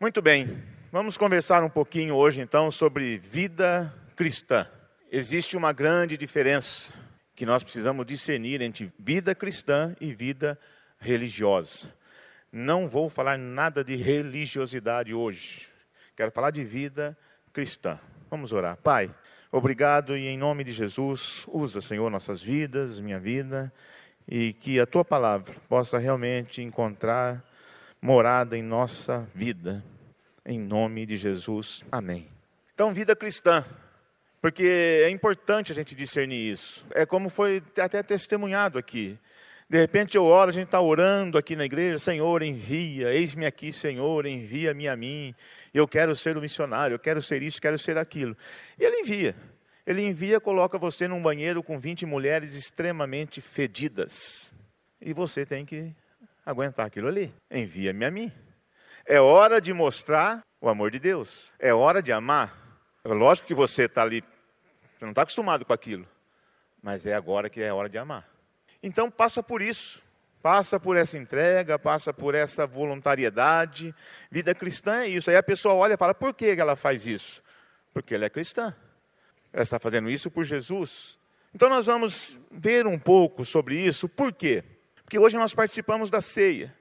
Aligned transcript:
Muito 0.00 0.22
bem, 0.22 0.62
vamos 0.92 1.16
conversar 1.16 1.64
um 1.64 1.68
pouquinho 1.68 2.14
hoje 2.14 2.40
então 2.40 2.70
sobre 2.70 3.18
vida 3.18 3.92
cristã. 4.14 4.64
Existe 5.10 5.56
uma 5.56 5.72
grande 5.72 6.16
diferença 6.16 6.94
que 7.34 7.44
nós 7.44 7.64
precisamos 7.64 8.06
discernir 8.06 8.62
entre 8.62 8.92
vida 8.96 9.34
cristã 9.34 9.96
e 10.00 10.14
vida 10.14 10.56
religiosa. 11.00 11.92
Não 12.52 12.88
vou 12.88 13.10
falar 13.10 13.36
nada 13.36 13.82
de 13.82 13.96
religiosidade 13.96 15.12
hoje. 15.12 15.66
Quero 16.14 16.30
falar 16.30 16.52
de 16.52 16.62
vida 16.62 17.18
cristã. 17.52 17.98
Vamos 18.30 18.52
orar. 18.52 18.76
Pai, 18.76 19.12
obrigado 19.50 20.16
e 20.16 20.28
em 20.28 20.38
nome 20.38 20.62
de 20.62 20.70
Jesus, 20.70 21.42
usa, 21.48 21.80
Senhor, 21.80 22.08
nossas 22.08 22.40
vidas, 22.40 23.00
minha 23.00 23.18
vida, 23.18 23.72
e 24.28 24.52
que 24.52 24.78
a 24.78 24.86
tua 24.86 25.04
palavra 25.04 25.52
possa 25.68 25.98
realmente 25.98 26.62
encontrar 26.62 27.42
morada 28.00 28.56
em 28.56 28.62
nossa 28.62 29.28
vida. 29.34 29.84
Em 30.44 30.58
nome 30.58 31.04
de 31.04 31.16
Jesus. 31.16 31.84
Amém. 31.90 32.28
Então, 32.74 32.92
vida 32.94 33.14
cristã. 33.14 33.64
Porque 34.40 35.02
é 35.04 35.10
importante 35.10 35.72
a 35.72 35.74
gente 35.74 35.94
discernir 35.94 36.52
isso. 36.52 36.86
É 36.94 37.04
como 37.04 37.28
foi 37.28 37.62
até 37.76 38.02
testemunhado 38.02 38.78
aqui. 38.78 39.18
De 39.68 39.76
repente 39.76 40.16
eu 40.16 40.24
oro, 40.24 40.48
a 40.48 40.52
gente 40.52 40.66
está 40.66 40.80
orando 40.80 41.36
aqui 41.36 41.54
na 41.54 41.66
igreja, 41.66 41.98
Senhor, 41.98 42.42
envia, 42.42 43.12
eis-me 43.12 43.44
aqui, 43.44 43.70
Senhor, 43.70 44.24
envia-me 44.24 44.88
a 44.88 44.96
mim. 44.96 45.34
Eu 45.74 45.86
quero 45.86 46.16
ser 46.16 46.38
um 46.38 46.40
missionário, 46.40 46.94
eu 46.94 46.98
quero 46.98 47.20
ser 47.20 47.42
isso, 47.42 47.60
quero 47.60 47.78
ser 47.78 47.98
aquilo. 47.98 48.34
E 48.78 48.84
ele 48.84 49.00
envia. 49.00 49.36
Ele 49.86 50.02
envia, 50.02 50.40
coloca 50.40 50.78
você 50.78 51.06
num 51.06 51.20
banheiro 51.20 51.62
com 51.62 51.78
20 51.78 52.06
mulheres 52.06 52.54
extremamente 52.54 53.42
fedidas. 53.42 54.54
E 55.00 55.12
você 55.12 55.44
tem 55.44 55.66
que 55.66 55.94
aguentar 56.48 56.86
aquilo 56.86 57.08
ali. 57.08 57.34
Envia-me 57.50 58.04
a 58.06 58.10
mim. 58.10 58.32
É 59.04 59.20
hora 59.20 59.60
de 59.60 59.72
mostrar 59.74 60.40
o 60.60 60.68
amor 60.68 60.90
de 60.90 60.98
Deus. 60.98 61.52
É 61.58 61.74
hora 61.74 62.02
de 62.02 62.10
amar. 62.10 62.56
É 63.04 63.08
lógico 63.08 63.46
que 63.46 63.54
você 63.54 63.84
está 63.84 64.02
ali, 64.02 64.22
você 64.98 65.04
não 65.04 65.10
está 65.10 65.22
acostumado 65.22 65.64
com 65.64 65.72
aquilo, 65.72 66.06
mas 66.82 67.06
é 67.06 67.14
agora 67.14 67.48
que 67.48 67.62
é 67.62 67.72
hora 67.72 67.88
de 67.88 67.96
amar. 67.96 68.28
Então 68.82 69.10
passa 69.10 69.42
por 69.42 69.62
isso, 69.62 70.02
passa 70.42 70.80
por 70.80 70.96
essa 70.96 71.16
entrega, 71.16 71.78
passa 71.78 72.12
por 72.12 72.34
essa 72.34 72.66
voluntariedade. 72.66 73.94
Vida 74.30 74.54
cristã 74.54 75.02
é 75.02 75.08
isso. 75.08 75.30
Aí 75.30 75.36
a 75.36 75.42
pessoa 75.42 75.74
olha 75.74 75.94
e 75.94 75.98
fala: 75.98 76.14
por 76.14 76.34
que 76.34 76.46
ela 76.46 76.76
faz 76.76 77.06
isso? 77.06 77.42
Porque 77.92 78.14
ela 78.14 78.24
é 78.24 78.30
cristã. 78.30 78.74
Ela 79.52 79.62
está 79.62 79.78
fazendo 79.78 80.10
isso 80.10 80.30
por 80.30 80.44
Jesus. 80.44 81.18
Então 81.54 81.68
nós 81.68 81.86
vamos 81.86 82.38
ver 82.50 82.86
um 82.86 82.98
pouco 82.98 83.44
sobre 83.44 83.78
isso. 83.78 84.08
Por 84.08 84.32
quê? 84.32 84.64
Porque 85.08 85.18
hoje 85.18 85.38
nós 85.38 85.54
participamos 85.54 86.10
da 86.10 86.20
ceia. 86.20 86.76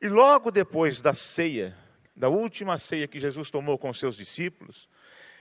E 0.00 0.08
logo 0.08 0.52
depois 0.52 1.00
da 1.00 1.12
ceia, 1.12 1.76
da 2.14 2.28
última 2.28 2.78
ceia 2.78 3.08
que 3.08 3.18
Jesus 3.18 3.50
tomou 3.50 3.76
com 3.76 3.92
seus 3.92 4.16
discípulos, 4.16 4.88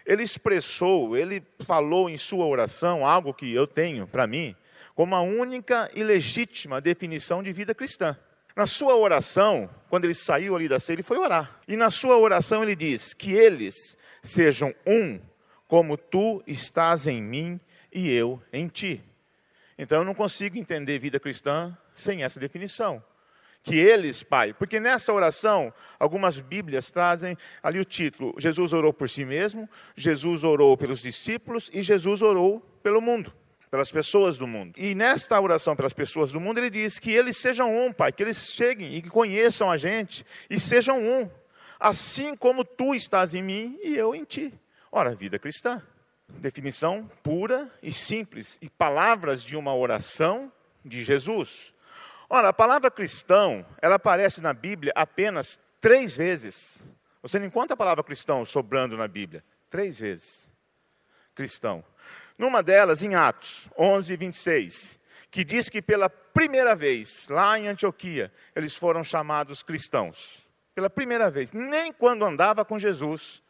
ele 0.03 0.23
expressou, 0.23 1.15
ele 1.15 1.43
falou 1.59 2.09
em 2.09 2.17
sua 2.17 2.47
oração 2.47 3.05
algo 3.05 3.31
que 3.31 3.53
eu 3.53 3.67
tenho 3.67 4.07
para 4.07 4.25
mim 4.25 4.55
como 4.95 5.13
a 5.13 5.21
única 5.21 5.87
e 5.93 6.03
legítima 6.03 6.81
definição 6.81 7.43
de 7.43 7.53
vida 7.53 7.75
cristã. 7.75 8.17
Na 8.55 8.65
sua 8.65 8.95
oração, 8.95 9.69
quando 9.87 10.05
ele 10.05 10.15
saiu 10.15 10.55
ali 10.55 10.67
da 10.67 10.79
ceia, 10.79 10.95
ele 10.95 11.03
foi 11.03 11.19
orar. 11.19 11.59
E 11.67 11.77
na 11.77 11.91
sua 11.91 12.17
oração 12.17 12.63
ele 12.63 12.75
diz: 12.75 13.13
Que 13.13 13.33
eles 13.33 13.95
sejam 14.23 14.73
um, 14.83 15.21
como 15.67 15.95
tu 15.95 16.41
estás 16.47 17.05
em 17.05 17.21
mim 17.21 17.59
e 17.93 18.09
eu 18.09 18.41
em 18.51 18.67
ti. 18.67 19.03
Então 19.77 19.99
eu 19.99 20.05
não 20.05 20.15
consigo 20.15 20.57
entender 20.57 20.97
vida 20.97 21.19
cristã 21.19 21.77
sem 21.95 22.23
essa 22.23 22.39
definição 22.39 23.03
que 23.65 23.75
eles, 23.75 24.21
Pai, 24.21 24.53
porque 24.53 24.79
nessa 24.79 25.11
oração, 25.11 25.73
algumas 25.99 26.39
Bíblias 26.39 26.91
trazem 26.91 27.35
ali 27.63 27.79
o 27.79 27.83
título: 27.83 28.35
Jesus 28.38 28.71
orou 28.71 28.93
por 28.93 29.09
si 29.09 29.25
mesmo, 29.25 29.67
Jesus 29.95 30.43
orou 30.43 30.77
pelos 30.77 31.01
discípulos 31.01 31.69
e 31.73 31.81
Jesus 31.81 32.21
orou 32.21 32.59
pelo 32.83 33.01
mundo, 33.01 33.33
pelas 33.71 33.91
pessoas 33.91 34.38
do 34.38 34.45
mundo. 34.45 34.75
E 34.77 34.93
nesta 34.93 35.41
oração 35.41 35.75
pelas 35.75 35.94
pessoas 35.94 36.31
do 36.31 36.39
mundo, 36.39 36.59
ele 36.59 36.69
diz 36.69 37.00
que 37.00 37.11
eles 37.11 37.38
sejam 37.38 37.75
um, 37.75 37.91
Pai, 37.91 38.12
que 38.12 38.22
eles 38.22 38.53
cheguem 38.53 38.94
e 38.94 39.01
que 39.01 39.09
conheçam 39.09 39.69
a 39.72 39.77
gente 39.77 40.23
e 40.47 40.59
sejam 40.59 41.01
um, 41.01 41.27
assim 41.79 42.35
como 42.35 42.63
tu 42.63 42.94
estás 42.94 43.33
em 43.33 43.41
mim 43.41 43.79
e 43.83 43.95
eu 43.95 44.13
em 44.13 44.23
ti. 44.23 44.53
Ora, 44.91 45.16
vida 45.16 45.39
cristã. 45.39 45.81
Definição 46.38 47.09
pura 47.22 47.72
e 47.83 47.91
simples, 47.91 48.57
e 48.62 48.69
palavras 48.69 49.44
de 49.44 49.56
uma 49.56 49.75
oração 49.75 50.51
de 50.83 51.03
Jesus. 51.03 51.75
Ora, 52.30 52.50
a 52.50 52.53
palavra 52.53 52.90
cristão, 52.90 53.66
ela 53.81 53.96
aparece 53.96 54.41
na 54.41 54.53
Bíblia 54.53 54.91
apenas 54.96 55.59
três 55.80 56.16
vezes. 56.16 56.84
Você 57.22 57.40
não 57.40 57.46
encontra 57.46 57.74
a 57.74 57.78
palavra 57.78 58.03
cristão 58.03 58.46
sobrando 58.46 58.97
na 58.97 59.08
Bíblia. 59.08 59.44
Três 59.69 60.00
vezes. 60.00 60.52
Cristão. 61.34 61.84
Numa 62.38 62.62
delas, 62.62 63.02
em 63.03 63.16
Atos 63.16 63.69
11, 63.78 64.16
26, 64.16 65.00
que 65.30 65.44
diz 65.44 65.69
que 65.69 65.81
pela 65.81 66.09
primeira 66.09 66.75
vez, 66.75 67.28
lá 67.30 67.58
em 67.58 67.68
Antioquia, 67.68 68.31
eles 68.56 68.75
foram 68.75 69.03
chamados 69.03 69.63
cristãos. 69.63 70.47
Pela 70.74 70.90
primeira 70.90 71.30
vez. 71.30 71.53
Nem 71.53 71.94
quando 71.94 72.25
andava 72.25 72.66
com 72.66 72.78
Jesus, 72.78 73.42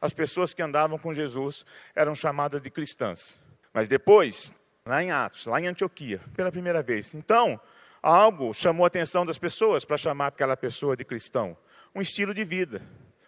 as 0.00 0.12
pessoas 0.12 0.54
que 0.54 0.62
andavam 0.62 0.98
com 0.98 1.12
Jesus 1.12 1.64
eram 1.94 2.14
chamadas 2.14 2.62
de 2.62 2.70
cristãs. 2.70 3.38
Mas 3.72 3.88
depois, 3.88 4.50
lá 4.84 5.02
em 5.02 5.10
Atos, 5.10 5.46
lá 5.46 5.60
em 5.60 5.66
Antioquia, 5.66 6.20
pela 6.34 6.50
primeira 6.50 6.82
vez. 6.82 7.14
Então, 7.14 7.60
algo 8.02 8.52
chamou 8.52 8.84
a 8.84 8.88
atenção 8.88 9.24
das 9.24 9.38
pessoas 9.38 9.84
para 9.84 9.96
chamar 9.96 10.28
aquela 10.28 10.56
pessoa 10.56 10.96
de 10.96 11.04
cristão. 11.04 11.56
Um 11.94 12.00
estilo 12.00 12.34
de 12.34 12.44
vida. 12.44 12.82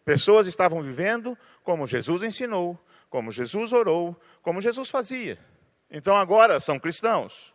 Pessoas 0.05 0.47
estavam 0.47 0.83
vivendo 0.83 1.39
como 1.63 1.87
Jesus 1.87 2.23
ensinou, 2.23 2.79
como 3.09 3.31
Jesus 3.31 3.73
orou, 3.73 4.19
como 4.43 4.61
Jesus 4.61 4.91
fazia. 4.91 5.39
Então 5.91 6.17
agora 6.17 6.59
são 6.59 6.79
cristãos. 6.79 7.55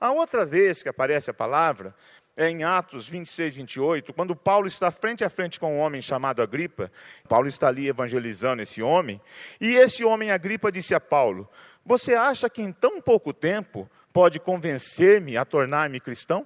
A 0.00 0.10
outra 0.10 0.44
vez 0.44 0.82
que 0.82 0.88
aparece 0.88 1.30
a 1.30 1.34
palavra 1.34 1.94
é 2.36 2.48
em 2.48 2.62
Atos 2.62 3.08
26, 3.08 3.54
28, 3.56 4.12
quando 4.12 4.36
Paulo 4.36 4.68
está 4.68 4.92
frente 4.92 5.24
a 5.24 5.30
frente 5.30 5.58
com 5.58 5.76
um 5.76 5.80
homem 5.80 6.00
chamado 6.00 6.40
Agripa. 6.40 6.90
Paulo 7.28 7.48
está 7.48 7.66
ali 7.66 7.88
evangelizando 7.88 8.62
esse 8.62 8.80
homem. 8.80 9.20
E 9.60 9.74
esse 9.74 10.04
homem 10.04 10.30
Agripa 10.30 10.70
disse 10.70 10.94
a 10.94 11.00
Paulo: 11.00 11.48
Você 11.84 12.14
acha 12.14 12.48
que 12.48 12.62
em 12.62 12.70
tão 12.70 13.00
pouco 13.00 13.32
tempo 13.32 13.90
pode 14.18 14.40
convencer-me 14.40 15.36
a 15.36 15.44
tornar-me 15.44 16.00
cristão? 16.00 16.44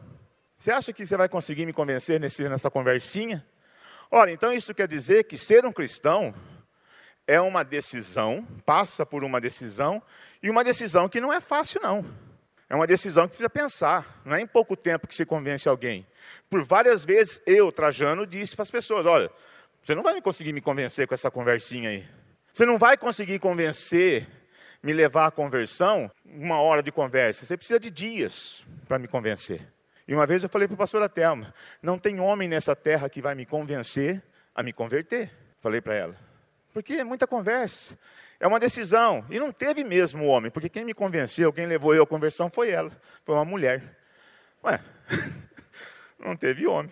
Você 0.58 0.70
acha 0.70 0.92
que 0.92 1.06
você 1.06 1.16
vai 1.16 1.26
conseguir 1.26 1.64
me 1.64 1.72
convencer 1.72 2.20
nesse, 2.20 2.46
nessa 2.46 2.70
conversinha? 2.70 3.42
Ora, 4.10 4.30
então 4.30 4.52
isso 4.52 4.74
quer 4.74 4.86
dizer 4.86 5.24
que 5.24 5.38
ser 5.38 5.64
um 5.64 5.72
cristão 5.72 6.34
é 7.26 7.40
uma 7.40 7.62
decisão, 7.62 8.46
passa 8.66 9.06
por 9.06 9.24
uma 9.24 9.40
decisão, 9.40 10.02
e 10.42 10.50
uma 10.50 10.62
decisão 10.62 11.08
que 11.08 11.18
não 11.18 11.32
é 11.32 11.40
fácil, 11.40 11.80
não. 11.82 12.04
É 12.68 12.76
uma 12.76 12.86
decisão 12.86 13.22
que 13.22 13.30
precisa 13.30 13.48
pensar. 13.48 14.20
Não 14.22 14.36
é 14.36 14.42
em 14.42 14.46
pouco 14.46 14.76
tempo 14.76 15.08
que 15.08 15.14
se 15.14 15.24
convence 15.24 15.66
alguém. 15.66 16.06
Por 16.50 16.62
várias 16.62 17.06
vezes 17.06 17.40
eu, 17.46 17.72
Trajano, 17.72 18.26
disse 18.26 18.54
para 18.54 18.64
as 18.64 18.70
pessoas: 18.70 19.06
olha, 19.06 19.30
você 19.82 19.94
não 19.94 20.02
vai 20.02 20.20
conseguir 20.20 20.52
me 20.52 20.60
convencer 20.60 21.08
com 21.08 21.14
essa 21.14 21.30
conversinha 21.30 21.88
aí. 21.88 22.06
Você 22.52 22.66
não 22.66 22.78
vai 22.78 22.98
conseguir 22.98 23.38
convencer 23.38 24.28
me 24.82 24.92
levar 24.92 25.26
à 25.26 25.30
conversão, 25.30 26.10
uma 26.24 26.60
hora 26.60 26.82
de 26.82 26.90
conversa. 26.90 27.46
Você 27.46 27.56
precisa 27.56 27.78
de 27.78 27.90
dias 27.90 28.64
para 28.88 28.98
me 28.98 29.06
convencer. 29.06 29.60
E 30.08 30.14
uma 30.14 30.26
vez 30.26 30.42
eu 30.42 30.48
falei 30.48 30.66
para 30.66 30.74
o 30.74 30.78
pastor 30.78 31.02
Atelma: 31.02 31.54
não 31.80 31.98
tem 31.98 32.18
homem 32.18 32.48
nessa 32.48 32.74
terra 32.74 33.08
que 33.08 33.22
vai 33.22 33.34
me 33.34 33.46
convencer 33.46 34.22
a 34.54 34.62
me 34.62 34.72
converter. 34.72 35.30
Falei 35.60 35.80
para 35.80 35.94
ela. 35.94 36.16
Porque 36.72 36.94
é 36.94 37.04
muita 37.04 37.26
conversa. 37.26 37.96
É 38.40 38.46
uma 38.46 38.58
decisão. 38.58 39.24
E 39.30 39.38
não 39.38 39.52
teve 39.52 39.84
mesmo 39.84 40.24
o 40.24 40.26
homem, 40.26 40.50
porque 40.50 40.68
quem 40.68 40.84
me 40.84 40.94
convenceu, 40.94 41.52
quem 41.52 41.66
levou 41.66 41.94
eu 41.94 42.02
à 42.02 42.06
conversão 42.06 42.50
foi 42.50 42.70
ela. 42.70 42.90
Foi 43.24 43.34
uma 43.34 43.44
mulher. 43.44 43.96
Ué, 44.64 44.80
não 46.18 46.36
teve 46.36 46.66
homem. 46.66 46.90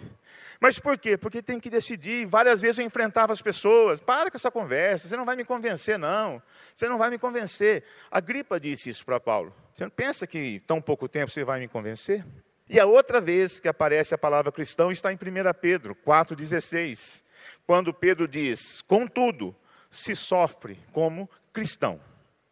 Mas 0.61 0.79
por 0.79 0.99
quê? 0.99 1.17
Porque 1.17 1.43
tem 1.43 1.59
que 1.59 1.71
decidir. 1.71 2.27
Várias 2.27 2.61
vezes 2.61 2.79
eu 2.79 2.85
enfrentava 2.85 3.33
as 3.33 3.41
pessoas. 3.41 3.99
Para 3.99 4.31
com 4.31 4.37
essa 4.37 4.51
conversa, 4.51 5.09
você 5.09 5.17
não 5.17 5.25
vai 5.25 5.35
me 5.35 5.45
convencer, 5.45 5.99
não. 5.99 6.43
Você 6.75 6.87
não 6.87 6.99
vai 6.99 7.09
me 7.09 7.19
convencer. 7.19 7.83
A 8.11 8.21
gripa 8.21 8.61
disse 8.61 8.91
isso 8.91 9.05
para 9.05 9.19
Paulo. 9.19 9.55
Você 9.73 9.85
não 9.85 9.91
pensa 9.91 10.27
que 10.27 10.61
tão 10.67 10.81
pouco 10.83 11.09
tempo 11.09 11.31
você 11.31 11.43
vai 11.45 11.61
me 11.61 11.67
convencer? 11.67 12.23
E 12.69 12.79
a 12.79 12.85
outra 12.85 13.21
vez 13.23 13.59
que 13.59 13.69
aparece 13.69 14.15
a 14.15 14.19
palavra 14.19 14.53
cristão 14.53 14.93
está 14.93 15.11
em 15.11 15.17
1 15.17 15.19
Pedro 15.59 15.97
4,16. 16.07 17.25
Quando 17.67 17.95
Pedro 17.95 18.29
diz: 18.29 18.83
Contudo, 18.83 19.57
se 19.91 20.15
sofre 20.15 20.79
como 20.93 21.29
cristão. 21.55 21.99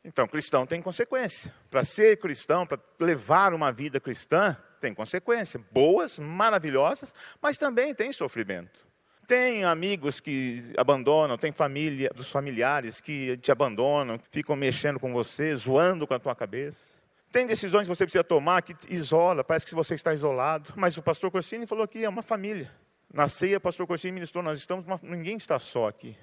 Então, 0.02 0.26
cristão 0.26 0.66
tem 0.66 0.80
consequência. 0.80 1.54
Para 1.70 1.84
ser 1.84 2.16
cristão, 2.16 2.66
para 2.66 2.80
levar 2.98 3.52
uma 3.52 3.70
vida 3.70 4.00
cristã, 4.00 4.56
tem 4.80 4.94
consequência, 4.94 5.60
boas, 5.70 6.18
maravilhosas, 6.18 7.14
mas 7.40 7.58
também 7.58 7.94
tem 7.94 8.12
sofrimento. 8.12 8.86
Tem 9.26 9.64
amigos 9.64 10.20
que 10.20 10.72
abandonam, 10.76 11.36
tem 11.36 11.52
família, 11.52 12.10
dos 12.14 12.30
familiares 12.30 13.00
que 13.00 13.36
te 13.36 13.52
abandonam, 13.52 14.18
ficam 14.30 14.56
mexendo 14.56 14.98
com 14.98 15.12
você, 15.12 15.54
zoando 15.54 16.06
com 16.06 16.14
a 16.14 16.18
tua 16.18 16.34
cabeça. 16.34 16.94
Tem 17.30 17.46
decisões 17.46 17.82
que 17.82 17.94
você 17.94 18.04
precisa 18.04 18.24
tomar 18.24 18.62
que 18.62 18.74
isola, 18.88 19.44
parece 19.44 19.66
que 19.66 19.74
você 19.74 19.94
está 19.94 20.14
isolado. 20.14 20.72
Mas 20.74 20.96
o 20.96 21.02
pastor 21.02 21.30
Corsini 21.30 21.66
falou 21.66 21.86
que 21.86 22.02
é 22.04 22.08
uma 22.08 22.22
família. 22.22 22.72
Na 23.12 23.28
ceia, 23.28 23.56
o 23.56 23.60
pastor 23.60 23.86
Corsinho 23.86 24.14
ministrou, 24.14 24.42
nós 24.42 24.58
estamos, 24.58 24.84
ninguém 25.02 25.36
está 25.36 25.58
só 25.58 25.88
aqui. 25.88 26.16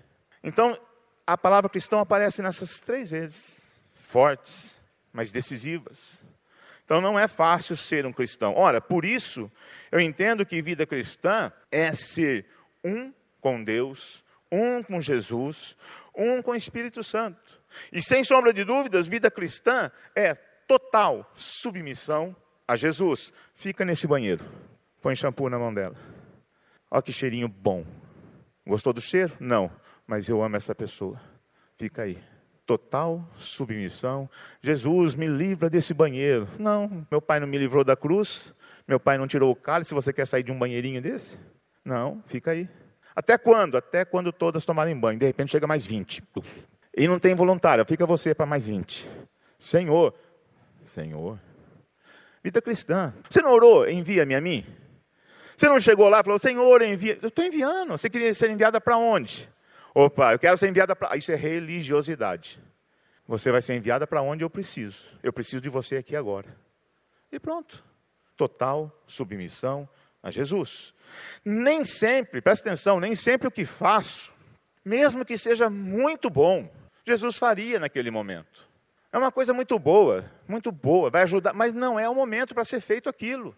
Então, 0.44 0.80
a 1.26 1.38
palavra 1.38 1.70
cristão 1.70 2.00
aparece 2.00 2.42
nessas 2.44 2.80
três 2.80 3.10
vezes, 3.10 3.62
fortes, 3.96 4.80
mas 5.12 5.32
decisivas. 5.32 6.24
Então 6.86 7.02
não 7.02 7.18
é 7.18 7.28
fácil 7.28 7.76
ser 7.76 8.06
um 8.06 8.14
cristão. 8.14 8.54
Ora, 8.56 8.80
por 8.80 9.04
isso, 9.04 9.52
eu 9.92 10.00
entendo 10.00 10.46
que 10.46 10.62
vida 10.62 10.86
cristã 10.86 11.52
é 11.72 11.92
ser 11.94 12.46
um 12.84 13.12
com 13.42 13.64
Deus, 13.64 14.24
um 14.52 14.84
com 14.84 15.02
Jesus, 15.02 15.76
um 16.16 16.42
com 16.44 16.52
o 16.52 16.56
Espírito 16.56 17.04
Santo. 17.04 17.60
E 17.92 18.02
sem 18.02 18.24
sombra 18.24 18.54
de 18.54 18.64
dúvidas, 18.64 19.08
vida 19.08 19.32
cristã 19.32 19.92
é 20.16 20.36
total 20.68 21.30
submissão 21.36 22.36
a 22.68 22.76
Jesus. 22.76 23.34
Fica 23.56 23.84
nesse 23.84 24.06
banheiro, 24.06 24.46
põe 25.02 25.16
shampoo 25.16 25.50
na 25.50 25.58
mão 25.58 25.74
dela. 25.74 25.96
Olha 26.90 27.02
que 27.02 27.12
cheirinho 27.12 27.48
bom. 27.48 27.84
Gostou 28.66 28.94
do 28.94 29.02
cheiro? 29.02 29.34
Não, 29.40 29.72
mas 30.06 30.30
eu 30.30 30.42
amo 30.42 30.56
essa 30.56 30.76
pessoa. 30.76 31.20
Fica 31.76 32.04
aí 32.04 32.35
total 32.66 33.28
submissão. 33.38 34.30
Jesus, 34.62 35.16
me 35.16 35.28
livra 35.28 35.70
desse 35.70 35.94
banheiro. 35.94 36.48
Não, 36.58 37.06
meu 37.10 37.22
pai 37.22 37.40
não 37.40 37.48
me 37.48 37.58
livrou 37.58 37.84
da 37.84 37.96
cruz, 37.96 38.54
meu 38.88 39.00
pai 39.00 39.18
não 39.18 39.28
tirou 39.28 39.52
o 39.52 39.56
cálice, 39.56 39.94
você 39.94 40.12
quer 40.12 40.26
sair 40.26 40.44
de 40.44 40.52
um 40.52 40.58
banheirinho 40.58 41.02
desse? 41.02 41.40
Não, 41.84 42.24
fica 42.26 42.52
aí. 42.52 42.68
Até 43.16 43.38
quando? 43.38 43.78
Até 43.78 44.04
quando 44.04 44.32
todas 44.34 44.66
tomarem 44.66 44.98
banho. 44.98 45.20
De 45.20 45.26
repente 45.26 45.52
chega 45.52 45.68
mais 45.68 45.86
20. 45.86 46.24
E 46.98 47.08
não 47.08 47.20
tem 47.20 47.36
voluntário, 47.36 47.86
fica 47.88 48.06
você 48.06 48.34
para 48.34 48.46
mais 48.46 48.66
20. 48.66 49.08
Senhor, 49.58 50.14
Senhor. 50.84 51.40
Vida 52.44 52.62
cristã. 52.62 53.14
Você 53.30 53.42
não 53.42 53.52
orou? 53.52 53.90
Envia-me 53.90 54.36
a 54.36 54.42
mim. 54.42 54.66
Você 55.58 55.68
não 55.68 55.80
chegou 55.80 56.10
lá 56.10 56.20
e 56.20 56.24
falou, 56.24 56.38
Senhor, 56.38 56.82
envia. 56.82 57.18
Eu 57.22 57.30
estou 57.30 57.46
enviando. 57.46 57.92
Você 57.92 58.10
queria 58.10 58.34
ser 58.34 58.50
enviada 58.50 58.80
para 58.82 58.98
onde? 58.98 59.50
Opa, 59.98 60.34
eu 60.34 60.40
quero 60.40 60.58
ser 60.58 60.68
enviada 60.68 60.94
para. 60.94 61.16
Isso 61.16 61.32
é 61.32 61.36
religiosidade. 61.36 62.60
Você 63.26 63.50
vai 63.50 63.62
ser 63.62 63.76
enviada 63.76 64.06
para 64.06 64.22
onde 64.22 64.44
eu 64.44 64.50
preciso. 64.50 65.18
Eu 65.24 65.32
preciso 65.32 65.62
de 65.62 65.70
você 65.70 65.96
aqui 65.96 66.18
agora. 66.18 66.54
E 67.32 67.40
pronto. 67.40 67.82
Total 68.36 68.92
submissão 69.08 69.88
a 70.22 70.30
Jesus. 70.30 70.94
Nem 71.46 71.86
sempre, 71.86 72.42
presta 72.42 72.68
atenção, 72.68 73.00
nem 73.00 73.16
sempre 73.16 73.48
o 73.48 73.52
que 73.52 73.64
faço, 73.64 74.34
mesmo 74.84 75.24
que 75.24 75.38
seja 75.38 75.70
muito 75.70 76.30
bom, 76.30 76.70
Jesus 77.06 77.38
faria 77.38 77.80
naquele 77.80 78.12
momento. 78.12 78.68
É 79.14 79.18
uma 79.18 79.32
coisa 79.32 79.54
muito 79.54 79.80
boa, 79.80 80.30
muito 80.46 80.74
boa, 80.74 81.10
vai 81.10 81.24
ajudar, 81.24 81.54
mas 81.54 81.72
não 81.72 81.98
é 81.98 82.10
o 82.10 82.14
momento 82.14 82.54
para 82.54 82.66
ser 82.66 82.82
feito 82.82 83.08
aquilo. 83.08 83.56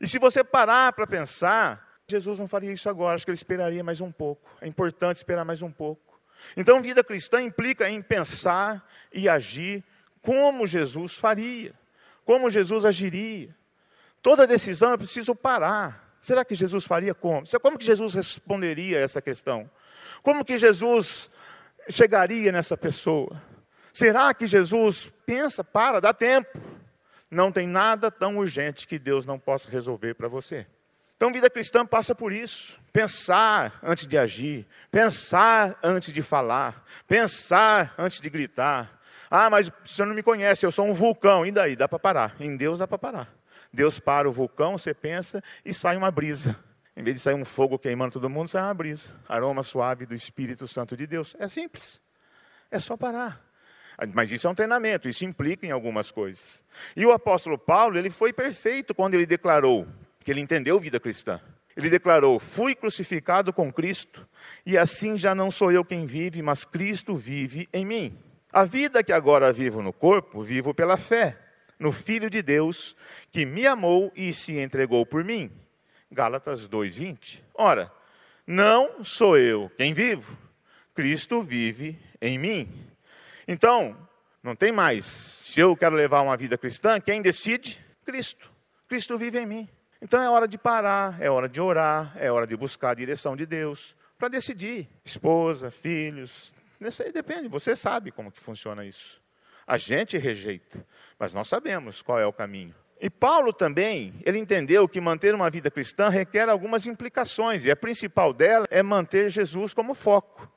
E 0.00 0.08
se 0.08 0.18
você 0.18 0.42
parar 0.42 0.92
para 0.94 1.06
pensar, 1.06 1.85
Jesus 2.08 2.38
não 2.38 2.46
faria 2.46 2.72
isso 2.72 2.88
agora, 2.88 3.16
acho 3.16 3.24
que 3.24 3.30
ele 3.32 3.36
esperaria 3.36 3.82
mais 3.82 4.00
um 4.00 4.12
pouco. 4.12 4.48
É 4.60 4.68
importante 4.68 5.16
esperar 5.16 5.44
mais 5.44 5.60
um 5.60 5.72
pouco. 5.72 6.20
Então, 6.56 6.80
vida 6.80 7.02
cristã 7.02 7.42
implica 7.42 7.90
em 7.90 8.00
pensar 8.00 8.88
e 9.12 9.28
agir 9.28 9.82
como 10.22 10.68
Jesus 10.68 11.16
faria, 11.16 11.74
como 12.24 12.48
Jesus 12.48 12.84
agiria. 12.84 13.52
Toda 14.22 14.46
decisão 14.46 14.92
é 14.92 14.96
preciso 14.96 15.34
parar. 15.34 16.16
Será 16.20 16.44
que 16.44 16.54
Jesus 16.54 16.84
faria 16.84 17.12
como? 17.12 17.44
Como 17.60 17.78
que 17.78 17.84
Jesus 17.84 18.14
responderia 18.14 18.98
a 18.98 19.00
essa 19.00 19.20
questão? 19.20 19.68
Como 20.22 20.44
que 20.44 20.58
Jesus 20.58 21.28
chegaria 21.90 22.52
nessa 22.52 22.76
pessoa? 22.76 23.42
Será 23.92 24.32
que 24.32 24.46
Jesus 24.46 25.12
pensa, 25.24 25.64
para, 25.64 26.00
dá 26.00 26.14
tempo? 26.14 26.60
Não 27.28 27.50
tem 27.50 27.66
nada 27.66 28.12
tão 28.12 28.38
urgente 28.38 28.86
que 28.86 28.98
Deus 28.98 29.26
não 29.26 29.40
possa 29.40 29.68
resolver 29.68 30.14
para 30.14 30.28
você. 30.28 30.66
Então, 31.16 31.32
vida 31.32 31.48
cristã 31.48 31.84
passa 31.86 32.14
por 32.14 32.32
isso. 32.32 32.78
Pensar 32.92 33.78
antes 33.82 34.06
de 34.06 34.16
agir, 34.16 34.66
pensar 34.90 35.78
antes 35.82 36.12
de 36.12 36.22
falar, 36.22 36.84
pensar 37.06 37.94
antes 37.98 38.20
de 38.20 38.30
gritar. 38.30 39.00
Ah, 39.30 39.50
mas 39.50 39.70
você 39.84 40.04
não 40.04 40.14
me 40.14 40.22
conhece, 40.22 40.64
eu 40.64 40.72
sou 40.72 40.86
um 40.86 40.94
vulcão. 40.94 41.44
E 41.44 41.50
daí? 41.50 41.74
Dá 41.74 41.88
para 41.88 41.98
parar. 41.98 42.36
Em 42.38 42.56
Deus 42.56 42.78
dá 42.78 42.86
para 42.86 42.98
parar. 42.98 43.34
Deus 43.72 43.98
para 43.98 44.28
o 44.28 44.32
vulcão, 44.32 44.78
você 44.78 44.94
pensa 44.94 45.42
e 45.64 45.74
sai 45.74 45.96
uma 45.96 46.10
brisa. 46.10 46.56
Em 46.96 47.02
vez 47.02 47.16
de 47.16 47.20
sair 47.20 47.34
um 47.34 47.44
fogo 47.44 47.78
queimando 47.78 48.12
todo 48.12 48.30
mundo, 48.30 48.48
sai 48.48 48.62
uma 48.62 48.72
brisa. 48.72 49.14
Aroma 49.28 49.62
suave 49.62 50.06
do 50.06 50.14
Espírito 50.14 50.66
Santo 50.66 50.96
de 50.96 51.06
Deus. 51.06 51.36
É 51.38 51.48
simples. 51.48 52.00
É 52.70 52.78
só 52.78 52.96
parar. 52.96 53.40
Mas 54.14 54.30
isso 54.30 54.46
é 54.46 54.50
um 54.50 54.54
treinamento, 54.54 55.08
isso 55.08 55.24
implica 55.24 55.66
em 55.66 55.70
algumas 55.70 56.10
coisas. 56.10 56.62
E 56.94 57.04
o 57.06 57.12
apóstolo 57.12 57.58
Paulo, 57.58 57.96
ele 57.96 58.10
foi 58.10 58.32
perfeito 58.32 58.94
quando 58.94 59.14
ele 59.14 59.26
declarou: 59.26 59.86
que 60.26 60.32
ele 60.32 60.40
entendeu 60.40 60.80
vida 60.80 60.98
cristã. 60.98 61.40
Ele 61.76 61.88
declarou: 61.88 62.40
Fui 62.40 62.74
crucificado 62.74 63.52
com 63.52 63.72
Cristo, 63.72 64.26
e 64.66 64.76
assim 64.76 65.16
já 65.16 65.36
não 65.36 65.52
sou 65.52 65.70
eu 65.70 65.84
quem 65.84 66.04
vive, 66.04 66.42
mas 66.42 66.64
Cristo 66.64 67.14
vive 67.14 67.68
em 67.72 67.86
mim. 67.86 68.18
A 68.52 68.64
vida 68.64 69.04
que 69.04 69.12
agora 69.12 69.52
vivo 69.52 69.80
no 69.80 69.92
corpo, 69.92 70.42
vivo 70.42 70.74
pela 70.74 70.96
fé 70.96 71.38
no 71.78 71.92
Filho 71.92 72.28
de 72.28 72.42
Deus, 72.42 72.96
que 73.30 73.46
me 73.46 73.68
amou 73.68 74.10
e 74.16 74.32
se 74.32 74.58
entregou 74.58 75.06
por 75.06 75.22
mim. 75.22 75.48
Gálatas 76.10 76.66
2:20. 76.66 77.44
Ora, 77.54 77.92
não 78.44 79.04
sou 79.04 79.38
eu 79.38 79.70
quem 79.76 79.94
vivo, 79.94 80.36
Cristo 80.92 81.40
vive 81.40 82.00
em 82.20 82.36
mim. 82.36 82.68
Então, 83.46 83.96
não 84.42 84.56
tem 84.56 84.72
mais. 84.72 85.04
Se 85.04 85.60
eu 85.60 85.76
quero 85.76 85.94
levar 85.94 86.22
uma 86.22 86.36
vida 86.36 86.58
cristã, 86.58 87.00
quem 87.00 87.22
decide? 87.22 87.78
Cristo. 88.04 88.50
Cristo 88.88 89.16
vive 89.16 89.38
em 89.38 89.46
mim. 89.46 89.75
Então 90.06 90.22
é 90.22 90.30
hora 90.30 90.46
de 90.46 90.56
parar, 90.56 91.20
é 91.20 91.28
hora 91.28 91.48
de 91.48 91.60
orar, 91.60 92.12
é 92.14 92.30
hora 92.30 92.46
de 92.46 92.56
buscar 92.56 92.90
a 92.90 92.94
direção 92.94 93.34
de 93.34 93.44
Deus 93.44 93.96
para 94.16 94.28
decidir. 94.28 94.88
Esposa, 95.04 95.68
filhos, 95.68 96.54
isso 96.80 97.02
aí 97.02 97.10
depende, 97.10 97.48
você 97.48 97.74
sabe 97.74 98.12
como 98.12 98.30
que 98.30 98.38
funciona 98.40 98.84
isso. 98.84 99.20
A 99.66 99.76
gente 99.76 100.16
rejeita, 100.16 100.86
mas 101.18 101.34
nós 101.34 101.48
sabemos 101.48 102.02
qual 102.02 102.20
é 102.20 102.24
o 102.24 102.32
caminho. 102.32 102.72
E 103.00 103.10
Paulo 103.10 103.52
também, 103.52 104.14
ele 104.24 104.38
entendeu 104.38 104.88
que 104.88 105.00
manter 105.00 105.34
uma 105.34 105.50
vida 105.50 105.72
cristã 105.72 106.08
requer 106.08 106.48
algumas 106.48 106.86
implicações, 106.86 107.64
e 107.64 107.70
a 107.72 107.74
principal 107.74 108.32
dela 108.32 108.64
é 108.70 108.84
manter 108.84 109.28
Jesus 109.28 109.74
como 109.74 109.92
foco. 109.92 110.48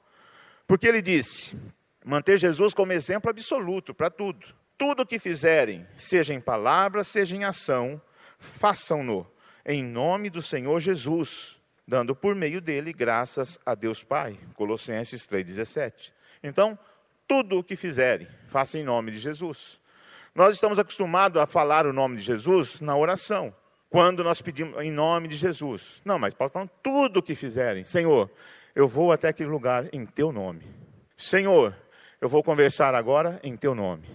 Porque 0.68 0.88
ele 0.88 1.02
disse: 1.02 1.58
manter 2.06 2.38
Jesus 2.38 2.72
como 2.72 2.94
exemplo 2.94 3.32
absoluto 3.32 3.96
para 3.96 4.12
tudo. 4.12 4.46
Tudo 4.78 5.02
o 5.02 5.08
que 5.08 5.18
fizerem, 5.18 5.88
seja 5.96 6.36
em 6.36 6.40
palavra, 6.40 7.04
seja 7.04 7.36
em 7.36 7.46
ação, 7.46 8.00
façam-no 8.38 9.28
em 9.70 9.84
nome 9.84 10.32
do 10.32 10.42
Senhor 10.42 10.80
Jesus, 10.80 11.56
dando 11.88 12.16
por 12.16 12.34
meio 12.34 12.60
dele 12.60 12.92
graças 12.92 13.60
a 13.64 13.76
Deus 13.76 14.04
Pai. 14.04 14.36
Colossenses 14.56 15.28
3,17. 15.28 16.12
Então, 16.44 16.78
tudo 17.28 17.60
o 17.60 17.64
que 17.64 17.76
fizerem, 17.76 18.28
façam 18.48 18.82
em 18.82 18.84
nome 18.84 19.12
de 19.12 19.20
Jesus. 19.20 19.80
Nós 20.34 20.56
estamos 20.56 20.80
acostumados 20.80 21.40
a 21.40 21.46
falar 21.46 21.86
o 21.86 21.94
nome 21.94 22.16
de 22.18 22.24
Jesus 22.24 22.82
na 22.82 22.98
oração, 22.98 23.54
quando 23.92 24.24
nós 24.24 24.42
pedimos 24.42 24.82
em 24.82 24.90
nome 24.90 25.28
de 25.28 25.36
Jesus. 25.36 26.02
Não, 26.04 26.18
mas 26.18 26.34
Paulo 26.34 26.50
está 26.50 26.60
falando 26.60 26.72
tudo 26.82 27.20
o 27.20 27.24
que 27.24 27.36
fizerem. 27.36 27.86
Senhor, 27.86 28.28
eu 28.74 28.88
vou 28.88 29.12
até 29.12 29.28
aquele 29.28 29.52
lugar 29.52 29.88
em 29.94 30.04
teu 30.04 30.32
nome. 30.32 30.66
Senhor, 31.16 31.76
eu 32.20 32.28
vou 32.28 32.42
conversar 32.42 32.96
agora 32.96 33.40
em 33.44 33.56
teu 33.56 33.76
nome. 33.76 34.10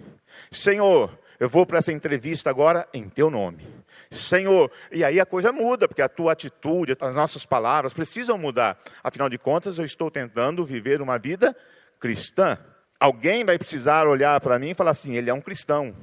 Senhor, 0.50 1.16
eu 1.38 1.48
vou 1.48 1.64
para 1.64 1.78
essa 1.78 1.92
entrevista 1.92 2.50
agora 2.50 2.88
em 2.92 3.08
teu 3.08 3.30
nome. 3.30 3.83
Senhor, 4.16 4.70
e 4.90 5.04
aí 5.04 5.20
a 5.20 5.26
coisa 5.26 5.52
muda, 5.52 5.88
porque 5.88 6.02
a 6.02 6.08
tua 6.08 6.32
atitude, 6.32 6.96
as 7.00 7.14
nossas 7.14 7.44
palavras 7.44 7.92
precisam 7.92 8.38
mudar. 8.38 8.78
Afinal 9.02 9.28
de 9.28 9.38
contas, 9.38 9.78
eu 9.78 9.84
estou 9.84 10.10
tentando 10.10 10.64
viver 10.64 11.00
uma 11.02 11.18
vida 11.18 11.56
cristã. 11.98 12.58
Alguém 12.98 13.44
vai 13.44 13.58
precisar 13.58 14.06
olhar 14.06 14.40
para 14.40 14.58
mim 14.58 14.70
e 14.70 14.74
falar 14.74 14.92
assim: 14.92 15.16
ele 15.16 15.30
é 15.30 15.34
um 15.34 15.40
cristão. 15.40 15.94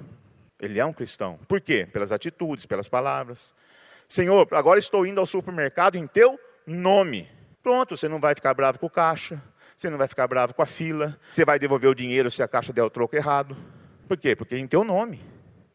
Ele 0.60 0.80
é 0.80 0.86
um 0.86 0.94
cristão. 0.94 1.40
Por 1.48 1.60
quê? 1.60 1.88
Pelas 1.92 2.12
atitudes, 2.12 2.66
pelas 2.66 2.88
palavras. 2.88 3.54
Senhor, 4.08 4.48
agora 4.52 4.80
estou 4.80 5.06
indo 5.06 5.20
ao 5.20 5.26
supermercado 5.26 5.96
em 5.96 6.06
teu 6.06 6.40
nome. 6.68 7.28
Pronto, 7.64 7.98
você 7.98 8.08
não 8.08 8.20
vai 8.20 8.36
ficar 8.36 8.54
bravo 8.54 8.78
com 8.78 8.86
o 8.86 8.90
caixa, 8.90 9.42
você 9.76 9.90
não 9.90 9.98
vai 9.98 10.08
ficar 10.08 10.28
bravo 10.28 10.54
com 10.54 10.62
a 10.62 10.66
fila, 10.66 11.18
você 11.34 11.46
vai 11.46 11.58
devolver 11.58 11.90
o 11.90 11.96
dinheiro 11.96 12.30
se 12.30 12.44
a 12.44 12.48
caixa 12.48 12.74
der 12.74 12.84
o 12.84 12.90
troco 12.90 13.16
errado. 13.16 13.58
Por 14.08 14.18
quê? 14.18 14.36
Porque 14.36 14.56
é 14.56 14.60
em 14.60 14.68
teu 14.68 14.84
nome 14.84 15.22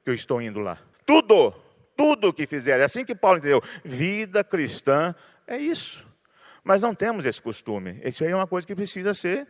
que 0.04 0.10
eu 0.10 0.14
estou 0.14 0.40
indo 0.40 0.60
lá. 0.60 0.78
Tudo, 1.04 1.54
tudo 1.96 2.32
que 2.32 2.46
fizer. 2.46 2.80
É 2.80 2.84
assim 2.84 3.04
que 3.04 3.14
Paulo 3.14 3.38
entendeu. 3.38 3.62
Vida 3.84 4.44
cristã 4.44 5.14
é 5.46 5.56
isso. 5.56 6.06
Mas 6.62 6.82
não 6.82 6.94
temos 6.94 7.24
esse 7.24 7.40
costume. 7.40 8.00
Isso 8.04 8.24
aí 8.24 8.30
é 8.30 8.36
uma 8.36 8.46
coisa 8.46 8.66
que 8.66 8.74
precisa 8.74 9.14
ser 9.14 9.46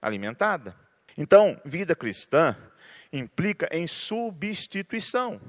alimentada. 0.00 0.74
Então, 1.16 1.60
vida 1.64 1.94
cristã 1.94 2.56
implica 3.12 3.68
em 3.72 3.86
substituição 3.86 5.40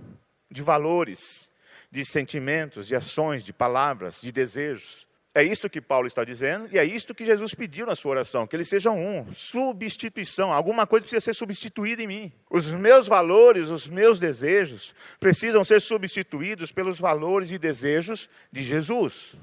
de 0.49 0.61
valores, 0.61 1.49
de 1.91 2.03
sentimentos, 2.03 2.87
de 2.87 2.95
ações, 2.95 3.43
de 3.43 3.53
palavras, 3.53 4.19
de 4.19 4.31
desejos. 4.31 5.07
É 5.33 5.41
isto 5.41 5.69
que 5.69 5.79
Paulo 5.79 6.07
está 6.07 6.25
dizendo 6.25 6.67
e 6.73 6.77
é 6.77 6.83
isto 6.83 7.15
que 7.15 7.25
Jesus 7.25 7.53
pediu 7.53 7.85
na 7.85 7.95
sua 7.95 8.11
oração, 8.11 8.45
que 8.45 8.53
eles 8.53 8.67
sejam 8.67 8.99
um. 8.99 9.33
Substituição, 9.33 10.51
alguma 10.51 10.85
coisa 10.85 11.05
precisa 11.05 11.21
ser 11.21 11.33
substituída 11.33 12.03
em 12.03 12.07
mim. 12.07 12.31
Os 12.49 12.67
meus 12.67 13.07
valores, 13.07 13.69
os 13.69 13.87
meus 13.87 14.19
desejos 14.19 14.93
precisam 15.21 15.63
ser 15.63 15.79
substituídos 15.79 16.73
pelos 16.73 16.99
valores 16.99 17.49
e 17.49 17.57
desejos 17.57 18.29
de 18.51 18.61
Jesus. 18.61 19.35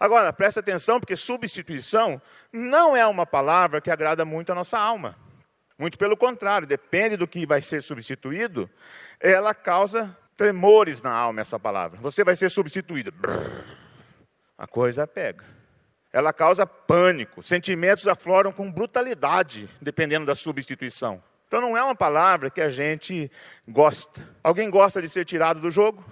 Agora, 0.00 0.32
presta 0.32 0.58
atenção, 0.58 0.98
porque 0.98 1.14
substituição 1.14 2.20
não 2.52 2.96
é 2.96 3.06
uma 3.06 3.24
palavra 3.24 3.80
que 3.80 3.90
agrada 3.90 4.24
muito 4.24 4.50
a 4.50 4.54
nossa 4.54 4.78
alma. 4.78 5.16
Muito 5.78 5.96
pelo 5.96 6.16
contrário, 6.16 6.66
depende 6.66 7.16
do 7.16 7.28
que 7.28 7.46
vai 7.46 7.62
ser 7.62 7.82
substituído, 7.82 8.68
ela 9.20 9.54
causa 9.54 10.16
tremores 10.36 11.00
na 11.02 11.12
alma, 11.12 11.40
essa 11.40 11.58
palavra. 11.58 12.00
Você 12.00 12.24
vai 12.24 12.34
ser 12.34 12.50
substituído. 12.50 13.12
A 14.60 14.66
coisa 14.66 15.06
pega. 15.06 15.42
Ela 16.12 16.34
causa 16.34 16.66
pânico, 16.66 17.42
sentimentos 17.42 18.06
afloram 18.06 18.52
com 18.52 18.70
brutalidade, 18.70 19.70
dependendo 19.80 20.26
da 20.26 20.34
substituição. 20.34 21.22
Então 21.48 21.62
não 21.62 21.74
é 21.74 21.82
uma 21.82 21.94
palavra 21.94 22.50
que 22.50 22.60
a 22.60 22.68
gente 22.68 23.30
gosta. 23.66 24.22
Alguém 24.44 24.68
gosta 24.68 25.00
de 25.00 25.08
ser 25.08 25.24
tirado 25.24 25.60
do 25.60 25.70
jogo? 25.70 26.04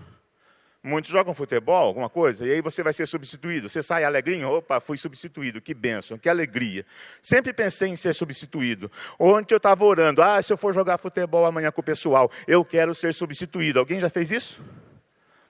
Muitos 0.82 1.10
jogam 1.10 1.34
futebol, 1.34 1.88
alguma 1.88 2.08
coisa, 2.08 2.46
e 2.46 2.52
aí 2.52 2.62
você 2.62 2.82
vai 2.82 2.94
ser 2.94 3.04
substituído. 3.04 3.68
Você 3.68 3.82
sai 3.82 4.02
alegrinho, 4.02 4.48
opa, 4.48 4.80
fui 4.80 4.96
substituído, 4.96 5.60
que 5.60 5.74
bênção, 5.74 6.16
que 6.16 6.30
alegria. 6.30 6.86
Sempre 7.20 7.52
pensei 7.52 7.90
em 7.90 7.96
ser 7.96 8.14
substituído. 8.14 8.90
Ontem 9.18 9.52
eu 9.52 9.58
estava 9.58 9.84
orando, 9.84 10.22
ah, 10.22 10.40
se 10.40 10.50
eu 10.50 10.56
for 10.56 10.72
jogar 10.72 10.96
futebol 10.96 11.44
amanhã 11.44 11.70
com 11.70 11.82
o 11.82 11.84
pessoal, 11.84 12.30
eu 12.46 12.64
quero 12.64 12.94
ser 12.94 13.12
substituído. 13.12 13.78
Alguém 13.78 14.00
já 14.00 14.08
fez 14.08 14.30
isso? 14.30 14.64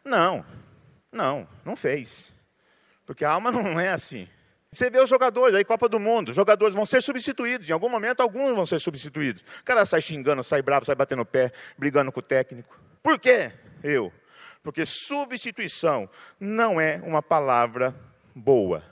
Não, 0.05 0.45
não, 1.13 1.47
não 1.65 1.77
fez. 1.77 2.37
Porque 3.09 3.25
a 3.25 3.31
alma 3.31 3.51
não 3.51 3.81
é 3.81 3.89
assim. 3.89 4.29
Você 4.71 4.91
vê 4.91 5.01
os 5.01 5.09
jogadores 5.09 5.55
aí, 5.55 5.65
Copa 5.65 5.89
do 5.89 5.99
Mundo, 5.99 6.35
jogadores 6.35 6.75
vão 6.75 6.85
ser 6.85 7.03
substituídos, 7.03 7.67
em 7.67 7.73
algum 7.73 7.89
momento 7.89 8.21
alguns 8.21 8.55
vão 8.55 8.67
ser 8.67 8.79
substituídos. 8.79 9.43
O 9.61 9.65
cara 9.65 9.87
sai 9.87 10.03
xingando, 10.03 10.45
sai 10.45 10.61
bravo, 10.61 10.85
sai 10.85 10.95
batendo 10.95 11.23
o 11.23 11.25
pé, 11.25 11.51
brigando 11.79 12.13
com 12.13 12.21
o 12.21 12.23
técnico. 12.23 12.79
Por 13.03 13.19
quê? 13.19 13.51
Eu. 13.83 14.13
Porque 14.63 14.85
substituição 14.85 16.07
não 16.39 16.79
é 16.79 17.01
uma 17.03 17.23
palavra 17.23 17.99
boa 18.35 18.85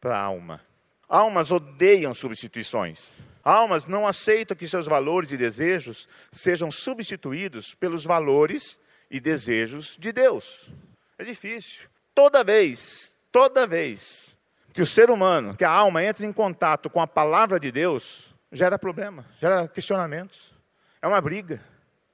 para 0.00 0.16
a 0.16 0.20
alma. 0.20 0.60
Almas 1.08 1.52
odeiam 1.52 2.12
substituições. 2.12 3.12
Almas 3.44 3.86
não 3.86 4.08
aceitam 4.08 4.56
que 4.56 4.66
seus 4.66 4.86
valores 4.86 5.30
e 5.30 5.36
desejos 5.36 6.08
sejam 6.32 6.68
substituídos 6.68 7.76
pelos 7.76 8.04
valores 8.04 8.76
e 9.08 9.20
desejos 9.20 9.96
de 9.96 10.10
Deus. 10.10 10.68
É 11.16 11.22
difícil. 11.22 11.88
Toda 12.12 12.42
vez, 12.42 13.11
toda 13.32 13.66
vez 13.66 14.38
que 14.72 14.82
o 14.82 14.86
ser 14.86 15.10
humano, 15.10 15.56
que 15.56 15.64
a 15.64 15.70
alma 15.70 16.04
entra 16.04 16.24
em 16.24 16.32
contato 16.32 16.88
com 16.88 17.00
a 17.00 17.06
palavra 17.06 17.58
de 17.58 17.72
Deus, 17.72 18.32
gera 18.52 18.78
problema, 18.78 19.26
gera 19.40 19.66
questionamentos. 19.66 20.52
É 21.00 21.08
uma 21.08 21.20
briga. 21.20 21.60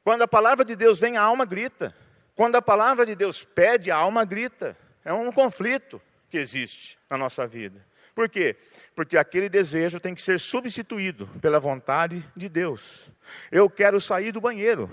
Quando 0.03 0.23
a 0.23 0.29
palavra 0.29 0.65
de 0.65 0.75
Deus 0.75 0.99
vem, 0.99 1.17
a 1.17 1.23
alma 1.23 1.45
grita. 1.45 1.95
Quando 2.35 2.57
a 2.57 2.63
palavra 2.63 3.05
de 3.05 3.15
Deus 3.15 3.45
pede, 3.45 3.91
a 3.91 3.97
alma 3.97 4.25
grita. 4.25 4.77
É 5.05 5.13
um 5.13 5.31
conflito 5.31 6.01
que 6.31 6.39
existe 6.39 6.99
na 7.11 7.19
nossa 7.19 7.47
vida. 7.47 7.85
Por 8.15 8.29
quê? 8.29 8.57
Porque 8.97 9.17
aquele 9.17 9.49
desejo 9.49 10.01
tem 10.01 10.15
que 10.15 10.23
ser 10.23 10.41
substituído 10.41 11.29
pela 11.41 11.61
vontade 11.61 12.25
de 12.37 12.49
Deus. 12.49 13.07
Eu 13.53 13.69
quero 13.71 14.01
sair 14.01 14.33
do 14.33 14.41
banheiro, 14.41 14.91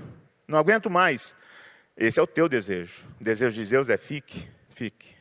não 0.48 0.60
aguento 0.60 0.89
mais. 0.89 1.34
Esse 1.98 2.20
é 2.20 2.24
o 2.24 2.27
teu 2.27 2.48
desejo. 2.48 3.03
O 3.20 3.24
desejo 3.24 3.55
de 3.55 3.70
Deus 3.70 3.89
é 3.89 3.98
fique, 3.98 4.48
fique. 4.75 5.14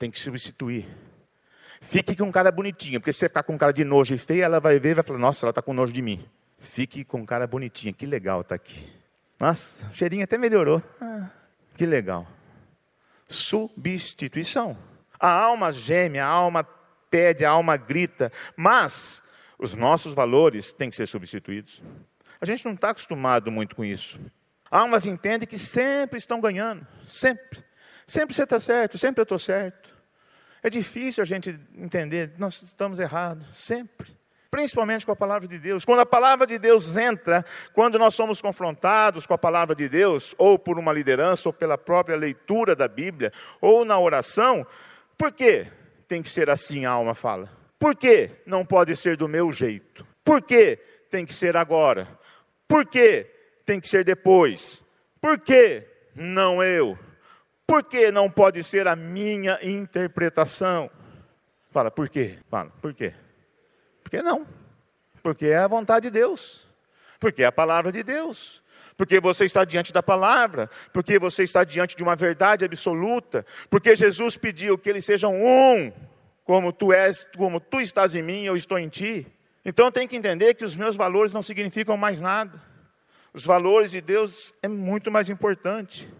Tem 0.00 0.10
que 0.10 0.18
substituir. 0.18 0.88
Fique 1.82 2.16
com 2.16 2.24
um 2.24 2.32
cara 2.32 2.50
bonitinho, 2.50 2.98
porque 2.98 3.12
se 3.12 3.18
você 3.18 3.28
ficar 3.28 3.42
com 3.42 3.52
um 3.52 3.58
cara 3.58 3.70
de 3.70 3.84
nojo 3.84 4.14
e 4.14 4.18
feio, 4.18 4.42
ela 4.42 4.58
vai 4.58 4.80
ver 4.80 4.92
e 4.92 4.94
vai 4.94 5.04
falar: 5.04 5.18
Nossa, 5.18 5.44
ela 5.44 5.50
está 5.50 5.60
com 5.60 5.74
nojo 5.74 5.92
de 5.92 6.00
mim. 6.00 6.26
Fique 6.58 7.04
com 7.04 7.18
um 7.18 7.26
cara 7.26 7.46
bonitinho, 7.46 7.92
que 7.92 8.06
legal 8.06 8.40
está 8.40 8.54
aqui. 8.54 8.90
Nossa, 9.38 9.86
o 9.90 9.94
cheirinho 9.94 10.24
até 10.24 10.38
melhorou. 10.38 10.82
Ah. 11.02 11.28
Que 11.76 11.84
legal. 11.84 12.26
Substituição. 13.28 14.74
A 15.18 15.30
alma 15.30 15.70
geme, 15.70 16.18
a 16.18 16.26
alma 16.26 16.66
pede, 17.10 17.44
a 17.44 17.50
alma 17.50 17.76
grita, 17.76 18.32
mas 18.56 19.22
os 19.58 19.74
nossos 19.74 20.14
valores 20.14 20.72
têm 20.72 20.88
que 20.88 20.96
ser 20.96 21.06
substituídos. 21.06 21.82
A 22.40 22.46
gente 22.46 22.64
não 22.64 22.72
está 22.72 22.88
acostumado 22.88 23.52
muito 23.52 23.76
com 23.76 23.84
isso. 23.84 24.18
Almas 24.70 25.04
entendem 25.04 25.46
que 25.46 25.58
sempre 25.58 26.18
estão 26.18 26.40
ganhando, 26.40 26.86
sempre. 27.04 27.62
Sempre 28.10 28.34
você 28.34 28.42
está 28.42 28.58
certo, 28.58 28.98
sempre 28.98 29.20
eu 29.20 29.22
estou 29.22 29.38
certo. 29.38 29.79
É 30.62 30.70
difícil 30.70 31.22
a 31.22 31.26
gente 31.26 31.58
entender, 31.76 32.32
nós 32.38 32.62
estamos 32.62 32.98
errados, 32.98 33.46
sempre 33.52 34.20
principalmente 34.50 35.06
com 35.06 35.12
a 35.12 35.16
palavra 35.16 35.46
de 35.46 35.58
Deus. 35.58 35.84
Quando 35.84 36.00
a 36.00 36.06
palavra 36.06 36.46
de 36.46 36.58
Deus 36.58 36.96
entra, 36.96 37.44
quando 37.72 37.98
nós 37.98 38.14
somos 38.14 38.42
confrontados 38.42 39.24
com 39.24 39.32
a 39.32 39.38
palavra 39.38 39.74
de 39.74 39.88
Deus, 39.88 40.34
ou 40.36 40.58
por 40.58 40.78
uma 40.78 40.92
liderança, 40.92 41.48
ou 41.48 41.52
pela 41.52 41.78
própria 41.78 42.16
leitura 42.16 42.74
da 42.74 42.88
Bíblia, 42.88 43.32
ou 43.60 43.84
na 43.84 43.98
oração, 43.98 44.66
por 45.16 45.32
que 45.32 45.66
tem 46.08 46.20
que 46.20 46.28
ser 46.28 46.50
assim? 46.50 46.84
A 46.84 46.90
alma 46.90 47.14
fala. 47.14 47.48
Por 47.78 47.94
que 47.94 48.30
não 48.44 48.64
pode 48.64 48.96
ser 48.96 49.16
do 49.16 49.28
meu 49.28 49.52
jeito? 49.52 50.06
Por 50.24 50.42
que 50.42 50.76
tem 51.08 51.24
que 51.24 51.32
ser 51.32 51.56
agora? 51.56 52.08
Por 52.66 52.84
que 52.84 53.26
tem 53.64 53.80
que 53.80 53.88
ser 53.88 54.04
depois? 54.04 54.82
Por 55.20 55.38
que 55.38 55.84
não 56.14 56.62
eu? 56.62 56.98
Por 57.70 57.84
que 57.84 58.10
não 58.10 58.28
pode 58.28 58.64
ser 58.64 58.88
a 58.88 58.96
minha 58.96 59.56
interpretação? 59.62 60.90
Fala, 61.70 61.88
por 61.88 62.08
quê? 62.08 62.40
Fala, 62.50 62.68
por 62.82 62.92
quê? 62.92 63.14
Por 64.02 64.10
que 64.10 64.20
não? 64.20 64.44
Porque 65.22 65.46
é 65.46 65.58
a 65.58 65.68
vontade 65.68 66.08
de 66.08 66.10
Deus. 66.10 66.68
Porque 67.20 67.44
é 67.44 67.46
a 67.46 67.52
palavra 67.52 67.92
de 67.92 68.02
Deus. 68.02 68.60
Porque 68.96 69.20
você 69.20 69.44
está 69.44 69.64
diante 69.64 69.92
da 69.92 70.02
palavra, 70.02 70.68
porque 70.92 71.16
você 71.16 71.44
está 71.44 71.62
diante 71.62 71.96
de 71.96 72.02
uma 72.02 72.16
verdade 72.16 72.64
absoluta, 72.64 73.46
porque 73.70 73.94
Jesus 73.94 74.36
pediu 74.36 74.76
que 74.76 74.90
eles 74.90 75.04
sejam 75.04 75.32
um, 75.32 75.92
como 76.42 76.72
tu 76.72 76.92
és, 76.92 77.30
como 77.36 77.60
tu 77.60 77.80
estás 77.80 78.16
em 78.16 78.22
mim, 78.22 78.42
eu 78.42 78.56
estou 78.56 78.80
em 78.80 78.88
ti. 78.88 79.28
Então 79.64 79.92
tem 79.92 80.08
que 80.08 80.16
entender 80.16 80.54
que 80.54 80.64
os 80.64 80.74
meus 80.74 80.96
valores 80.96 81.32
não 81.32 81.40
significam 81.40 81.96
mais 81.96 82.20
nada. 82.20 82.60
Os 83.32 83.44
valores 83.44 83.92
de 83.92 84.00
Deus 84.00 84.52
é 84.60 84.66
muito 84.66 85.08
mais 85.08 85.28
importante. 85.28 86.12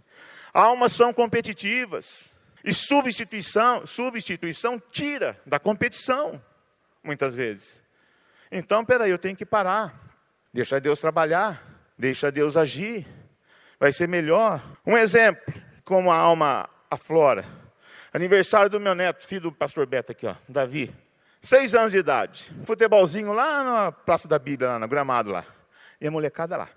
Almas 0.53 0.93
são 0.93 1.13
competitivas. 1.13 2.35
E 2.63 2.75
substituição, 2.75 3.87
substituição 3.87 4.81
tira 4.91 5.41
da 5.47 5.59
competição, 5.59 6.43
muitas 7.03 7.35
vezes. 7.35 7.83
Então, 8.53 8.85
peraí, 8.85 9.11
eu 9.11 9.19
tenho 9.19 9.37
que 9.37 9.47
parar. 9.47 9.95
Deixa 10.53 10.81
Deus 10.81 11.01
trabalhar. 11.01 11.63
Deixa 11.97 12.31
Deus 12.31 12.57
agir. 12.57 13.07
Vai 13.79 13.93
ser 13.93 14.09
melhor. 14.09 14.61
Um 14.87 14.97
exemplo, 14.97 15.55
como 15.85 16.11
a 16.11 16.17
alma 16.17 16.69
aflora. 16.91 17.45
Aniversário 18.13 18.69
do 18.69 18.81
meu 18.81 18.95
neto, 18.95 19.25
filho 19.25 19.43
do 19.43 19.53
pastor 19.53 19.87
Beto 19.87 20.13
aqui, 20.13 20.27
ó, 20.27 20.35
Davi. 20.49 20.93
Seis 21.41 21.75
anos 21.75 21.93
de 21.93 21.99
idade. 21.99 22.53
Futebolzinho 22.67 23.33
lá 23.33 23.65
na 23.65 23.93
Praça 23.93 24.29
da 24.29 24.39
Bíblia, 24.39 24.71
lá 24.71 24.79
no 24.79 24.89
gramado 24.89 25.31
lá. 25.31 25.45
E 26.01 26.07
a 26.07 26.11
molecada 26.11 26.57
lá. 26.57 26.69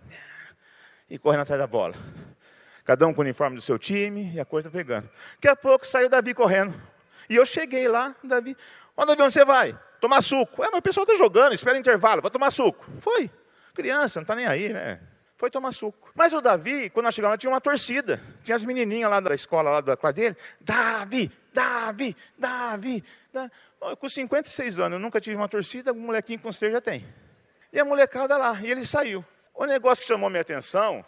E 1.10 1.18
correndo 1.18 1.42
atrás 1.42 1.60
da 1.60 1.68
bola. 1.68 1.96
Cada 2.85 3.07
um 3.07 3.13
com 3.13 3.21
o 3.21 3.23
uniforme 3.23 3.55
do 3.55 3.61
seu 3.61 3.79
time 3.79 4.31
e 4.33 4.39
a 4.39 4.45
coisa 4.45 4.69
pegando. 4.69 5.09
Daqui 5.35 5.47
a 5.47 5.55
pouco 5.55 5.85
saiu 5.85 6.09
Davi 6.09 6.33
correndo. 6.33 6.79
E 7.29 7.35
eu 7.35 7.45
cheguei 7.45 7.87
lá, 7.87 8.15
Davi. 8.23 8.57
Ô 8.95 9.05
Davi, 9.05 9.21
onde 9.21 9.33
você 9.33 9.45
vai? 9.45 9.77
Tomar 10.01 10.21
suco. 10.21 10.63
É, 10.63 10.67
mas 10.69 10.79
o 10.79 10.81
pessoal 10.81 11.05
está 11.05 11.15
jogando, 11.15 11.53
espera 11.53 11.77
intervalo, 11.77 12.21
vai 12.21 12.29
tomar 12.29 12.51
suco. 12.51 12.85
Foi. 12.99 13.31
Criança, 13.73 14.19
não 14.19 14.23
está 14.23 14.35
nem 14.35 14.45
aí, 14.45 14.73
né? 14.73 14.99
Foi 15.37 15.49
tomar 15.49 15.71
suco. 15.71 16.11
Mas 16.13 16.33
o 16.33 16.41
Davi, 16.41 16.89
quando 16.89 17.05
nós 17.05 17.15
chegamos 17.15 17.33
lá, 17.33 17.37
tinha 17.37 17.49
uma 17.49 17.61
torcida. 17.61 18.21
Tinha 18.43 18.55
as 18.55 18.65
menininhas 18.65 19.09
lá 19.09 19.19
da 19.19 19.33
escola, 19.33 19.71
lá 19.71 19.81
da 19.81 19.97
quadra 19.97 20.21
dele. 20.21 20.37
Davi, 20.59 21.31
Davi, 21.53 22.15
Davi. 22.37 23.03
Davi. 23.31 23.51
Com 23.99 24.09
56 24.09 24.79
anos, 24.79 24.93
eu 24.93 24.99
nunca 24.99 25.19
tive 25.19 25.35
uma 25.35 25.47
torcida, 25.47 25.91
um 25.91 25.99
molequinho 25.99 26.39
com 26.39 26.51
você 26.51 26.71
já 26.71 26.79
tem. 26.79 27.05
E 27.71 27.79
a 27.79 27.85
molecada 27.85 28.37
lá, 28.37 28.59
e 28.61 28.69
ele 28.69 28.85
saiu. 28.85 29.25
O 29.53 29.65
negócio 29.65 30.01
que 30.01 30.07
chamou 30.07 30.29
minha 30.29 30.41
atenção 30.41 31.03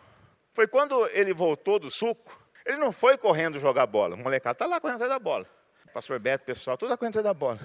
foi 0.55 0.67
quando 0.67 1.05
ele 1.11 1.33
voltou 1.33 1.77
do 1.77 1.91
suco, 1.91 2.41
ele 2.65 2.77
não 2.77 2.93
foi 2.93 3.17
correndo 3.17 3.59
jogar 3.59 3.85
bola. 3.85 4.15
O 4.15 4.17
molecada 4.17 4.53
está 4.55 4.65
lá 4.65 4.79
correndo 4.79 4.95
atrás 4.95 5.11
da 5.11 5.19
bola. 5.19 5.45
O 5.85 5.91
pastor 5.91 6.17
Beto, 6.17 6.45
pessoal, 6.45 6.77
tudo 6.77 6.89
lá 6.89 6.97
correndo 6.97 7.19
atrás 7.19 7.25
da 7.25 7.33
bola. 7.33 7.59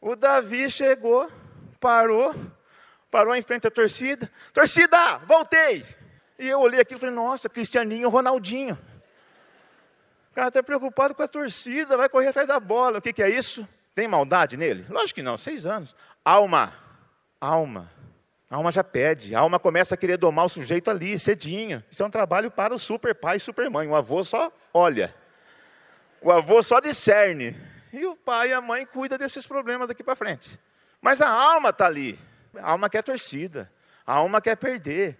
O 0.00 0.16
Davi 0.16 0.68
chegou, 0.68 1.30
parou, 1.80 2.34
parou 3.08 3.34
em 3.36 3.40
frente 3.40 3.68
à 3.68 3.70
torcida. 3.70 4.30
Torcida, 4.52 5.18
voltei! 5.18 5.86
E 6.38 6.48
eu 6.48 6.60
olhei 6.60 6.80
aqui 6.80 6.94
e 6.94 6.98
falei, 6.98 7.14
nossa, 7.14 7.48
Cristianinho, 7.48 8.08
Ronaldinho. 8.08 8.76
O 10.32 10.34
cara 10.34 10.48
está 10.48 10.62
preocupado 10.62 11.14
com 11.14 11.22
a 11.22 11.28
torcida, 11.28 11.96
vai 11.96 12.08
correr 12.08 12.28
atrás 12.28 12.48
da 12.48 12.58
bola. 12.58 12.98
O 12.98 13.02
que, 13.02 13.12
que 13.12 13.22
é 13.22 13.30
isso? 13.30 13.66
Tem 13.94 14.08
maldade 14.08 14.56
nele? 14.56 14.84
Lógico 14.88 15.16
que 15.16 15.22
não, 15.22 15.38
seis 15.38 15.64
anos. 15.64 15.94
Alma, 16.24 16.72
alma. 17.40 17.90
A 18.50 18.56
alma 18.56 18.72
já 18.72 18.82
pede, 18.82 19.34
a 19.34 19.40
alma 19.40 19.58
começa 19.58 19.94
a 19.94 19.98
querer 19.98 20.16
domar 20.16 20.46
o 20.46 20.48
sujeito 20.48 20.90
ali, 20.90 21.18
cedinho. 21.18 21.84
Isso 21.90 22.02
é 22.02 22.06
um 22.06 22.10
trabalho 22.10 22.50
para 22.50 22.74
o 22.74 22.78
super 22.78 23.14
pai 23.14 23.36
e 23.36 23.40
super 23.40 23.68
mãe. 23.68 23.86
O 23.86 23.94
avô 23.94 24.24
só 24.24 24.50
olha. 24.72 25.14
O 26.22 26.32
avô 26.32 26.62
só 26.62 26.80
discerne. 26.80 27.54
E 27.92 28.06
o 28.06 28.16
pai 28.16 28.50
e 28.50 28.52
a 28.52 28.60
mãe 28.60 28.86
cuidam 28.86 29.18
desses 29.18 29.46
problemas 29.46 29.88
daqui 29.88 30.02
para 30.02 30.16
frente. 30.16 30.58
Mas 31.00 31.20
a 31.20 31.28
alma 31.28 31.68
está 31.70 31.86
ali. 31.86 32.18
A 32.56 32.70
alma 32.70 32.88
quer 32.88 33.02
torcida. 33.02 33.70
A 34.06 34.14
alma 34.14 34.40
quer 34.40 34.56
perder. 34.56 35.18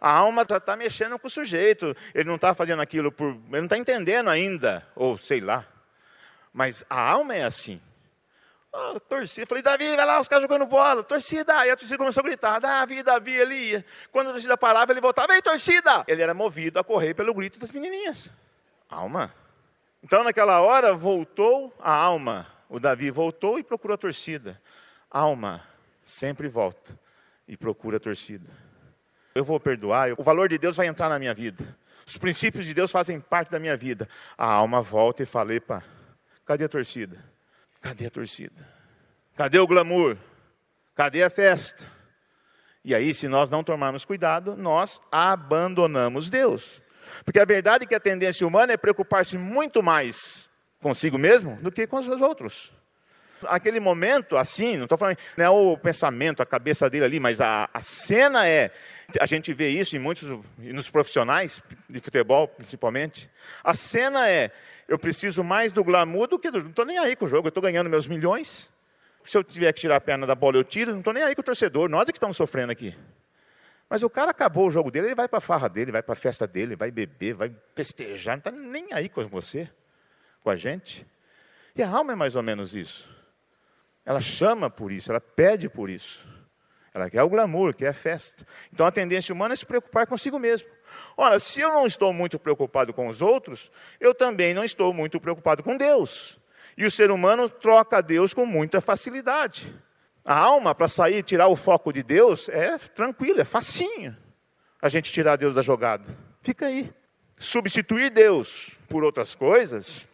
A 0.00 0.10
alma 0.10 0.42
está 0.42 0.58
tá 0.58 0.74
mexendo 0.74 1.18
com 1.18 1.26
o 1.26 1.30
sujeito. 1.30 1.94
Ele 2.14 2.28
não 2.28 2.36
está 2.36 2.54
fazendo 2.54 2.80
aquilo 2.80 3.12
por. 3.12 3.28
Ele 3.28 3.58
não 3.58 3.64
está 3.64 3.76
entendendo 3.76 4.30
ainda. 4.30 4.86
Ou 4.96 5.18
sei 5.18 5.40
lá. 5.40 5.66
Mas 6.52 6.82
a 6.88 6.98
alma 6.98 7.34
é 7.34 7.44
assim. 7.44 7.80
Oh, 8.72 9.00
torcida. 9.00 9.46
Falei, 9.46 9.62
Davi, 9.62 9.96
vai 9.96 10.06
lá, 10.06 10.20
os 10.20 10.28
caras 10.28 10.42
jogando 10.42 10.66
bola. 10.66 11.02
Torcida. 11.02 11.66
E 11.66 11.70
a 11.70 11.76
torcida 11.76 11.98
começou 11.98 12.20
a 12.20 12.24
gritar, 12.24 12.60
Davi, 12.60 13.02
Davi, 13.02 13.32
ele 13.32 13.54
ia. 13.54 13.84
Quando 14.12 14.28
a 14.28 14.32
torcida 14.32 14.56
parava, 14.56 14.92
ele 14.92 15.00
voltava, 15.00 15.28
vem, 15.28 15.42
torcida. 15.42 16.04
Ele 16.06 16.22
era 16.22 16.34
movido 16.34 16.78
a 16.78 16.84
correr 16.84 17.14
pelo 17.14 17.34
grito 17.34 17.58
das 17.58 17.70
menininhas. 17.70 18.30
Alma. 18.88 19.34
Então, 20.02 20.22
naquela 20.22 20.60
hora, 20.60 20.94
voltou 20.94 21.74
a 21.80 21.92
alma. 21.92 22.46
O 22.68 22.78
Davi 22.78 23.10
voltou 23.10 23.58
e 23.58 23.62
procurou 23.62 23.96
a 23.96 23.98
torcida. 23.98 24.60
Alma 25.10 25.66
sempre 26.00 26.48
volta 26.48 26.98
e 27.46 27.56
procura 27.56 27.96
a 27.96 28.00
torcida. 28.00 28.48
Eu 29.34 29.44
vou 29.44 29.58
perdoar, 29.60 30.12
o 30.16 30.22
valor 30.22 30.48
de 30.48 30.58
Deus 30.58 30.76
vai 30.76 30.86
entrar 30.86 31.08
na 31.08 31.18
minha 31.18 31.34
vida. 31.34 31.76
Os 32.06 32.16
princípios 32.16 32.66
de 32.66 32.74
Deus 32.74 32.90
fazem 32.90 33.20
parte 33.20 33.50
da 33.50 33.58
minha 33.58 33.76
vida. 33.76 34.08
A 34.36 34.46
alma 34.46 34.82
volta 34.82 35.22
e 35.22 35.26
fala: 35.26 35.54
epa, 35.54 35.82
cadê 36.44 36.64
a 36.64 36.68
torcida? 36.68 37.29
Cadê 37.80 38.06
a 38.06 38.10
torcida? 38.10 38.68
Cadê 39.36 39.58
o 39.58 39.66
glamour? 39.66 40.16
Cadê 40.94 41.22
a 41.22 41.30
festa? 41.30 41.86
E 42.84 42.94
aí, 42.94 43.12
se 43.12 43.28
nós 43.28 43.50
não 43.50 43.62
tomarmos 43.62 44.04
cuidado, 44.04 44.56
nós 44.56 45.00
abandonamos 45.10 46.30
Deus. 46.30 46.80
Porque 47.24 47.40
a 47.40 47.44
verdade 47.44 47.84
é 47.84 47.86
que 47.86 47.94
a 47.94 48.00
tendência 48.00 48.46
humana 48.46 48.72
é 48.72 48.76
preocupar-se 48.76 49.36
muito 49.36 49.82
mais 49.82 50.48
consigo 50.80 51.18
mesmo 51.18 51.56
do 51.56 51.70
que 51.70 51.86
com 51.86 51.98
os 51.98 52.08
outros. 52.20 52.72
Aquele 53.46 53.80
momento, 53.80 54.36
assim, 54.36 54.76
não 54.76 54.84
estou 54.84 54.98
falando, 54.98 55.16
não 55.36 55.44
é 55.44 55.48
o 55.48 55.76
pensamento, 55.76 56.42
a 56.42 56.46
cabeça 56.46 56.90
dele 56.90 57.06
ali, 57.06 57.20
mas 57.20 57.40
a, 57.40 57.70
a 57.72 57.80
cena 57.80 58.46
é, 58.46 58.70
a 59.18 59.24
gente 59.24 59.52
vê 59.54 59.70
isso 59.70 59.96
em 59.96 59.98
muitos, 59.98 60.28
nos 60.58 60.90
profissionais 60.90 61.62
de 61.88 62.00
futebol 62.00 62.46
principalmente. 62.48 63.30
A 63.64 63.74
cena 63.74 64.28
é, 64.28 64.50
eu 64.90 64.98
preciso 64.98 65.44
mais 65.44 65.70
do 65.70 65.84
glamour 65.84 66.26
do 66.26 66.36
que 66.36 66.50
do. 66.50 66.60
Não 66.60 66.70
estou 66.70 66.84
nem 66.84 66.98
aí 66.98 67.14
com 67.14 67.24
o 67.24 67.28
jogo, 67.28 67.46
eu 67.46 67.50
estou 67.50 67.62
ganhando 67.62 67.88
meus 67.88 68.08
milhões. 68.08 68.68
Se 69.24 69.38
eu 69.38 69.44
tiver 69.44 69.72
que 69.72 69.82
tirar 69.82 69.96
a 69.96 70.00
perna 70.00 70.26
da 70.26 70.34
bola, 70.34 70.56
eu 70.56 70.64
tiro, 70.64 70.90
não 70.90 70.98
estou 70.98 71.12
nem 71.12 71.22
aí 71.22 71.32
com 71.32 71.42
o 71.42 71.44
torcedor, 71.44 71.88
nós 71.88 72.08
é 72.08 72.12
que 72.12 72.18
estamos 72.18 72.36
sofrendo 72.36 72.72
aqui. 72.72 72.96
Mas 73.88 74.02
o 74.02 74.10
cara 74.10 74.32
acabou 74.32 74.66
o 74.66 74.70
jogo 74.70 74.90
dele, 74.90 75.06
ele 75.08 75.14
vai 75.14 75.28
para 75.28 75.38
a 75.38 75.40
farra 75.40 75.68
dele, 75.68 75.92
vai 75.92 76.02
para 76.02 76.14
a 76.14 76.16
festa 76.16 76.44
dele, 76.44 76.74
vai 76.74 76.90
beber, 76.90 77.34
vai 77.34 77.54
festejar, 77.76 78.34
não 78.34 78.38
está 78.38 78.50
nem 78.50 78.92
aí 78.92 79.08
com 79.08 79.24
você, 79.28 79.70
com 80.42 80.50
a 80.50 80.56
gente. 80.56 81.06
E 81.76 81.84
a 81.84 81.88
alma 81.88 82.14
é 82.14 82.16
mais 82.16 82.34
ou 82.34 82.42
menos 82.42 82.74
isso. 82.74 83.08
Ela 84.04 84.20
chama 84.20 84.68
por 84.68 84.90
isso, 84.90 85.12
ela 85.12 85.20
pede 85.20 85.68
por 85.68 85.88
isso. 85.88 86.26
Ela 86.92 87.08
quer 87.08 87.22
o 87.22 87.28
glamour, 87.28 87.74
quer 87.74 87.88
a 87.88 87.94
festa. 87.94 88.44
Então 88.72 88.84
a 88.84 88.90
tendência 88.90 89.32
humana 89.32 89.54
é 89.54 89.56
se 89.56 89.64
preocupar 89.64 90.08
consigo 90.08 90.36
mesmo. 90.36 90.68
Ora, 91.16 91.38
se 91.38 91.60
eu 91.60 91.70
não 91.70 91.86
estou 91.86 92.12
muito 92.12 92.38
preocupado 92.38 92.92
com 92.92 93.08
os 93.08 93.20
outros, 93.20 93.70
eu 93.98 94.14
também 94.14 94.54
não 94.54 94.64
estou 94.64 94.92
muito 94.92 95.20
preocupado 95.20 95.62
com 95.62 95.76
Deus. 95.76 96.38
E 96.76 96.84
o 96.84 96.90
ser 96.90 97.10
humano 97.10 97.48
troca 97.48 98.02
Deus 98.02 98.32
com 98.32 98.46
muita 98.46 98.80
facilidade. 98.80 99.74
A 100.24 100.38
alma, 100.38 100.74
para 100.74 100.88
sair 100.88 101.18
e 101.18 101.22
tirar 101.22 101.48
o 101.48 101.56
foco 101.56 101.92
de 101.92 102.02
Deus, 102.02 102.48
é 102.48 102.78
tranquilo, 102.78 103.40
é 103.40 103.44
facinho. 103.44 104.16
A 104.80 104.88
gente 104.88 105.12
tirar 105.12 105.36
Deus 105.36 105.54
da 105.54 105.62
jogada. 105.62 106.04
Fica 106.42 106.66
aí. 106.66 106.92
Substituir 107.38 108.10
Deus 108.10 108.70
por 108.88 109.02
outras 109.02 109.34
coisas 109.34 110.08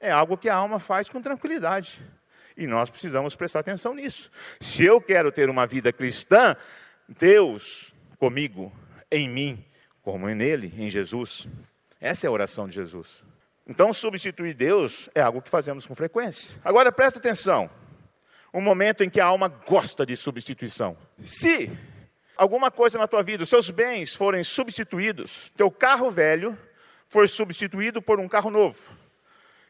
é 0.00 0.10
algo 0.10 0.36
que 0.36 0.48
a 0.48 0.54
alma 0.54 0.78
faz 0.78 1.08
com 1.08 1.22
tranquilidade. 1.22 2.00
E 2.56 2.66
nós 2.66 2.90
precisamos 2.90 3.34
prestar 3.34 3.60
atenção 3.60 3.94
nisso. 3.94 4.30
Se 4.60 4.84
eu 4.84 5.00
quero 5.00 5.32
ter 5.32 5.48
uma 5.48 5.66
vida 5.66 5.92
cristã, 5.92 6.54
Deus 7.08 7.92
comigo, 8.18 8.72
em 9.10 9.28
mim, 9.28 9.64
como 10.04 10.28
nele, 10.28 10.72
em 10.76 10.90
Jesus. 10.90 11.48
Essa 12.00 12.26
é 12.26 12.28
a 12.28 12.30
oração 12.30 12.68
de 12.68 12.74
Jesus. 12.74 13.24
Então, 13.66 13.94
substituir 13.94 14.52
Deus 14.52 15.08
é 15.14 15.22
algo 15.22 15.40
que 15.40 15.48
fazemos 15.48 15.86
com 15.86 15.94
frequência. 15.94 16.60
Agora, 16.62 16.92
presta 16.92 17.18
atenção. 17.18 17.70
Um 18.52 18.60
momento 18.60 19.02
em 19.02 19.08
que 19.08 19.18
a 19.18 19.24
alma 19.24 19.48
gosta 19.48 20.04
de 20.04 20.14
substituição. 20.14 20.96
Se 21.18 21.70
alguma 22.36 22.70
coisa 22.70 22.98
na 22.98 23.08
tua 23.08 23.22
vida, 23.22 23.42
os 23.42 23.48
seus 23.48 23.70
bens 23.70 24.14
forem 24.14 24.44
substituídos, 24.44 25.50
teu 25.56 25.70
carro 25.70 26.10
velho 26.10 26.56
for 27.08 27.26
substituído 27.26 28.02
por 28.02 28.20
um 28.20 28.28
carro 28.28 28.50
novo. 28.50 28.92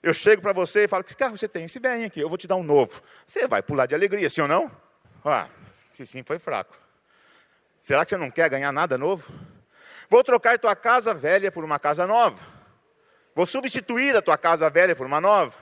Eu 0.03 0.13
chego 0.13 0.43
para 0.43 0.53
você 0.53 0.85
e 0.85 0.89
falo: 0.89 1.05
Que 1.05 1.15
carro 1.15 1.39
você 1.39 1.49
tem? 1.49 1.65
Esse 1.65 1.79
velho 1.79 2.07
aqui, 2.07 2.21
eu 2.21 2.29
vou 2.29 2.37
te 2.37 2.47
dar 2.47 2.57
um 2.57 2.63
novo. 2.63 3.01
Você 3.27 3.47
vai 3.47 3.63
pular 3.63 3.87
de 3.87 3.95
alegria, 3.95 4.29
sim 4.29 4.41
ou 4.41 4.49
não? 4.49 4.71
Ah, 5.25 5.49
se 5.93 6.05
sim, 6.05 6.23
foi 6.23 6.39
fraco. 6.39 6.77
Será 7.81 8.05
que 8.05 8.11
você 8.11 8.17
não 8.17 8.31
quer 8.31 8.51
ganhar 8.51 8.73
nada 8.73 8.99
novo? 8.99 9.33
Vou 10.15 10.23
trocar 10.23 10.61
tua 10.61 10.77
casa 10.77 11.13
velha 11.13 11.51
por 11.51 11.65
uma 11.65 11.77
casa 11.77 12.07
nova. 12.07 12.41
Vou 13.35 13.47
substituir 13.47 14.15
a 14.15 14.23
tua 14.23 14.39
casa 14.39 14.71
velha 14.71 14.95
por 14.95 15.05
uma 15.05 15.21
nova. 15.21 15.53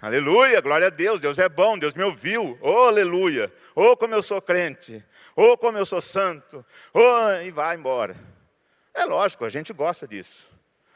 Aleluia, 0.00 0.60
glória 0.60 0.86
a 0.86 0.90
Deus, 0.90 1.20
Deus 1.20 1.40
é 1.40 1.48
bom, 1.48 1.76
Deus 1.76 1.92
me 1.92 2.04
ouviu. 2.04 2.56
Oh, 2.60 2.84
aleluia. 2.84 3.52
Oh, 3.74 3.96
como 3.96 4.14
eu 4.14 4.22
sou 4.22 4.40
crente. 4.40 5.04
Oh, 5.34 5.58
como 5.58 5.76
eu 5.76 5.84
sou 5.84 6.00
santo. 6.00 6.64
Oh, 6.94 7.32
e 7.44 7.50
vai 7.50 7.74
embora. 7.74 8.14
É 8.94 9.04
lógico, 9.04 9.44
a 9.44 9.48
gente 9.48 9.72
gosta 9.72 10.06
disso. 10.06 10.48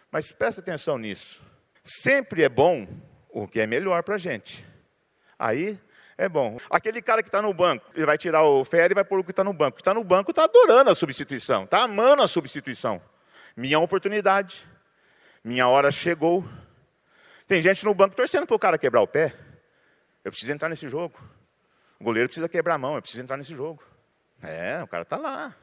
Mas 0.09 0.31
presta 0.31 0.61
atenção 0.61 0.97
nisso. 0.97 1.43
Sempre 1.83 2.45
é 2.45 2.49
bom 2.49 2.87
o 3.29 3.49
que 3.49 3.59
é 3.59 3.67
melhor 3.67 4.05
para 4.05 4.15
a 4.15 4.19
gente. 4.19 4.65
Aí 5.37 5.81
é 6.17 6.29
bom. 6.29 6.59
Aquele 6.71 7.03
cara 7.03 7.23
que 7.23 7.29
está 7.29 7.43
no 7.43 7.53
banco, 7.53 7.85
ele 7.95 8.07
vai 8.07 8.17
tirar 8.17 8.43
o 8.45 8.65
férias 8.65 8.93
e 8.93 8.95
vai 8.95 9.05
pôr 9.05 9.19
o 9.19 9.25
que 9.25 9.31
está 9.31 9.43
no 9.43 9.53
banco. 9.53 9.79
Está 9.79 9.93
no 9.93 10.05
banco 10.05 10.31
está 10.31 10.45
adorando 10.45 10.91
a 10.91 10.95
substituição, 10.95 11.65
está 11.65 11.83
amando 11.83 12.23
a 12.23 12.29
substituição. 12.29 13.01
Minha 13.57 13.79
oportunidade, 13.79 14.67
minha 15.43 15.67
hora 15.69 15.91
chegou. 15.91 16.45
Tem 17.47 17.61
gente 17.61 17.85
no 17.85 17.95
banco 17.95 18.17
torcendo 18.17 18.47
para 18.47 18.57
o 18.57 18.59
cara 18.59 18.79
quebrar 18.79 19.03
o 19.03 19.07
pé. 19.07 19.35
Eu 20.25 20.31
preciso 20.31 20.53
entrar 20.53 20.69
nesse 20.69 20.89
jogo. 20.89 21.19
O 21.99 22.05
goleiro 22.05 22.29
precisa 22.29 22.49
quebrar 22.49 22.75
a 22.75 22.79
mão, 22.79 22.97
eu 22.97 23.03
preciso 23.03 23.23
entrar 23.23 23.37
nesse 23.37 23.55
jogo. 23.55 23.83
É, 24.43 24.83
o 24.83 24.87
cara 24.87 25.03
está 25.03 25.17
lá. 25.17 25.55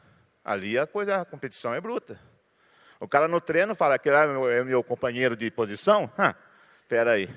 Ali 0.44 0.78
a 0.78 0.88
coisa, 0.88 1.22
a 1.22 1.26
competição 1.26 1.74
é 1.74 1.82
bruta. 1.82 2.20
O 3.00 3.08
cara 3.08 3.28
no 3.28 3.42
treino 3.42 3.74
fala 3.74 3.98
que 3.98 4.10
é 4.10 4.64
meu, 4.64 4.84
companheiro 4.84 5.36
de 5.36 5.50
posição. 5.50 6.12
Espera 6.82 7.14
aí, 7.14 7.30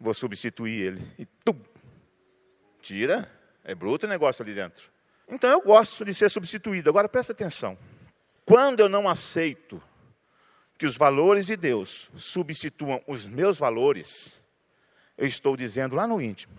vou 0.00 0.14
substituir 0.14 0.86
ele. 0.86 1.12
E 1.18 1.26
tum, 1.26 1.60
tira. 2.84 3.30
É 3.64 3.74
bruto 3.74 4.06
o 4.06 4.08
negócio 4.08 4.42
ali 4.42 4.54
dentro. 4.54 4.90
Então 5.26 5.50
eu 5.50 5.62
gosto 5.62 6.04
de 6.04 6.12
ser 6.12 6.30
substituído. 6.30 6.90
Agora 6.90 7.08
presta 7.08 7.32
atenção. 7.32 7.78
Quando 8.44 8.80
eu 8.80 8.88
não 8.88 9.08
aceito 9.08 9.82
que 10.76 10.86
os 10.86 10.96
valores 10.96 11.46
de 11.46 11.56
Deus 11.56 12.10
substituam 12.16 13.02
os 13.06 13.26
meus 13.26 13.58
valores, 13.58 14.42
eu 15.16 15.26
estou 15.26 15.56
dizendo 15.56 15.96
lá 15.96 16.06
no 16.06 16.20
íntimo: 16.20 16.54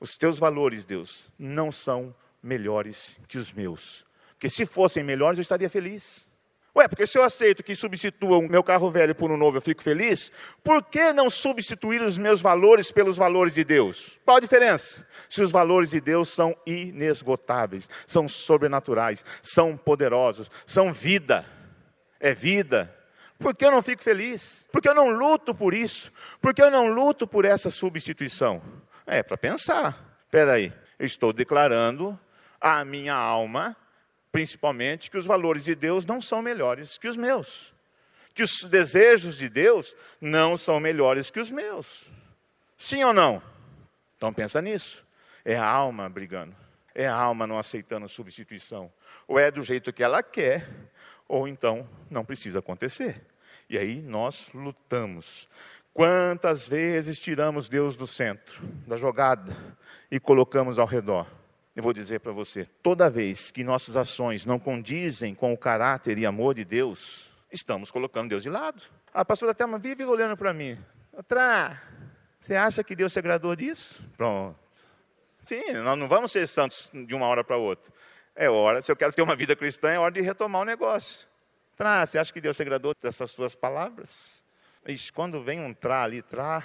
os 0.00 0.16
teus 0.16 0.38
valores, 0.38 0.84
Deus, 0.84 1.30
não 1.38 1.70
são 1.70 2.14
melhores 2.42 3.20
que 3.28 3.38
os 3.38 3.52
meus. 3.52 4.04
Porque 4.30 4.48
se 4.48 4.66
fossem 4.66 5.04
melhores, 5.04 5.38
eu 5.38 5.42
estaria 5.42 5.70
feliz. 5.70 6.29
Ué, 6.76 6.86
porque 6.86 7.06
se 7.06 7.18
eu 7.18 7.24
aceito 7.24 7.64
que 7.64 7.74
substitua 7.74 8.38
o 8.38 8.48
meu 8.48 8.62
carro 8.62 8.90
velho 8.90 9.14
por 9.14 9.30
um 9.30 9.36
novo, 9.36 9.56
eu 9.56 9.60
fico 9.60 9.82
feliz, 9.82 10.30
por 10.62 10.84
que 10.84 11.12
não 11.12 11.28
substituir 11.28 12.00
os 12.00 12.16
meus 12.16 12.40
valores 12.40 12.92
pelos 12.92 13.16
valores 13.16 13.54
de 13.54 13.64
Deus? 13.64 14.18
Qual 14.24 14.36
a 14.36 14.40
diferença? 14.40 15.04
Se 15.28 15.42
os 15.42 15.50
valores 15.50 15.90
de 15.90 16.00
Deus 16.00 16.28
são 16.28 16.56
inesgotáveis, 16.64 17.90
são 18.06 18.28
sobrenaturais, 18.28 19.24
são 19.42 19.76
poderosos, 19.76 20.48
são 20.64 20.92
vida, 20.92 21.44
é 22.20 22.32
vida. 22.34 22.94
Por 23.36 23.56
que 23.56 23.64
eu 23.64 23.72
não 23.72 23.82
fico 23.82 24.02
feliz? 24.02 24.68
Por 24.70 24.80
que 24.80 24.88
eu 24.88 24.94
não 24.94 25.08
luto 25.08 25.52
por 25.54 25.74
isso? 25.74 26.12
Por 26.40 26.54
que 26.54 26.62
eu 26.62 26.70
não 26.70 26.86
luto 26.86 27.26
por 27.26 27.44
essa 27.44 27.70
substituição? 27.70 28.62
É 29.06 29.24
para 29.24 29.36
pensar. 29.36 29.98
Espera 30.24 30.52
aí, 30.52 30.72
eu 31.00 31.06
estou 31.06 31.32
declarando 31.32 32.18
a 32.60 32.84
minha 32.84 33.14
alma 33.14 33.76
principalmente, 34.32 35.10
que 35.10 35.18
os 35.18 35.26
valores 35.26 35.64
de 35.64 35.74
Deus 35.74 36.06
não 36.06 36.20
são 36.20 36.42
melhores 36.42 36.96
que 36.98 37.08
os 37.08 37.16
meus, 37.16 37.74
que 38.34 38.42
os 38.42 38.64
desejos 38.64 39.36
de 39.36 39.48
Deus 39.48 39.94
não 40.20 40.56
são 40.56 40.78
melhores 40.80 41.30
que 41.30 41.40
os 41.40 41.50
meus. 41.50 42.04
Sim 42.76 43.04
ou 43.04 43.12
não? 43.12 43.42
Então 44.16 44.32
pensa 44.32 44.62
nisso. 44.62 45.04
É 45.44 45.56
a 45.56 45.66
alma 45.66 46.08
brigando. 46.08 46.54
É 46.94 47.06
a 47.06 47.14
alma 47.14 47.46
não 47.46 47.58
aceitando 47.58 48.08
substituição. 48.08 48.92
Ou 49.26 49.38
é 49.38 49.50
do 49.50 49.62
jeito 49.62 49.92
que 49.92 50.02
ela 50.02 50.22
quer, 50.22 50.68
ou 51.28 51.46
então 51.46 51.88
não 52.10 52.24
precisa 52.24 52.58
acontecer. 52.58 53.20
E 53.68 53.78
aí 53.78 54.00
nós 54.00 54.48
lutamos. 54.52 55.48
Quantas 55.92 56.66
vezes 56.66 57.18
tiramos 57.18 57.68
Deus 57.68 57.96
do 57.96 58.06
centro 58.06 58.62
da 58.86 58.96
jogada 58.96 59.56
e 60.10 60.18
colocamos 60.18 60.78
ao 60.78 60.86
redor? 60.86 61.26
Eu 61.80 61.82
vou 61.82 61.94
dizer 61.94 62.20
para 62.20 62.30
você: 62.30 62.68
toda 62.82 63.08
vez 63.08 63.50
que 63.50 63.64
nossas 63.64 63.96
ações 63.96 64.44
não 64.44 64.58
condizem 64.58 65.34
com 65.34 65.50
o 65.50 65.56
caráter 65.56 66.18
e 66.18 66.26
amor 66.26 66.52
de 66.52 66.62
Deus, 66.62 67.30
estamos 67.50 67.90
colocando 67.90 68.28
Deus 68.28 68.42
de 68.42 68.50
lado. 68.50 68.82
A 69.14 69.24
pastora 69.24 69.54
Thelma 69.54 69.78
vive 69.78 70.04
olhando 70.04 70.36
para 70.36 70.52
mim. 70.52 70.78
Trá, 71.26 71.80
você 72.38 72.54
acha 72.54 72.84
que 72.84 72.94
Deus 72.94 73.14
se 73.14 73.18
agradou 73.18 73.56
disso? 73.56 74.04
Pronto. 74.14 74.58
Sim, 75.46 75.72
nós 75.82 75.98
não 75.98 76.06
vamos 76.06 76.30
ser 76.30 76.46
santos 76.46 76.90
de 76.92 77.14
uma 77.14 77.26
hora 77.26 77.42
para 77.42 77.56
outra. 77.56 77.90
É 78.36 78.50
hora, 78.50 78.82
se 78.82 78.92
eu 78.92 78.96
quero 78.96 79.14
ter 79.14 79.22
uma 79.22 79.34
vida 79.34 79.56
cristã, 79.56 79.88
é 79.88 79.98
hora 79.98 80.12
de 80.12 80.20
retomar 80.20 80.60
o 80.60 80.66
negócio. 80.66 81.26
Trá, 81.78 82.04
você 82.04 82.18
acha 82.18 82.30
que 82.30 82.42
Deus 82.42 82.58
se 82.58 82.62
agradou 82.62 82.94
dessas 83.02 83.30
suas 83.30 83.54
palavras? 83.54 84.44
Ixi, 84.86 85.10
quando 85.14 85.42
vem 85.42 85.60
um 85.60 85.72
trá 85.72 86.02
ali, 86.02 86.20
trá. 86.20 86.62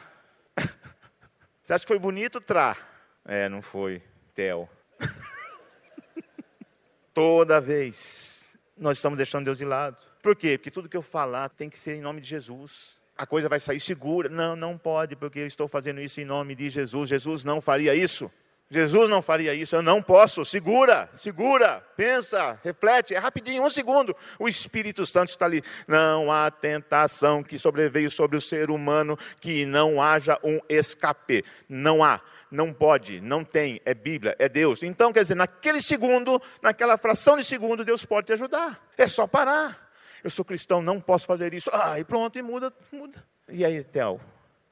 Você 1.64 1.72
acha 1.72 1.86
que 1.86 1.88
foi 1.88 2.00
bonito? 2.00 2.42
Tra. 2.42 2.76
É, 3.24 3.48
não 3.48 3.62
foi. 3.62 4.04
Tel. 4.36 4.70
Toda 7.14 7.62
vez 7.62 8.58
nós 8.78 8.98
estamos 8.98 9.18
deixando 9.18 9.46
Deus 9.46 9.58
de 9.58 9.66
lado. 9.66 9.98
Por 10.22 10.36
quê? 10.36 10.58
Porque 10.58 10.72
tudo 10.72 10.90
que 10.90 10.98
eu 10.98 11.02
falar 11.02 11.50
tem 11.50 11.70
que 11.70 11.80
ser 11.80 11.96
em 11.96 12.02
nome 12.02 12.22
de 12.22 12.28
Jesus. 12.28 13.02
A 13.18 13.26
coisa 13.26 13.48
vai 13.48 13.60
sair 13.60 13.80
segura. 13.80 14.28
Não, 14.28 14.56
não 14.56 14.78
pode, 14.78 15.16
porque 15.16 15.40
eu 15.40 15.48
estou 15.48 15.68
fazendo 15.68 16.02
isso 16.02 16.20
em 16.20 16.26
nome 16.26 16.56
de 16.56 16.70
Jesus. 16.70 17.10
Jesus 17.10 17.46
não 17.46 17.62
faria 17.62 17.96
isso. 17.96 18.30
Jesus 18.70 19.10
não 19.10 19.22
faria 19.22 19.54
isso, 19.54 19.76
eu 19.76 19.82
não 19.84 20.02
posso. 20.02 20.44
Segura, 20.44 21.08
segura, 21.14 21.86
pensa, 21.96 22.60
reflete, 22.64 23.14
é 23.14 23.20
rapidinho, 23.20 23.64
um 23.64 23.70
segundo. 23.70 24.16
O 24.40 24.48
Espírito 24.48 25.06
Santo 25.06 25.30
está 25.30 25.46
ali. 25.46 25.64
Não 25.88 26.32
há 26.32 26.50
tentação 26.50 27.44
que 27.44 27.60
sobreveio 27.60 28.10
sobre 28.10 28.38
o 28.38 28.42
ser 28.42 28.72
humano 28.72 29.18
que 29.40 29.66
não 29.66 30.02
haja 30.02 30.40
um 30.44 30.60
escape. 30.68 31.46
Não 31.70 32.04
há, 32.04 32.20
não 32.50 32.74
pode, 32.74 33.22
não 33.22 33.44
tem, 33.44 33.80
é 33.86 33.94
Bíblia, 33.94 34.36
é 34.40 34.50
Deus. 34.50 34.82
Então, 34.82 35.14
quer 35.14 35.22
dizer, 35.22 35.36
naquele 35.36 35.80
segundo, 35.80 36.42
naquela 36.60 36.98
fração 36.98 37.38
de 37.38 37.46
segundo, 37.46 37.86
Deus 37.86 38.04
pode 38.04 38.28
te 38.28 38.34
ajudar. 38.34 38.84
É 38.98 39.08
só 39.08 39.28
parar. 39.28 39.92
Eu 40.24 40.32
sou 40.32 40.44
cristão, 40.44 40.82
não 40.82 41.00
posso 41.00 41.28
fazer 41.28 41.54
isso. 41.54 41.70
Ah, 41.72 42.00
e 42.00 42.04
pronto, 42.04 42.36
e 42.40 42.42
muda, 42.42 42.74
muda. 42.92 43.24
E 43.48 43.64
aí, 43.64 43.84
Theo, 43.84 44.20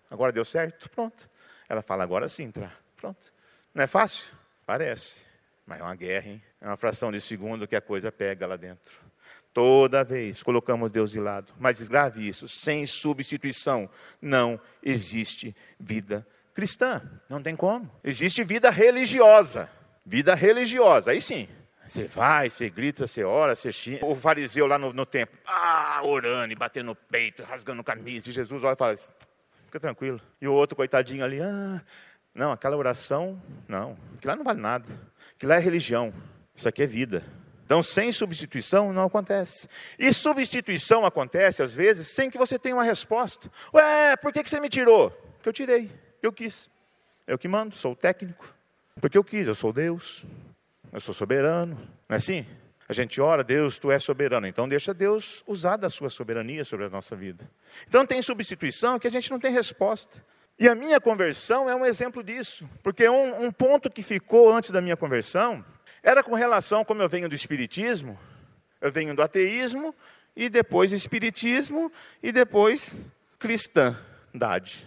agora 0.09 0.31
deu 0.31 0.43
certo? 0.43 0.89
Pronto. 0.89 1.29
Ela 1.69 1.83
fala, 1.83 2.03
agora 2.03 2.27
sim, 2.27 2.49
tá. 2.49 2.71
Pronto. 2.95 3.32
Não 3.73 3.83
é 3.83 3.87
fácil? 3.87 4.33
Parece. 4.65 5.23
Mas 5.65 5.79
é 5.79 5.83
uma 5.83 5.95
guerra, 5.95 6.29
hein? 6.29 6.43
É 6.61 6.67
uma 6.67 6.77
fração 6.77 7.11
de 7.11 7.19
segundo 7.19 7.67
que 7.67 7.75
a 7.75 7.81
coisa 7.81 8.11
pega 8.11 8.45
lá 8.45 8.55
dentro. 8.55 9.01
Toda 9.53 10.03
vez 10.03 10.41
colocamos 10.41 10.91
Deus 10.91 11.11
de 11.11 11.19
lado. 11.19 11.53
Mas 11.59 11.85
grave 11.87 12.27
isso: 12.27 12.47
sem 12.47 12.85
substituição 12.85 13.89
não 14.21 14.59
existe 14.81 15.55
vida 15.79 16.25
cristã. 16.53 17.01
Não 17.29 17.41
tem 17.41 17.55
como. 17.55 17.89
Existe 18.03 18.43
vida 18.43 18.69
religiosa. 18.69 19.69
Vida 20.05 20.35
religiosa, 20.35 21.11
aí 21.11 21.21
sim. 21.21 21.47
Você 21.87 22.07
vai, 22.07 22.49
você 22.49 22.69
grita, 22.69 23.05
você 23.05 23.23
ora, 23.23 23.55
você 23.55 23.71
xinga. 23.71 24.05
O 24.05 24.15
fariseu 24.15 24.65
lá 24.65 24.77
no, 24.77 24.93
no 24.93 25.05
templo, 25.05 25.37
ah, 25.45 26.01
orando 26.03 26.51
e 26.51 26.55
batendo 26.55 26.87
no 26.87 26.95
peito, 26.95 27.43
rasgando 27.43 27.83
camisa. 27.83 28.29
E 28.29 28.31
Jesus 28.31 28.63
olha 28.63 28.73
e 28.73 28.77
fala: 28.77 28.97
fica 29.65 29.79
tranquilo. 29.79 30.19
E 30.41 30.47
o 30.47 30.53
outro, 30.53 30.75
coitadinho 30.75 31.23
ali, 31.23 31.41
ah, 31.41 31.81
não, 32.33 32.51
aquela 32.51 32.75
oração, 32.75 33.41
não. 33.67 33.97
Aquilo 34.15 34.31
lá 34.31 34.35
não 34.35 34.43
vale 34.43 34.61
nada. 34.61 34.89
Aquilo 35.35 35.49
lá 35.49 35.55
é 35.57 35.59
religião. 35.59 36.13
Isso 36.55 36.67
aqui 36.67 36.83
é 36.83 36.87
vida. 36.87 37.23
Então, 37.65 37.81
sem 37.81 38.11
substituição 38.11 38.91
não 38.91 39.05
acontece. 39.05 39.69
E 39.97 40.13
substituição 40.13 41.05
acontece, 41.05 41.61
às 41.61 41.73
vezes, 41.73 42.07
sem 42.07 42.29
que 42.29 42.37
você 42.37 42.59
tenha 42.59 42.75
uma 42.75 42.83
resposta. 42.83 43.49
Ué, 43.73 44.15
por 44.17 44.33
que 44.33 44.43
você 44.43 44.59
me 44.59 44.69
tirou? 44.69 45.11
Porque 45.37 45.49
eu 45.49 45.53
tirei. 45.53 45.91
Eu 46.21 46.33
quis. 46.33 46.69
Eu 47.25 47.37
que 47.37 47.47
mando, 47.47 47.75
sou 47.75 47.93
o 47.93 47.95
técnico. 47.95 48.53
Porque 48.99 49.17
eu 49.17 49.23
quis, 49.23 49.47
eu 49.47 49.55
sou 49.55 49.71
Deus. 49.71 50.25
Eu 50.91 50.99
sou 50.99 51.13
soberano. 51.13 51.75
Não 52.07 52.15
é 52.15 52.17
assim? 52.17 52.45
A 52.87 52.93
gente 52.93 53.21
ora, 53.21 53.43
Deus, 53.43 53.79
tu 53.79 53.91
és 53.91 54.03
soberano. 54.03 54.45
Então 54.45 54.67
deixa 54.67 54.93
Deus 54.93 55.43
usar 55.47 55.77
da 55.77 55.89
sua 55.89 56.09
soberania 56.09 56.65
sobre 56.65 56.85
a 56.85 56.89
nossa 56.89 57.15
vida. 57.15 57.49
Então 57.87 58.05
tem 58.05 58.21
substituição 58.21 58.99
que 58.99 59.07
a 59.07 59.11
gente 59.11 59.31
não 59.31 59.39
tem 59.39 59.51
resposta. 59.51 60.23
E 60.57 60.69
a 60.69 60.75
minha 60.75 61.01
conversão 61.01 61.69
é 61.69 61.75
um 61.75 61.85
exemplo 61.85 62.23
disso, 62.23 62.69
porque 62.83 63.09
um, 63.09 63.45
um, 63.45 63.51
ponto 63.51 63.89
que 63.89 64.03
ficou 64.03 64.53
antes 64.53 64.69
da 64.69 64.81
minha 64.81 64.95
conversão 64.95 65.65
era 66.01 66.23
com 66.23 66.35
relação, 66.35 66.85
como 66.85 67.01
eu 67.01 67.09
venho 67.09 67.27
do 67.27 67.35
Espiritismo, 67.35 68.19
eu 68.79 68.91
venho 68.91 69.15
do 69.15 69.23
ateísmo, 69.23 69.95
e 70.35 70.49
depois 70.49 70.91
Espiritismo, 70.91 71.91
e 72.21 72.31
depois 72.31 73.07
cristandade. 73.39 74.85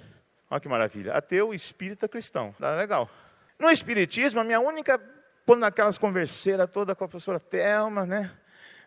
Olha 0.50 0.60
que 0.60 0.68
maravilha. 0.68 1.12
Ateu, 1.14 1.52
espírita, 1.52 2.08
cristão. 2.08 2.54
Tá 2.58 2.76
legal. 2.76 3.10
No 3.58 3.70
Espiritismo, 3.70 4.40
a 4.40 4.44
minha 4.44 4.60
única, 4.60 5.00
quando 5.44 5.60
naquelas 5.60 5.98
converseiras 5.98 6.70
toda 6.70 6.94
com 6.94 7.04
a 7.04 7.08
professora 7.08 7.40
Thelma, 7.40 8.06
né? 8.06 8.30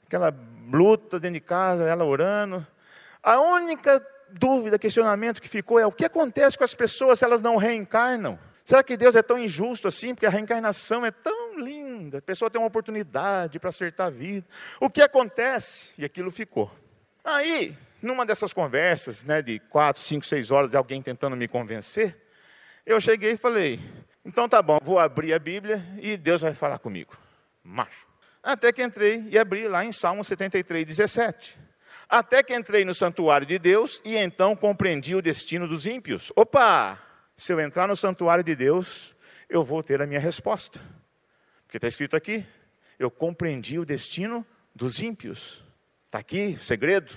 Aquela 0.06 0.34
luta 0.72 1.20
dentro 1.20 1.36
de 1.36 1.42
casa, 1.42 1.84
ela 1.84 2.06
orando. 2.06 2.66
A 3.22 3.40
única 3.42 4.06
dúvida, 4.34 4.80
questionamento 4.80 5.42
que 5.42 5.50
ficou 5.50 5.80
é 5.80 5.86
o 5.86 5.92
que 5.92 6.06
acontece 6.06 6.58
com 6.58 6.64
as 6.64 6.74
pessoas 6.74 7.20
se 7.20 7.26
elas 7.26 7.42
não 7.42 7.56
reencarnam? 7.56 8.38
Será 8.64 8.84
que 8.84 8.96
Deus 8.96 9.16
é 9.16 9.24
tão 9.24 9.38
injusto 9.38 9.88
assim? 9.88 10.14
Porque 10.14 10.26
a 10.26 10.30
reencarnação 10.30 11.06
é 11.06 11.12
tão 11.12 11.60
linda, 11.60 12.20
a 12.20 12.22
pessoa 12.22 12.52
tem 12.52 12.62
uma 12.62 12.68
oportunidade 12.68 13.60
para 13.60 13.70
acertar 13.70 14.08
a 14.08 14.12
vida. 14.12 14.46
O 14.80 14.90
que 14.90 15.02
acontece? 15.02 15.94
E 15.98 16.06
aquilo 16.06 16.30
ficou. 16.30 16.72
Aí, 17.24 17.76
numa 18.02 18.26
dessas 18.26 18.54
conversas, 18.54 19.26
né, 19.26 19.42
de 19.42 19.60
quatro, 19.60 20.02
cinco, 20.02 20.26
seis 20.26 20.52
horas 20.52 20.72
de 20.72 20.78
alguém 20.78 21.02
tentando 21.02 21.36
me 21.36 21.48
convencer, 21.48 22.16
eu 22.86 23.02
cheguei 23.02 23.32
e 23.32 23.38
falei: 23.38 23.80
então 24.24 24.48
tá 24.48 24.62
bom, 24.62 24.80
vou 24.84 25.00
abrir 25.00 25.34
a 25.34 25.40
Bíblia 25.40 25.84
e 26.00 26.16
Deus 26.18 26.42
vai 26.42 26.54
falar 26.54 26.78
comigo. 26.80 27.18
Macho. 27.64 28.08
Até 28.44 28.72
que 28.72 28.84
entrei 28.84 29.28
e 29.30 29.38
abri 29.38 29.68
lá 29.68 29.84
em 29.84 29.92
Salmo 29.92 30.24
73, 30.24 30.86
17. 30.86 31.58
Até 32.10 32.42
que 32.42 32.56
entrei 32.56 32.84
no 32.84 32.94
santuário 32.94 33.46
de 33.46 33.60
Deus 33.60 34.02
e 34.04 34.18
então 34.18 34.56
compreendi 34.56 35.14
o 35.14 35.22
destino 35.22 35.68
dos 35.68 35.86
ímpios. 35.86 36.32
Opa! 36.36 37.00
Se 37.38 37.54
eu 37.54 37.60
entrar 37.60 37.88
no 37.88 37.96
santuário 37.96 38.44
de 38.44 38.56
Deus, 38.56 39.16
eu 39.48 39.64
vou 39.64 39.84
ter 39.84 40.02
a 40.02 40.08
minha 40.08 40.20
resposta. 40.20 40.82
Porque 41.66 41.78
está 41.78 41.88
escrito 41.88 42.16
aqui: 42.16 42.44
eu 42.98 43.12
compreendi 43.12 43.78
o 43.78 43.86
destino 43.86 44.44
dos 44.74 45.00
ímpios. 45.00 45.64
Está 46.08 46.18
aqui 46.18 46.58
o 46.60 46.64
segredo. 46.64 47.14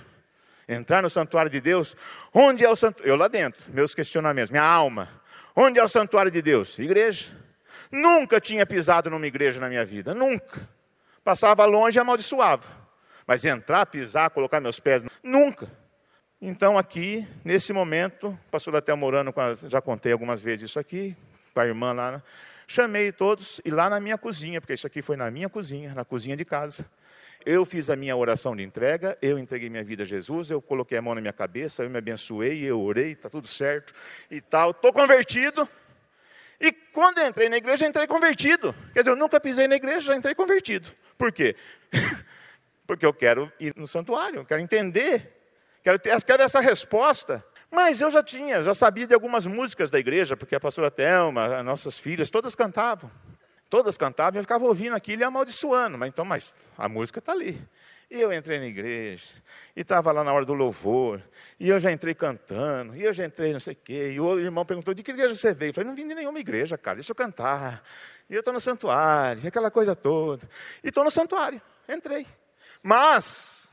Entrar 0.69 1.01
no 1.01 1.09
santuário 1.09 1.49
de 1.49 1.59
Deus. 1.59 1.97
Onde 2.31 2.63
é 2.63 2.69
o 2.69 2.75
santuário? 2.75 3.11
Eu 3.11 3.15
lá 3.15 3.27
dentro, 3.27 3.63
meus 3.73 3.95
questionamentos, 3.95 4.51
minha 4.51 4.63
alma. 4.63 5.09
Onde 5.55 5.79
é 5.79 5.83
o 5.83 5.89
santuário 5.89 6.31
de 6.31 6.41
Deus? 6.41 6.77
Igreja. 6.77 7.35
Nunca 7.91 8.39
tinha 8.39 8.65
pisado 8.65 9.09
numa 9.09 9.25
igreja 9.25 9.59
na 9.59 9.69
minha 9.69 9.83
vida, 9.83 10.13
nunca. 10.13 10.69
Passava 11.23 11.65
longe 11.65 11.97
e 11.97 11.99
amaldiçoava. 11.99 12.82
Mas 13.27 13.45
entrar, 13.45 13.85
pisar, 13.85 14.29
colocar 14.29 14.59
meus 14.59 14.79
pés, 14.79 15.03
nunca. 15.21 15.71
Então, 16.41 16.77
aqui, 16.77 17.27
nesse 17.43 17.71
momento, 17.71 18.37
pastor 18.51 18.75
até 18.75 18.93
morando, 18.93 19.33
já 19.69 19.81
contei 19.81 20.11
algumas 20.11 20.41
vezes 20.41 20.69
isso 20.69 20.79
aqui, 20.79 21.15
com 21.53 21.59
a 21.59 21.65
irmã 21.65 21.93
lá, 21.93 22.11
né? 22.11 22.21
chamei 22.67 23.11
todos, 23.11 23.61
e 23.63 23.69
lá 23.69 23.89
na 23.89 23.99
minha 23.99 24.17
cozinha, 24.17 24.59
porque 24.59 24.73
isso 24.73 24.87
aqui 24.87 25.01
foi 25.01 25.15
na 25.15 25.29
minha 25.29 25.47
cozinha, 25.47 25.93
na 25.93 26.03
cozinha 26.03 26.35
de 26.35 26.43
casa, 26.43 26.85
eu 27.45 27.65
fiz 27.65 27.89
a 27.89 27.95
minha 27.95 28.15
oração 28.15 28.55
de 28.55 28.63
entrega, 28.63 29.17
eu 29.21 29.37
entreguei 29.37 29.69
minha 29.69 29.83
vida 29.83 30.03
a 30.03 30.05
Jesus, 30.05 30.49
eu 30.49 30.61
coloquei 30.61 30.97
a 30.97 31.01
mão 31.01 31.13
na 31.13 31.21
minha 31.21 31.33
cabeça, 31.33 31.83
eu 31.83 31.89
me 31.89 31.97
abençoei, 31.97 32.63
eu 32.63 32.81
orei, 32.81 33.11
está 33.11 33.29
tudo 33.29 33.47
certo 33.47 33.93
e 34.31 34.39
tal. 34.39 34.71
Estou 34.71 34.93
convertido. 34.93 35.67
E 36.59 36.71
quando 36.71 37.19
entrei 37.19 37.49
na 37.49 37.57
igreja, 37.57 37.85
entrei 37.85 38.07
convertido. 38.07 38.73
Quer 38.93 38.99
dizer, 38.99 39.11
eu 39.11 39.17
nunca 39.17 39.41
pisei 39.41 39.67
na 39.67 39.75
igreja, 39.75 39.99
já 39.99 40.15
entrei 40.15 40.33
convertido. 40.33 40.89
Por 41.17 41.33
quê? 41.33 41.55
Porque 42.85 43.05
eu 43.05 43.13
quero 43.13 43.51
ir 43.59 43.73
no 43.75 43.87
santuário, 43.87 44.39
eu 44.39 44.45
quero 44.45 44.61
entender, 44.61 45.41
quero, 45.83 45.97
ter, 45.97 46.21
quero 46.23 46.43
essa 46.43 46.59
resposta. 46.59 47.43
Mas 47.71 48.01
eu 48.01 48.11
já 48.11 48.21
tinha, 48.21 48.61
já 48.61 48.73
sabia 48.73 49.07
de 49.07 49.13
algumas 49.13 49.47
músicas 49.47 49.89
da 49.89 49.97
igreja, 49.97 50.37
porque 50.37 50.55
a 50.55 50.59
pastora 50.59 50.91
Thelma, 50.91 51.57
as 51.57 51.65
nossas 51.65 51.97
filhas, 51.97 52.29
todas 52.29 52.53
cantavam. 52.53 53.09
Todas 53.67 53.97
cantavam, 53.97 54.37
eu 54.37 54.43
ficava 54.43 54.63
ouvindo 54.65 54.95
aquilo 54.95 55.23
e 55.23 55.25
amaldiçoando. 55.25 55.97
Mas 55.97 56.09
então, 56.09 56.23
mas 56.23 56.53
a 56.77 56.87
música 56.87 57.17
está 57.17 57.31
ali. 57.31 57.59
E 58.11 58.21
eu 58.21 58.31
entrei 58.31 58.59
na 58.59 58.67
igreja, 58.67 59.25
e 59.75 59.81
estava 59.81 60.11
lá 60.11 60.23
na 60.23 60.31
hora 60.31 60.45
do 60.45 60.53
louvor, 60.53 61.19
e 61.59 61.69
eu 61.69 61.79
já 61.79 61.91
entrei 61.91 62.13
cantando, 62.13 62.95
e 62.95 63.01
eu 63.01 63.11
já 63.11 63.25
entrei 63.25 63.51
não 63.51 63.59
sei 63.59 63.73
o 63.73 63.77
quê. 63.77 64.11
E 64.13 64.19
o 64.19 64.39
irmão 64.39 64.63
perguntou: 64.63 64.93
de 64.93 65.01
que 65.01 65.09
igreja 65.09 65.33
você 65.33 65.51
veio? 65.51 65.71
Eu 65.71 65.73
falei: 65.73 65.89
não 65.89 65.95
vim 65.95 66.07
de 66.07 66.13
nenhuma 66.13 66.39
igreja, 66.39 66.77
cara, 66.77 66.97
deixa 66.97 67.09
eu 67.09 67.15
cantar. 67.15 67.81
E 68.29 68.35
eu 68.35 68.39
estou 68.39 68.53
no 68.53 68.61
santuário, 68.61 69.47
aquela 69.47 69.71
coisa 69.71 69.95
toda. 69.95 70.47
E 70.83 70.89
estou 70.89 71.03
no 71.03 71.09
santuário, 71.09 71.59
entrei. 71.89 72.27
Mas 72.83 73.69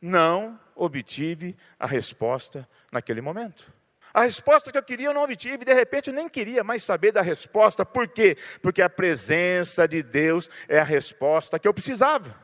não 0.00 0.60
obtive 0.76 1.56
a 1.78 1.86
resposta 1.86 2.68
naquele 2.92 3.22
momento. 3.22 3.72
A 4.12 4.22
resposta 4.22 4.70
que 4.70 4.78
eu 4.78 4.82
queria 4.82 5.08
eu 5.08 5.14
não 5.14 5.22
obtive, 5.22 5.64
de 5.64 5.72
repente 5.72 6.08
eu 6.08 6.14
nem 6.14 6.28
queria 6.28 6.62
mais 6.62 6.84
saber 6.84 7.12
da 7.12 7.22
resposta. 7.22 7.84
Por 7.84 8.08
quê? 8.08 8.36
Porque 8.62 8.82
a 8.82 8.88
presença 8.88 9.88
de 9.88 10.02
Deus 10.02 10.48
é 10.68 10.78
a 10.78 10.84
resposta 10.84 11.58
que 11.58 11.66
eu 11.66 11.74
precisava. 11.74 12.34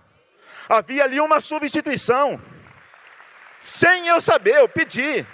Havia 0.68 1.04
ali 1.04 1.20
uma 1.20 1.40
substituição. 1.40 2.40
Sem 3.60 4.08
eu 4.08 4.20
saber, 4.20 4.56
eu 4.56 4.68
pedi. 4.68 5.26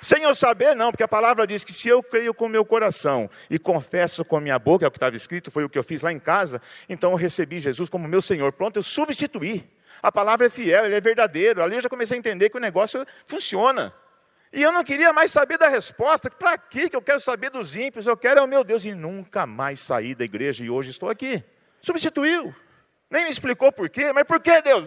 Sem 0.00 0.22
eu 0.22 0.34
saber, 0.34 0.74
não, 0.74 0.90
porque 0.90 1.02
a 1.02 1.08
palavra 1.08 1.46
diz 1.46 1.62
que 1.62 1.72
se 1.72 1.88
eu 1.88 2.02
creio 2.02 2.32
com 2.32 2.48
meu 2.48 2.64
coração 2.64 3.28
e 3.50 3.58
confesso 3.58 4.24
com 4.24 4.36
a 4.36 4.40
minha 4.40 4.58
boca, 4.58 4.84
é 4.84 4.88
o 4.88 4.90
que 4.90 4.96
estava 4.96 5.14
escrito, 5.14 5.50
foi 5.50 5.64
o 5.64 5.68
que 5.68 5.78
eu 5.78 5.84
fiz 5.84 6.00
lá 6.00 6.10
em 6.10 6.18
casa, 6.18 6.60
então 6.88 7.10
eu 7.10 7.16
recebi 7.16 7.60
Jesus 7.60 7.90
como 7.90 8.08
meu 8.08 8.22
Senhor. 8.22 8.52
Pronto, 8.52 8.76
eu 8.76 8.82
substituí. 8.82 9.68
A 10.02 10.10
palavra 10.10 10.46
é 10.46 10.50
fiel, 10.50 10.86
ele 10.86 10.94
é 10.94 11.00
verdadeiro. 11.00 11.62
Ali 11.62 11.76
eu 11.76 11.82
já 11.82 11.88
comecei 11.88 12.16
a 12.16 12.18
entender 12.18 12.48
que 12.48 12.56
o 12.56 12.60
negócio 12.60 13.04
funciona. 13.26 13.92
E 14.52 14.62
eu 14.62 14.72
não 14.72 14.82
queria 14.82 15.12
mais 15.12 15.30
saber 15.30 15.58
da 15.58 15.68
resposta. 15.68 16.30
Para 16.30 16.56
que 16.56 16.90
eu 16.92 17.02
quero 17.02 17.20
saber 17.20 17.50
dos 17.50 17.76
ímpios? 17.76 18.06
Eu 18.06 18.16
quero 18.16 18.40
é 18.40 18.42
o 18.42 18.48
meu 18.48 18.64
Deus. 18.64 18.84
E 18.84 18.94
nunca 18.94 19.46
mais 19.46 19.80
saí 19.80 20.14
da 20.14 20.24
igreja 20.24 20.64
e 20.64 20.70
hoje 20.70 20.90
estou 20.90 21.08
aqui. 21.08 21.44
Substituiu. 21.82 22.54
Nem 23.10 23.24
me 23.24 23.30
explicou 23.30 23.72
por 23.72 23.90
quê, 23.90 24.12
mas 24.12 24.22
por 24.22 24.40
que 24.40 24.62
Deus? 24.62 24.86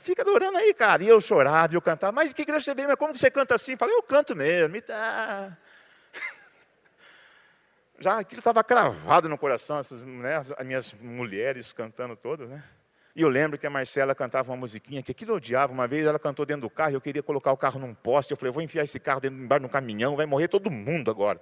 Fica 0.00 0.22
adorando 0.22 0.58
aí, 0.58 0.74
cara. 0.74 1.04
E 1.04 1.08
eu 1.08 1.20
chorava, 1.20 1.72
e 1.72 1.76
eu 1.76 1.80
cantava, 1.80 2.10
mas 2.10 2.32
que 2.32 2.42
igreja 2.42 2.64
você 2.64 2.74
veio? 2.74 2.88
Mas 2.88 2.96
como 2.96 3.16
você 3.16 3.30
canta 3.30 3.54
assim? 3.54 3.72
Eu 3.72 3.78
falei, 3.78 3.94
eu 3.94 4.02
canto 4.02 4.34
mesmo. 4.34 4.82
Tá... 4.82 5.56
já 8.00 8.18
aquilo 8.18 8.40
estava 8.40 8.64
cravado 8.64 9.28
no 9.28 9.38
coração, 9.38 9.78
essas, 9.78 10.02
né, 10.02 10.36
as 10.36 10.52
minhas 10.64 10.92
mulheres 10.94 11.72
cantando 11.72 12.16
todas, 12.16 12.48
né? 12.48 12.64
E 13.14 13.22
eu 13.22 13.28
lembro 13.28 13.56
que 13.56 13.66
a 13.66 13.70
Marcela 13.70 14.16
cantava 14.16 14.50
uma 14.50 14.56
musiquinha 14.56 15.00
que 15.00 15.12
aquilo 15.12 15.32
eu 15.32 15.36
odiava. 15.36 15.72
Uma 15.72 15.86
vez 15.86 16.06
ela 16.06 16.18
cantou 16.18 16.44
dentro 16.44 16.62
do 16.62 16.70
carro 16.70 16.92
e 16.92 16.94
eu 16.94 17.00
queria 17.00 17.22
colocar 17.22 17.52
o 17.52 17.56
carro 17.56 17.78
num 17.78 17.94
poste. 17.94 18.32
Eu 18.32 18.36
falei, 18.36 18.50
eu 18.50 18.54
vou 18.54 18.62
enfiar 18.62 18.82
esse 18.82 18.98
carro 18.98 19.20
dentro 19.20 19.38
embaixo 19.38 19.60
de 19.60 19.66
um 19.66 19.68
caminhão, 19.68 20.16
vai 20.16 20.26
morrer 20.26 20.48
todo 20.48 20.70
mundo 20.70 21.10
agora. 21.10 21.40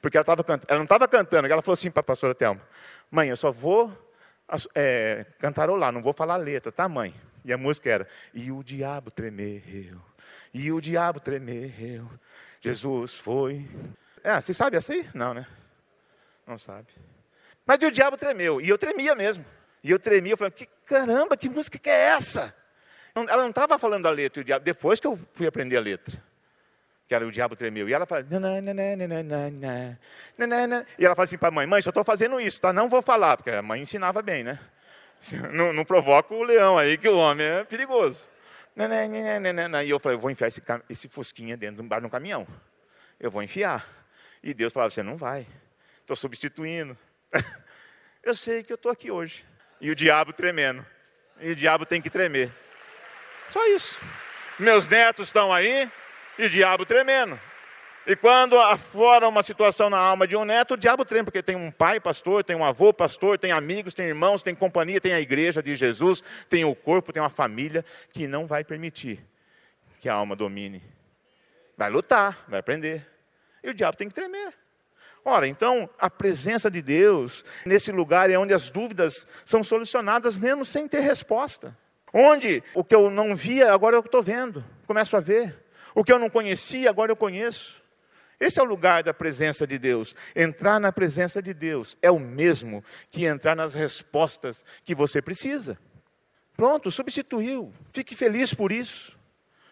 Porque 0.00 0.16
ela, 0.16 0.24
tava 0.24 0.44
cantando, 0.44 0.66
ela 0.68 0.78
não 0.78 0.84
estava 0.84 1.08
cantando, 1.08 1.46
ela 1.48 1.62
falou 1.62 1.74
assim 1.74 1.90
para 1.90 2.00
a 2.00 2.04
pastora 2.04 2.34
Thelma: 2.34 2.60
Mãe, 3.10 3.28
eu 3.28 3.36
só 3.36 3.50
vou 3.50 3.92
é, 4.74 5.26
cantarolar, 5.38 5.92
não 5.92 6.02
vou 6.02 6.12
falar 6.12 6.34
a 6.34 6.38
letra, 6.38 6.72
tá, 6.72 6.88
mãe? 6.88 7.14
E 7.44 7.52
a 7.52 7.58
música 7.58 7.90
era: 7.90 8.08
E 8.32 8.50
o 8.50 8.62
diabo 8.62 9.10
tremeu, 9.10 10.00
e 10.52 10.72
o 10.72 10.80
diabo 10.80 11.20
tremeu, 11.20 12.10
Jesus 12.60 13.14
foi. 13.14 13.68
É, 14.22 14.40
você 14.40 14.52
sabe 14.52 14.76
essa 14.76 14.92
aí? 14.92 15.08
Não, 15.14 15.34
né? 15.34 15.46
Não 16.46 16.58
sabe. 16.58 16.88
Mas 17.66 17.82
o 17.82 17.90
diabo 17.90 18.16
tremeu, 18.16 18.60
e 18.60 18.68
eu 18.68 18.78
tremia 18.78 19.14
mesmo. 19.14 19.44
E 19.82 19.90
eu 19.90 19.98
tremia, 19.98 20.32
eu 20.32 20.36
falei, 20.36 20.50
que 20.50 20.66
caramba, 20.84 21.36
que 21.36 21.48
música 21.48 21.78
que 21.78 21.88
é 21.88 22.10
essa? 22.10 22.54
Ela 23.14 23.42
não 23.42 23.50
estava 23.50 23.78
falando 23.78 24.06
a 24.06 24.10
letra, 24.10 24.40
o 24.40 24.44
diabo, 24.44 24.64
depois 24.64 25.00
que 25.00 25.06
eu 25.06 25.18
fui 25.34 25.46
aprender 25.46 25.76
a 25.76 25.80
letra. 25.80 26.22
Que 27.08 27.14
era 27.14 27.26
o 27.26 27.32
diabo 27.32 27.56
tremeu. 27.56 27.88
E 27.88 27.94
ela 27.94 28.04
fala, 28.04 28.20
e 30.98 31.04
ela 31.04 31.14
fala 31.16 31.24
assim 31.24 31.38
para 31.38 31.48
a 31.48 31.50
mãe, 31.50 31.66
mãe, 31.66 31.80
só 31.80 31.88
estou 31.88 32.04
fazendo 32.04 32.38
isso, 32.38 32.60
tá? 32.60 32.70
Não 32.72 32.88
vou 32.88 33.00
falar, 33.00 33.38
porque 33.38 33.50
a 33.50 33.62
mãe 33.62 33.80
ensinava 33.80 34.20
bem, 34.20 34.44
né? 34.44 34.58
Não, 35.52 35.72
não 35.72 35.84
provoca 35.84 36.32
o 36.32 36.44
leão 36.44 36.78
aí, 36.78 36.96
que 36.96 37.08
o 37.08 37.16
homem 37.16 37.44
é 37.44 37.64
perigoso. 37.64 38.22
E 39.84 39.90
eu 39.90 39.98
falei, 39.98 40.16
eu 40.16 40.20
vou 40.20 40.30
enfiar 40.30 40.46
esse, 40.46 40.62
esse 40.88 41.08
fusquinha 41.08 41.56
dentro 41.56 41.82
de 41.82 42.06
um 42.06 42.08
caminhão. 42.08 42.46
Eu 43.18 43.28
vou 43.28 43.42
enfiar. 43.42 43.84
E 44.40 44.54
Deus 44.54 44.72
falava, 44.72 44.90
você 44.90 45.02
não 45.02 45.16
vai. 45.16 45.44
Estou 46.00 46.14
substituindo. 46.14 46.96
Eu 48.22 48.34
sei 48.34 48.62
que 48.62 48.70
eu 48.70 48.74
estou 48.74 48.92
aqui 48.92 49.10
hoje 49.10 49.44
e 49.80 49.90
o 49.90 49.94
diabo 49.94 50.32
tremendo. 50.32 50.84
E 51.40 51.52
o 51.52 51.56
diabo 51.56 51.86
tem 51.86 52.02
que 52.02 52.10
tremer. 52.10 52.52
Só 53.48 53.66
isso. 53.68 53.98
Meus 54.58 54.86
netos 54.86 55.28
estão 55.28 55.52
aí 55.52 55.90
e 56.38 56.44
o 56.44 56.50
diabo 56.50 56.86
tremendo. 56.86 57.38
E 58.06 58.16
quando 58.16 58.58
aflora 58.58 59.28
uma 59.28 59.42
situação 59.42 59.90
na 59.90 59.98
alma 59.98 60.26
de 60.26 60.34
um 60.34 60.44
neto, 60.44 60.74
o 60.74 60.76
diabo 60.78 61.04
treme, 61.04 61.24
porque 61.24 61.42
tem 61.42 61.56
um 61.56 61.70
pai 61.70 62.00
pastor, 62.00 62.42
tem 62.42 62.56
um 62.56 62.64
avô 62.64 62.90
pastor, 62.90 63.36
tem 63.36 63.52
amigos, 63.52 63.92
tem 63.92 64.06
irmãos, 64.06 64.42
tem 64.42 64.54
companhia, 64.54 64.98
tem 64.98 65.12
a 65.12 65.20
igreja 65.20 65.62
de 65.62 65.76
Jesus, 65.76 66.22
tem 66.48 66.64
o 66.64 66.74
corpo, 66.74 67.12
tem 67.12 67.22
uma 67.22 67.28
família 67.28 67.84
que 68.10 68.26
não 68.26 68.46
vai 68.46 68.64
permitir 68.64 69.22
que 70.00 70.08
a 70.08 70.14
alma 70.14 70.34
domine. 70.34 70.82
Vai 71.76 71.90
lutar, 71.90 72.46
vai 72.48 72.60
aprender. 72.60 73.06
E 73.62 73.68
o 73.68 73.74
diabo 73.74 73.96
tem 73.96 74.08
que 74.08 74.14
tremer. 74.14 74.54
Ora, 75.24 75.46
então, 75.46 75.90
a 75.98 76.08
presença 76.08 76.70
de 76.70 76.80
Deus 76.80 77.44
nesse 77.66 77.92
lugar 77.92 78.30
é 78.30 78.38
onde 78.38 78.54
as 78.54 78.70
dúvidas 78.70 79.26
são 79.44 79.62
solucionadas 79.62 80.38
mesmo 80.38 80.64
sem 80.64 80.88
ter 80.88 81.00
resposta. 81.00 81.76
Onde 82.10 82.62
o 82.74 82.82
que 82.82 82.94
eu 82.94 83.10
não 83.10 83.36
via, 83.36 83.70
agora 83.70 83.96
eu 83.96 84.00
estou 84.00 84.22
vendo, 84.22 84.64
começo 84.86 85.14
a 85.14 85.20
ver. 85.20 85.67
O 85.98 86.04
que 86.04 86.12
eu 86.12 86.18
não 86.20 86.30
conhecia, 86.30 86.88
agora 86.88 87.10
eu 87.10 87.16
conheço. 87.16 87.82
Esse 88.38 88.60
é 88.60 88.62
o 88.62 88.64
lugar 88.64 89.02
da 89.02 89.12
presença 89.12 89.66
de 89.66 89.80
Deus. 89.80 90.14
Entrar 90.36 90.78
na 90.78 90.92
presença 90.92 91.42
de 91.42 91.52
Deus 91.52 91.98
é 92.00 92.08
o 92.08 92.20
mesmo 92.20 92.84
que 93.10 93.24
entrar 93.24 93.56
nas 93.56 93.74
respostas 93.74 94.64
que 94.84 94.94
você 94.94 95.20
precisa. 95.20 95.76
Pronto, 96.56 96.88
substituiu. 96.92 97.74
Fique 97.92 98.14
feliz 98.14 98.54
por 98.54 98.70
isso. 98.70 99.18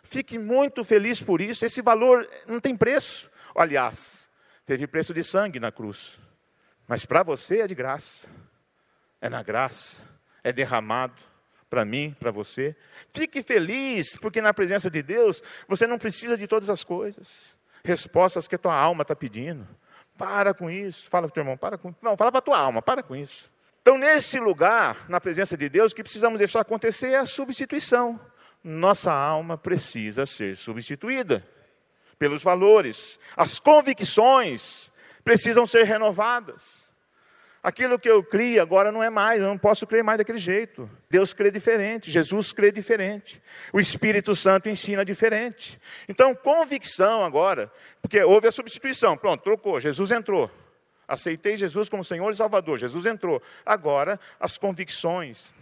Fique 0.02 0.36
muito 0.36 0.82
feliz 0.82 1.22
por 1.22 1.40
isso. 1.40 1.64
Esse 1.64 1.80
valor 1.80 2.28
não 2.44 2.58
tem 2.58 2.76
preço. 2.76 3.30
Aliás, 3.54 4.28
teve 4.64 4.88
preço 4.88 5.14
de 5.14 5.22
sangue 5.22 5.60
na 5.60 5.70
cruz. 5.70 6.18
Mas 6.88 7.04
para 7.04 7.22
você 7.22 7.60
é 7.60 7.68
de 7.68 7.74
graça. 7.76 8.26
É 9.20 9.28
na 9.28 9.44
graça. 9.44 10.02
É 10.42 10.52
derramado 10.52 11.22
para 11.68 11.84
mim, 11.84 12.14
para 12.18 12.30
você. 12.30 12.76
Fique 13.12 13.42
feliz, 13.42 14.16
porque 14.16 14.40
na 14.40 14.54
presença 14.54 14.90
de 14.90 15.02
Deus 15.02 15.42
você 15.68 15.86
não 15.86 15.98
precisa 15.98 16.36
de 16.36 16.46
todas 16.46 16.70
as 16.70 16.84
coisas. 16.84 17.58
Respostas 17.84 18.48
que 18.48 18.54
a 18.54 18.58
tua 18.58 18.74
alma 18.74 19.02
está 19.02 19.14
pedindo. 19.14 19.66
Para 20.16 20.54
com 20.54 20.70
isso. 20.70 21.08
Fala 21.08 21.26
para 21.26 21.32
o 21.32 21.34
teu 21.34 21.40
irmão, 21.42 21.56
para 21.56 21.76
com 21.76 21.94
Não, 22.00 22.16
fala 22.16 22.32
para 22.32 22.38
a 22.38 22.42
tua 22.42 22.58
alma, 22.58 22.80
para 22.82 23.02
com 23.02 23.14
isso. 23.14 23.50
Então, 23.82 23.96
nesse 23.96 24.40
lugar, 24.40 25.08
na 25.08 25.20
presença 25.20 25.56
de 25.56 25.68
Deus, 25.68 25.92
o 25.92 25.94
que 25.94 26.02
precisamos 26.02 26.38
deixar 26.38 26.60
acontecer 26.60 27.10
é 27.10 27.18
a 27.18 27.26
substituição. 27.26 28.18
Nossa 28.64 29.12
alma 29.12 29.56
precisa 29.56 30.26
ser 30.26 30.56
substituída 30.56 31.46
pelos 32.18 32.42
valores. 32.42 33.20
As 33.36 33.60
convicções 33.60 34.90
precisam 35.22 35.66
ser 35.66 35.84
renovadas. 35.84 36.85
Aquilo 37.66 37.98
que 37.98 38.08
eu 38.08 38.22
crio 38.22 38.62
agora 38.62 38.92
não 38.92 39.02
é 39.02 39.10
mais, 39.10 39.40
eu 39.40 39.46
não 39.48 39.58
posso 39.58 39.88
crer 39.88 40.04
mais 40.04 40.18
daquele 40.18 40.38
jeito. 40.38 40.88
Deus 41.10 41.32
crê 41.32 41.50
diferente, 41.50 42.12
Jesus 42.12 42.52
crê 42.52 42.70
diferente, 42.70 43.42
o 43.72 43.80
Espírito 43.80 44.36
Santo 44.36 44.68
ensina 44.68 45.04
diferente. 45.04 45.76
Então, 46.08 46.32
convicção 46.32 47.24
agora, 47.24 47.68
porque 48.00 48.22
houve 48.22 48.46
a 48.46 48.52
substituição, 48.52 49.16
pronto, 49.16 49.42
trocou, 49.42 49.80
Jesus 49.80 50.12
entrou. 50.12 50.48
Aceitei 51.08 51.56
Jesus 51.56 51.88
como 51.88 52.04
Senhor 52.04 52.30
e 52.30 52.36
Salvador, 52.36 52.78
Jesus 52.78 53.04
entrou. 53.04 53.42
Agora, 53.64 54.20
as 54.38 54.56
convicções, 54.56 55.52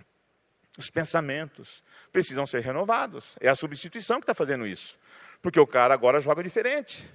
os 0.76 0.90
pensamentos 0.90 1.82
precisam 2.12 2.46
ser 2.46 2.60
renovados. 2.60 3.34
É 3.40 3.48
a 3.48 3.56
substituição 3.56 4.18
que 4.20 4.24
está 4.24 4.34
fazendo 4.34 4.66
isso. 4.66 4.98
Porque 5.40 5.58
o 5.58 5.66
cara 5.66 5.94
agora 5.94 6.20
joga 6.20 6.42
diferente. 6.42 7.08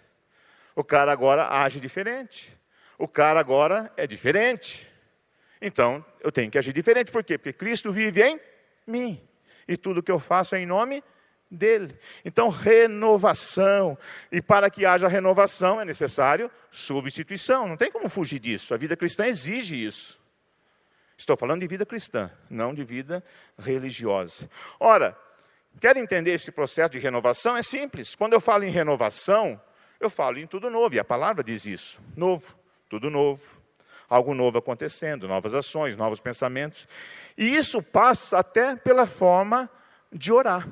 O 0.75 0.83
cara 0.83 1.11
agora 1.11 1.47
age 1.47 1.79
diferente. 1.79 2.58
O 2.99 3.07
cara 3.07 3.39
agora 3.39 3.91
é 3.97 4.05
diferente. 4.05 4.87
Então, 5.59 6.05
eu 6.21 6.31
tenho 6.31 6.51
que 6.51 6.57
agir 6.59 6.71
diferente. 6.71 7.11
Por 7.11 7.23
quê? 7.23 7.37
Porque 7.37 7.53
Cristo 7.53 7.91
vive 7.91 8.21
em 8.21 8.39
mim. 8.85 9.19
E 9.67 9.75
tudo 9.75 10.03
que 10.03 10.11
eu 10.11 10.19
faço 10.19 10.53
é 10.53 10.59
em 10.59 10.67
nome 10.67 11.03
dele. 11.49 11.97
Então, 12.23 12.49
renovação. 12.49 13.97
E 14.31 14.39
para 14.41 14.69
que 14.69 14.85
haja 14.85 15.07
renovação 15.07 15.81
é 15.81 15.85
necessário 15.85 16.51
substituição. 16.69 17.67
Não 17.67 17.77
tem 17.77 17.91
como 17.91 18.07
fugir 18.07 18.39
disso. 18.39 18.75
A 18.75 18.77
vida 18.77 18.95
cristã 18.95 19.25
exige 19.25 19.75
isso. 19.75 20.19
Estou 21.17 21.35
falando 21.35 21.61
de 21.61 21.67
vida 21.67 21.85
cristã, 21.85 22.31
não 22.49 22.73
de 22.73 22.83
vida 22.83 23.23
religiosa. 23.57 24.47
Ora, 24.79 25.17
Quer 25.79 25.95
entender 25.97 26.31
esse 26.31 26.51
processo 26.51 26.91
de 26.91 26.99
renovação? 26.99 27.55
É 27.55 27.63
simples. 27.63 28.15
Quando 28.15 28.33
eu 28.33 28.41
falo 28.41 28.63
em 28.63 28.69
renovação, 28.69 29.61
eu 29.99 30.09
falo 30.09 30.37
em 30.37 30.47
tudo 30.47 30.69
novo, 30.69 30.95
e 30.95 30.99
a 30.99 31.03
palavra 31.03 31.43
diz 31.43 31.65
isso: 31.65 32.01
novo, 32.15 32.53
tudo 32.89 33.09
novo, 33.09 33.41
algo 34.09 34.33
novo 34.33 34.57
acontecendo, 34.57 35.27
novas 35.27 35.53
ações, 35.53 35.95
novos 35.95 36.19
pensamentos. 36.19 36.87
E 37.37 37.55
isso 37.55 37.81
passa 37.81 38.39
até 38.39 38.75
pela 38.75 39.05
forma 39.05 39.69
de 40.11 40.31
orar. 40.31 40.67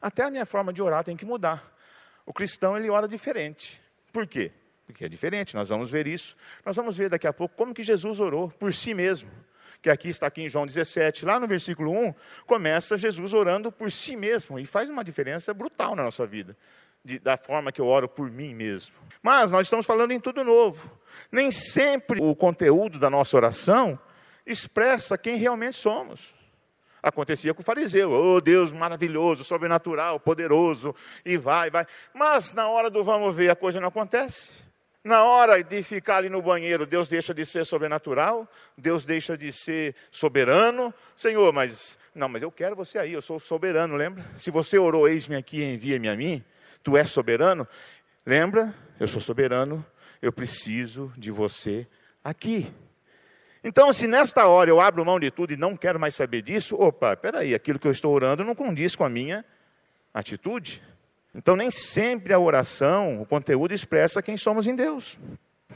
Até 0.00 0.24
a 0.24 0.30
minha 0.30 0.46
forma 0.46 0.72
de 0.72 0.82
orar 0.82 1.02
tem 1.02 1.16
que 1.16 1.24
mudar. 1.24 1.74
O 2.26 2.32
cristão 2.32 2.76
ele 2.76 2.90
ora 2.90 3.08
diferente. 3.08 3.80
Por 4.12 4.26
quê? 4.26 4.52
Porque 4.86 5.04
é 5.04 5.08
diferente, 5.08 5.54
nós 5.56 5.68
vamos 5.68 5.90
ver 5.90 6.06
isso. 6.06 6.36
Nós 6.64 6.76
vamos 6.76 6.96
ver 6.96 7.08
daqui 7.08 7.26
a 7.26 7.32
pouco 7.32 7.56
como 7.56 7.74
que 7.74 7.82
Jesus 7.82 8.20
orou 8.20 8.50
por 8.50 8.72
si 8.72 8.94
mesmo 8.94 9.30
que 9.80 9.88
aqui 9.88 10.08
está 10.08 10.26
aqui 10.26 10.42
em 10.42 10.48
João 10.48 10.66
17, 10.66 11.24
lá 11.24 11.38
no 11.38 11.46
versículo 11.46 11.92
1, 11.92 12.14
começa 12.46 12.96
Jesus 12.96 13.32
orando 13.32 13.70
por 13.70 13.90
si 13.90 14.16
mesmo, 14.16 14.58
e 14.58 14.66
faz 14.66 14.88
uma 14.88 15.04
diferença 15.04 15.54
brutal 15.54 15.94
na 15.94 16.02
nossa 16.02 16.26
vida, 16.26 16.56
de, 17.04 17.18
da 17.18 17.36
forma 17.36 17.70
que 17.70 17.80
eu 17.80 17.86
oro 17.86 18.08
por 18.08 18.30
mim 18.30 18.54
mesmo. 18.54 18.92
Mas 19.22 19.50
nós 19.50 19.66
estamos 19.66 19.86
falando 19.86 20.12
em 20.12 20.20
tudo 20.20 20.44
novo. 20.44 20.90
Nem 21.30 21.50
sempre 21.50 22.20
o 22.22 22.34
conteúdo 22.34 22.98
da 22.98 23.10
nossa 23.10 23.36
oração 23.36 23.98
expressa 24.46 25.18
quem 25.18 25.36
realmente 25.36 25.76
somos. 25.76 26.34
Acontecia 27.02 27.54
com 27.54 27.62
o 27.62 27.64
fariseu, 27.64 28.10
oh 28.10 28.40
Deus 28.40 28.72
maravilhoso, 28.72 29.44
sobrenatural, 29.44 30.18
poderoso, 30.18 30.94
e 31.24 31.36
vai, 31.36 31.70
vai. 31.70 31.86
Mas 32.12 32.54
na 32.54 32.68
hora 32.68 32.90
do 32.90 33.04
vamos 33.04 33.34
ver, 33.36 33.50
a 33.50 33.56
coisa 33.56 33.80
não 33.80 33.88
acontece. 33.88 34.66
Na 35.04 35.22
hora 35.22 35.62
de 35.62 35.82
ficar 35.82 36.16
ali 36.16 36.28
no 36.28 36.42
banheiro, 36.42 36.84
Deus 36.84 37.08
deixa 37.08 37.32
de 37.32 37.46
ser 37.46 37.64
sobrenatural, 37.64 38.48
Deus 38.76 39.04
deixa 39.06 39.38
de 39.38 39.52
ser 39.52 39.94
soberano. 40.10 40.92
Senhor, 41.14 41.52
mas 41.52 41.96
não, 42.14 42.28
mas 42.28 42.42
eu 42.42 42.50
quero 42.50 42.74
você 42.74 42.98
aí, 42.98 43.12
eu 43.12 43.22
sou 43.22 43.38
soberano, 43.38 43.94
lembra? 43.94 44.24
Se 44.36 44.50
você 44.50 44.76
orou, 44.76 45.08
eis-me 45.08 45.36
aqui 45.36 45.62
envia-me 45.62 46.08
a 46.08 46.16
mim, 46.16 46.44
tu 46.82 46.96
és 46.96 47.08
soberano. 47.08 47.66
Lembra? 48.26 48.74
Eu 48.98 49.06
sou 49.06 49.20
soberano, 49.20 49.84
eu 50.20 50.32
preciso 50.32 51.12
de 51.16 51.30
você 51.30 51.86
aqui. 52.22 52.72
Então, 53.62 53.92
se 53.92 54.06
nesta 54.06 54.46
hora 54.46 54.70
eu 54.70 54.80
abro 54.80 55.04
mão 55.04 55.18
de 55.18 55.30
tudo 55.30 55.52
e 55.52 55.56
não 55.56 55.76
quero 55.76 55.98
mais 55.98 56.14
saber 56.14 56.42
disso, 56.42 56.76
opa, 56.76 57.16
peraí, 57.16 57.54
aquilo 57.54 57.78
que 57.78 57.86
eu 57.86 57.92
estou 57.92 58.12
orando 58.12 58.44
não 58.44 58.54
condiz 58.54 58.96
com 58.96 59.04
a 59.04 59.08
minha 59.08 59.44
atitude. 60.12 60.82
Então, 61.34 61.54
nem 61.54 61.70
sempre 61.70 62.32
a 62.32 62.38
oração, 62.38 63.20
o 63.20 63.26
conteúdo 63.26 63.72
expressa 63.72 64.22
quem 64.22 64.36
somos 64.36 64.66
em 64.66 64.74
Deus. 64.74 65.18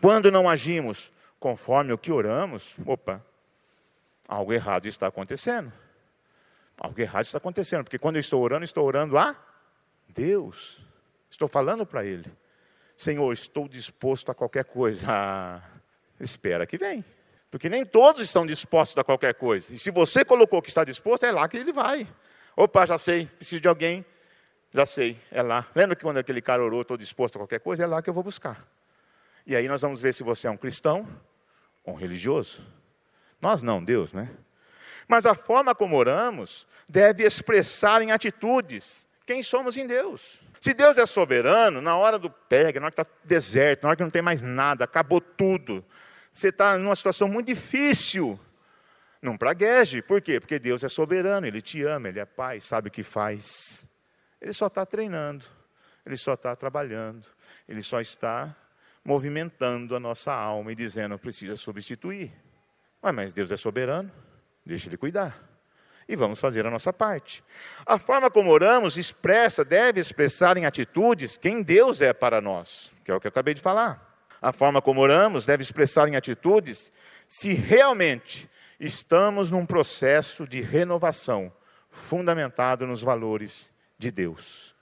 Quando 0.00 0.30
não 0.30 0.48
agimos 0.48 1.12
conforme 1.38 1.92
o 1.92 1.98
que 1.98 2.10
oramos, 2.10 2.74
opa, 2.86 3.24
algo 4.26 4.52
errado 4.52 4.86
está 4.86 5.06
acontecendo. 5.06 5.72
Algo 6.78 7.00
errado 7.00 7.24
está 7.24 7.38
acontecendo, 7.38 7.84
porque 7.84 7.98
quando 7.98 8.16
eu 8.16 8.20
estou 8.20 8.42
orando, 8.42 8.64
estou 8.64 8.84
orando 8.84 9.16
a 9.16 9.36
Deus. 10.08 10.84
Estou 11.30 11.46
falando 11.46 11.86
para 11.86 12.04
Ele: 12.04 12.30
Senhor, 13.02 13.32
estou 13.32 13.66
disposto 13.66 14.30
a 14.30 14.34
qualquer 14.34 14.64
coisa. 14.64 15.08
Espera 16.20 16.64
que 16.64 16.78
vem. 16.78 17.04
Porque 17.50 17.68
nem 17.68 17.84
todos 17.84 18.22
estão 18.22 18.46
dispostos 18.46 18.96
a 18.96 19.02
qualquer 19.02 19.34
coisa. 19.34 19.74
E 19.74 19.78
se 19.78 19.90
você 19.90 20.24
colocou 20.24 20.62
que 20.62 20.68
está 20.68 20.84
disposto, 20.84 21.24
é 21.24 21.32
lá 21.32 21.48
que 21.48 21.56
ele 21.56 21.72
vai. 21.72 22.06
Opa, 22.56 22.86
já 22.86 22.96
sei, 22.98 23.26
preciso 23.26 23.60
de 23.60 23.66
alguém. 23.66 24.04
Já 24.72 24.86
sei, 24.86 25.18
é 25.32 25.42
lá. 25.42 25.66
Lembra 25.74 25.96
que 25.96 26.02
quando 26.02 26.18
aquele 26.18 26.40
cara 26.40 26.62
orou, 26.62 26.82
estou 26.82 26.96
disposto 26.96 27.34
a 27.34 27.40
qualquer 27.40 27.58
coisa? 27.58 27.82
É 27.82 27.86
lá 27.86 28.00
que 28.00 28.08
eu 28.08 28.14
vou 28.14 28.22
buscar. 28.22 28.64
E 29.44 29.56
aí 29.56 29.66
nós 29.66 29.82
vamos 29.82 30.00
ver 30.00 30.14
se 30.14 30.22
você 30.22 30.46
é 30.46 30.50
um 30.52 30.56
cristão 30.56 31.04
ou 31.84 31.94
um 31.94 31.96
religioso. 31.96 32.64
Nós 33.40 33.62
não, 33.62 33.82
Deus, 33.82 34.12
né? 34.12 34.30
Mas 35.08 35.26
a 35.26 35.34
forma 35.34 35.74
como 35.74 35.96
oramos 35.96 36.68
deve 36.88 37.24
expressar 37.24 38.00
em 38.00 38.12
atitudes 38.12 39.08
quem 39.26 39.42
somos 39.42 39.76
em 39.76 39.86
Deus. 39.86 40.40
Se 40.60 40.74
Deus 40.74 40.96
é 40.98 41.06
soberano, 41.06 41.80
na 41.80 41.96
hora 41.96 42.18
do 42.18 42.30
pega, 42.30 42.78
na 42.78 42.86
hora 42.86 42.94
que 42.94 43.00
está 43.00 43.14
deserto, 43.24 43.82
na 43.82 43.88
hora 43.88 43.96
que 43.96 44.02
não 44.02 44.10
tem 44.10 44.22
mais 44.22 44.42
nada, 44.42 44.84
acabou 44.84 45.20
tudo, 45.20 45.84
você 46.32 46.48
está 46.48 46.78
numa 46.78 46.94
situação 46.94 47.28
muito 47.28 47.48
difícil, 47.48 48.38
não 49.20 49.36
pragueje. 49.36 50.02
Por 50.02 50.20
quê? 50.20 50.38
Porque 50.38 50.58
Deus 50.58 50.84
é 50.84 50.88
soberano, 50.88 51.46
Ele 51.46 51.60
te 51.60 51.82
ama, 51.82 52.08
Ele 52.08 52.20
é 52.20 52.24
pai, 52.24 52.60
sabe 52.60 52.88
o 52.88 52.90
que 52.92 53.02
faz. 53.02 53.88
Ele 54.40 54.52
só 54.52 54.66
está 54.66 54.86
treinando, 54.86 55.44
Ele 56.06 56.16
só 56.16 56.34
está 56.34 56.54
trabalhando, 56.54 57.26
Ele 57.68 57.82
só 57.82 58.00
está 58.00 58.54
movimentando 59.04 59.96
a 59.96 60.00
nossa 60.00 60.32
alma 60.32 60.70
e 60.72 60.76
dizendo, 60.76 61.18
precisa 61.18 61.56
substituir. 61.56 62.32
Ué, 63.02 63.10
mas 63.10 63.32
Deus 63.32 63.50
é 63.50 63.56
soberano, 63.56 64.10
deixa 64.64 64.88
Ele 64.88 64.96
cuidar 64.96 65.51
e 66.12 66.16
vamos 66.16 66.38
fazer 66.38 66.66
a 66.66 66.70
nossa 66.70 66.92
parte. 66.92 67.42
A 67.86 67.98
forma 67.98 68.30
como 68.30 68.50
oramos 68.50 68.98
expressa, 68.98 69.64
deve 69.64 69.98
expressar 69.98 70.58
em 70.58 70.66
atitudes 70.66 71.38
quem 71.38 71.62
Deus 71.62 72.02
é 72.02 72.12
para 72.12 72.38
nós, 72.38 72.92
que 73.02 73.10
é 73.10 73.14
o 73.14 73.20
que 73.20 73.26
eu 73.26 73.30
acabei 73.30 73.54
de 73.54 73.62
falar. 73.62 74.14
A 74.42 74.52
forma 74.52 74.82
como 74.82 75.00
oramos 75.00 75.46
deve 75.46 75.62
expressar 75.62 76.06
em 76.08 76.16
atitudes 76.16 76.92
se 77.26 77.54
realmente 77.54 78.50
estamos 78.78 79.50
num 79.50 79.64
processo 79.64 80.46
de 80.46 80.60
renovação 80.60 81.50
fundamentado 81.90 82.86
nos 82.86 83.02
valores 83.02 83.72
de 83.98 84.10
Deus. 84.10 84.74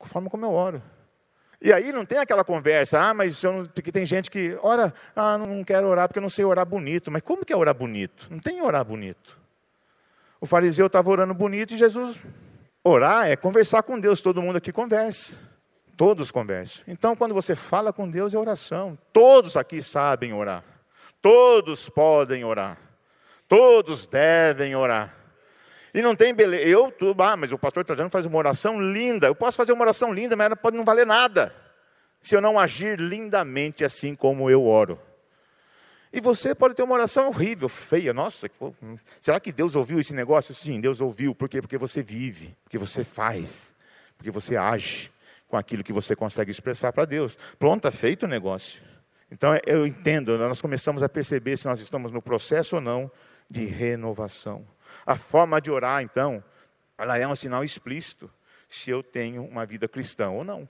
A 0.00 0.06
forma 0.06 0.28
como 0.28 0.44
eu 0.44 0.52
oro. 0.52 0.82
E 1.62 1.72
aí 1.72 1.92
não 1.92 2.04
tem 2.04 2.18
aquela 2.18 2.44
conversa, 2.44 3.00
ah, 3.00 3.14
mas 3.14 3.40
eu 3.44 3.52
não, 3.52 3.66
porque 3.66 3.92
tem 3.92 4.04
gente 4.04 4.28
que 4.28 4.58
ora, 4.60 4.92
ah, 5.14 5.38
não 5.38 5.62
quero 5.62 5.86
orar 5.86 6.08
porque 6.08 6.18
eu 6.18 6.22
não 6.22 6.28
sei 6.28 6.44
orar 6.44 6.66
bonito. 6.66 7.12
Mas 7.12 7.22
como 7.22 7.44
que 7.44 7.52
é 7.52 7.56
orar 7.56 7.74
bonito? 7.74 8.26
Não 8.28 8.40
tem 8.40 8.60
orar 8.60 8.84
bonito. 8.84 9.45
O 10.40 10.46
fariseu 10.46 10.86
estava 10.86 11.10
orando 11.10 11.34
bonito 11.34 11.74
e 11.74 11.76
Jesus. 11.76 12.18
Orar 12.84 13.26
é 13.26 13.36
conversar 13.36 13.82
com 13.82 13.98
Deus, 13.98 14.20
todo 14.20 14.42
mundo 14.42 14.56
aqui 14.56 14.72
conversa. 14.72 15.38
Todos 15.96 16.30
conversam. 16.30 16.84
Então, 16.86 17.16
quando 17.16 17.34
você 17.34 17.56
fala 17.56 17.92
com 17.92 18.08
Deus, 18.08 18.34
é 18.34 18.38
oração. 18.38 18.98
Todos 19.12 19.56
aqui 19.56 19.82
sabem 19.82 20.32
orar. 20.32 20.62
Todos 21.22 21.88
podem 21.88 22.44
orar. 22.44 22.78
Todos 23.48 24.06
devem 24.06 24.76
orar. 24.76 25.14
E 25.94 26.02
não 26.02 26.14
tem 26.14 26.34
beleza. 26.34 26.62
Eu, 26.64 26.92
tu, 26.92 27.14
ah, 27.18 27.36
mas 27.36 27.52
o 27.52 27.58
pastor 27.58 27.82
Trajano 27.82 28.10
faz 28.10 28.26
uma 28.26 28.36
oração 28.36 28.78
linda. 28.78 29.26
Eu 29.26 29.34
posso 29.34 29.56
fazer 29.56 29.72
uma 29.72 29.82
oração 29.82 30.12
linda, 30.12 30.36
mas 30.36 30.46
ela 30.46 30.56
pode 30.56 30.76
não 30.76 30.84
valer 30.84 31.06
nada. 31.06 31.54
Se 32.20 32.36
eu 32.36 32.40
não 32.40 32.58
agir 32.58 33.00
lindamente 33.00 33.82
assim 33.82 34.14
como 34.14 34.50
eu 34.50 34.66
oro. 34.66 35.00
E 36.16 36.20
você 36.20 36.54
pode 36.54 36.74
ter 36.74 36.82
uma 36.82 36.94
oração 36.94 37.28
horrível, 37.28 37.68
feia. 37.68 38.14
Nossa, 38.14 38.50
será 39.20 39.38
que 39.38 39.52
Deus 39.52 39.76
ouviu 39.76 40.00
esse 40.00 40.14
negócio? 40.14 40.54
Sim, 40.54 40.80
Deus 40.80 41.02
ouviu. 41.02 41.34
Por 41.34 41.46
quê? 41.46 41.60
Porque 41.60 41.76
você 41.76 42.02
vive, 42.02 42.56
porque 42.64 42.78
você 42.78 43.04
faz, 43.04 43.74
porque 44.16 44.30
você 44.30 44.56
age 44.56 45.12
com 45.46 45.58
aquilo 45.58 45.84
que 45.84 45.92
você 45.92 46.16
consegue 46.16 46.50
expressar 46.50 46.90
para 46.90 47.04
Deus. 47.04 47.36
Pronto, 47.58 47.86
está 47.86 47.90
feito 47.90 48.22
o 48.22 48.26
negócio. 48.26 48.80
Então 49.30 49.50
eu 49.66 49.86
entendo, 49.86 50.38
nós 50.38 50.58
começamos 50.58 51.02
a 51.02 51.08
perceber 51.08 51.58
se 51.58 51.66
nós 51.66 51.82
estamos 51.82 52.10
no 52.10 52.22
processo 52.22 52.76
ou 52.76 52.80
não 52.80 53.10
de 53.50 53.66
renovação. 53.66 54.66
A 55.04 55.18
forma 55.18 55.60
de 55.60 55.70
orar, 55.70 56.02
então, 56.02 56.42
ela 56.96 57.18
é 57.18 57.28
um 57.28 57.36
sinal 57.36 57.62
explícito 57.62 58.30
se 58.66 58.88
eu 58.88 59.02
tenho 59.02 59.44
uma 59.44 59.66
vida 59.66 59.86
cristã 59.86 60.30
ou 60.30 60.42
não. 60.42 60.66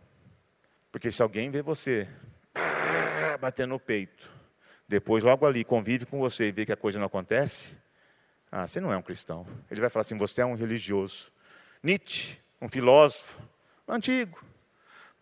Porque 0.90 1.12
se 1.12 1.22
alguém 1.22 1.52
vê 1.52 1.62
você 1.62 2.08
batendo 3.40 3.70
no 3.70 3.78
peito, 3.78 4.34
depois 4.88 5.22
logo 5.22 5.46
ali 5.46 5.64
convive 5.64 6.06
com 6.06 6.18
você 6.18 6.48
e 6.48 6.52
vê 6.52 6.64
que 6.64 6.72
a 6.72 6.76
coisa 6.76 6.98
não 6.98 7.06
acontece, 7.06 7.76
ah, 8.50 8.66
você 8.66 8.80
não 8.80 8.92
é 8.92 8.96
um 8.96 9.02
cristão. 9.02 9.46
Ele 9.70 9.80
vai 9.80 9.90
falar 9.90 10.02
assim: 10.02 10.16
você 10.16 10.40
é 10.40 10.46
um 10.46 10.54
religioso. 10.54 11.32
Nietzsche, 11.82 12.38
um 12.60 12.68
filósofo 12.68 13.40
antigo, 13.86 14.42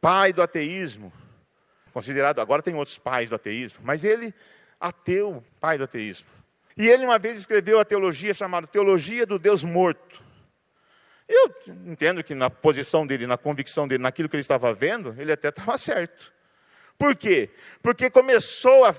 pai 0.00 0.32
do 0.32 0.42
ateísmo, 0.42 1.12
considerado, 1.92 2.40
agora 2.40 2.62
tem 2.62 2.74
outros 2.74 2.98
pais 2.98 3.28
do 3.28 3.34
ateísmo, 3.34 3.80
mas 3.82 4.04
ele, 4.04 4.32
ateu, 4.80 5.44
pai 5.60 5.78
do 5.78 5.84
ateísmo. 5.84 6.28
E 6.76 6.88
ele 6.88 7.04
uma 7.04 7.18
vez 7.18 7.36
escreveu 7.38 7.78
a 7.78 7.84
teologia 7.84 8.34
chamada 8.34 8.66
Teologia 8.66 9.24
do 9.24 9.38
Deus 9.38 9.62
Morto. 9.62 10.22
Eu 11.28 11.54
entendo 11.86 12.22
que 12.22 12.34
na 12.34 12.50
posição 12.50 13.06
dele, 13.06 13.26
na 13.26 13.38
convicção 13.38 13.88
dele, 13.88 14.02
naquilo 14.02 14.28
que 14.28 14.36
ele 14.36 14.42
estava 14.42 14.74
vendo, 14.74 15.14
ele 15.18 15.32
até 15.32 15.48
estava 15.48 15.78
certo. 15.78 16.32
Por 16.98 17.16
quê? 17.16 17.50
Porque 17.82 18.10
começou 18.10 18.84
a 18.84 18.94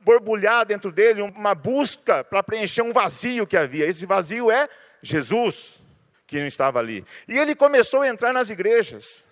borbulhar 0.00 0.64
dentro 0.66 0.90
dele 0.90 1.22
uma 1.22 1.54
busca 1.54 2.24
para 2.24 2.42
preencher 2.42 2.82
um 2.82 2.92
vazio 2.92 3.46
que 3.46 3.56
havia. 3.56 3.86
Esse 3.86 4.06
vazio 4.06 4.50
é 4.50 4.68
Jesus, 5.02 5.80
que 6.26 6.38
não 6.38 6.46
estava 6.46 6.78
ali. 6.78 7.04
E 7.28 7.38
ele 7.38 7.54
começou 7.54 8.02
a 8.02 8.08
entrar 8.08 8.32
nas 8.32 8.50
igrejas, 8.50 9.26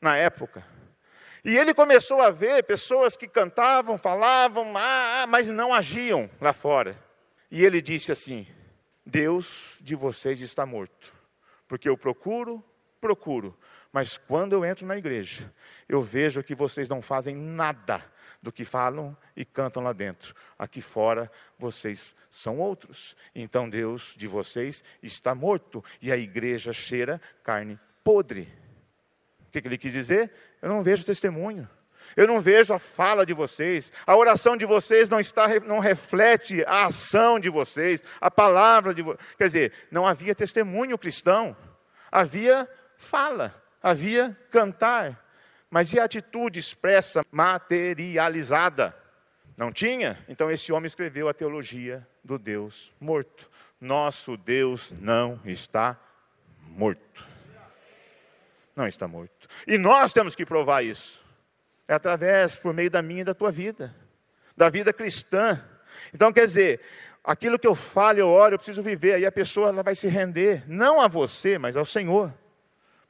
na 0.00 0.16
época. 0.16 0.64
E 1.44 1.56
ele 1.56 1.72
começou 1.72 2.20
a 2.20 2.30
ver 2.30 2.62
pessoas 2.64 3.16
que 3.16 3.28
cantavam, 3.28 3.96
falavam, 3.96 4.76
ah, 4.76 5.22
ah 5.22 5.26
mas 5.26 5.48
não 5.48 5.72
agiam 5.72 6.28
lá 6.40 6.52
fora. 6.52 6.98
E 7.50 7.64
ele 7.64 7.80
disse 7.80 8.12
assim: 8.12 8.46
Deus 9.06 9.76
de 9.80 9.94
vocês 9.94 10.40
está 10.40 10.66
morto, 10.66 11.14
porque 11.66 11.88
eu 11.88 11.96
procuro, 11.96 12.62
procuro, 13.00 13.56
mas 13.92 14.18
quando 14.18 14.52
eu 14.52 14.64
entro 14.64 14.86
na 14.86 14.98
igreja, 14.98 15.50
eu 15.88 16.02
vejo 16.02 16.42
que 16.42 16.54
vocês 16.54 16.88
não 16.88 17.00
fazem 17.00 17.34
nada 17.34 18.04
do 18.42 18.52
que 18.52 18.64
falam 18.64 19.16
e 19.36 19.44
cantam 19.44 19.82
lá 19.82 19.92
dentro. 19.92 20.34
Aqui 20.58 20.80
fora 20.80 21.30
vocês 21.58 22.14
são 22.30 22.58
outros. 22.58 23.16
Então 23.34 23.68
Deus 23.68 24.14
de 24.16 24.26
vocês 24.26 24.84
está 25.02 25.34
morto 25.34 25.84
e 26.00 26.12
a 26.12 26.16
igreja 26.16 26.72
cheira 26.72 27.20
carne 27.42 27.78
podre. 28.04 28.48
O 29.40 29.50
que, 29.50 29.66
ele 29.66 29.78
quis 29.78 29.92
dizer? 29.92 30.32
Eu 30.60 30.68
não 30.68 30.82
vejo 30.82 31.04
testemunho. 31.04 31.68
Eu 32.16 32.26
não 32.26 32.40
vejo 32.40 32.72
a 32.72 32.78
fala 32.78 33.26
de 33.26 33.34
vocês, 33.34 33.92
a 34.06 34.16
oração 34.16 34.56
de 34.56 34.64
vocês 34.64 35.08
não 35.08 35.20
está, 35.20 35.46
não 35.60 35.78
reflete 35.78 36.64
a 36.66 36.86
ação 36.86 37.38
de 37.38 37.50
vocês, 37.50 38.02
a 38.20 38.30
palavra 38.30 38.94
de 38.94 39.02
vocês. 39.02 39.34
Quer 39.36 39.44
dizer, 39.44 39.72
não 39.90 40.06
havia 40.06 40.34
testemunho 40.34 40.96
cristão, 40.96 41.56
havia 42.10 42.68
fala, 42.96 43.54
havia 43.82 44.36
cantar, 44.50 45.22
mas 45.70 45.92
e 45.92 46.00
a 46.00 46.04
atitude 46.04 46.58
expressa, 46.58 47.24
materializada? 47.30 48.96
Não 49.56 49.72
tinha? 49.72 50.18
Então 50.28 50.50
esse 50.50 50.72
homem 50.72 50.86
escreveu 50.86 51.28
a 51.28 51.34
teologia 51.34 52.06
do 52.22 52.38
Deus 52.38 52.92
morto. 53.00 53.50
Nosso 53.80 54.36
Deus 54.36 54.92
não 55.00 55.40
está 55.44 55.98
morto. 56.60 57.26
Não 58.74 58.86
está 58.86 59.08
morto. 59.08 59.48
E 59.66 59.76
nós 59.76 60.12
temos 60.12 60.34
que 60.34 60.46
provar 60.46 60.82
isso. 60.82 61.24
É 61.88 61.94
através, 61.94 62.56
por 62.56 62.72
meio 62.74 62.90
da 62.90 63.02
minha 63.02 63.22
e 63.22 63.24
da 63.24 63.34
tua 63.34 63.50
vida, 63.50 63.94
da 64.56 64.68
vida 64.68 64.92
cristã. 64.92 65.60
Então, 66.12 66.32
quer 66.32 66.46
dizer, 66.46 66.80
aquilo 67.24 67.58
que 67.58 67.66
eu 67.66 67.74
falo, 67.74 68.18
eu 68.18 68.28
oro, 68.28 68.54
eu 68.54 68.58
preciso 68.58 68.82
viver, 68.82 69.14
aí 69.14 69.26
a 69.26 69.32
pessoa 69.32 69.68
ela 69.68 69.82
vai 69.82 69.94
se 69.94 70.06
render, 70.06 70.62
não 70.68 71.00
a 71.00 71.08
você, 71.08 71.58
mas 71.58 71.76
ao 71.76 71.84
Senhor. 71.84 72.32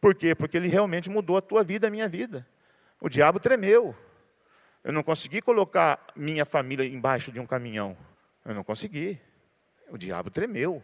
Por 0.00 0.14
quê? 0.14 0.34
Porque 0.34 0.56
ele 0.56 0.68
realmente 0.68 1.10
mudou 1.10 1.36
a 1.36 1.40
tua 1.40 1.64
vida, 1.64 1.88
a 1.88 1.90
minha 1.90 2.08
vida. 2.08 2.46
O 3.00 3.08
diabo 3.08 3.40
tremeu. 3.40 3.96
Eu 4.84 4.92
não 4.92 5.02
consegui 5.02 5.42
colocar 5.42 6.06
minha 6.14 6.44
família 6.44 6.84
embaixo 6.84 7.32
de 7.32 7.40
um 7.40 7.46
caminhão. 7.46 7.96
Eu 8.44 8.54
não 8.54 8.62
consegui. 8.62 9.20
O 9.88 9.98
diabo 9.98 10.30
tremeu. 10.30 10.82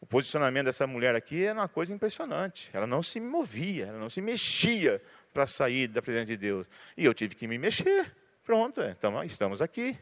O 0.00 0.06
posicionamento 0.06 0.66
dessa 0.66 0.86
mulher 0.86 1.14
aqui 1.14 1.44
era 1.44 1.58
uma 1.58 1.68
coisa 1.68 1.92
impressionante. 1.92 2.70
Ela 2.72 2.86
não 2.86 3.02
se 3.02 3.20
movia, 3.20 3.86
ela 3.86 3.98
não 3.98 4.08
se 4.08 4.22
mexia 4.22 5.02
para 5.34 5.46
sair 5.46 5.88
da 5.88 6.00
presença 6.00 6.26
de 6.26 6.36
Deus. 6.36 6.66
E 6.96 7.04
eu 7.04 7.12
tive 7.12 7.34
que 7.34 7.46
me 7.46 7.58
mexer. 7.58 8.14
Pronto, 8.44 8.80
então 8.80 9.22
estamos 9.24 9.60
aqui. 9.60 9.98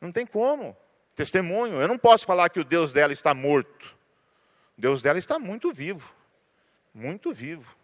Não 0.00 0.10
tem 0.10 0.24
como. 0.24 0.76
Testemunho. 1.14 1.80
Eu 1.80 1.88
não 1.88 1.98
posso 1.98 2.24
falar 2.24 2.48
que 2.48 2.60
o 2.60 2.64
Deus 2.64 2.92
dela 2.92 3.12
está 3.12 3.34
morto. 3.34 3.94
O 4.78 4.80
Deus 4.80 5.02
dela 5.02 5.18
está 5.18 5.38
muito 5.38 5.72
vivo 5.72 6.14
muito 6.94 7.32
vivo. 7.32 7.76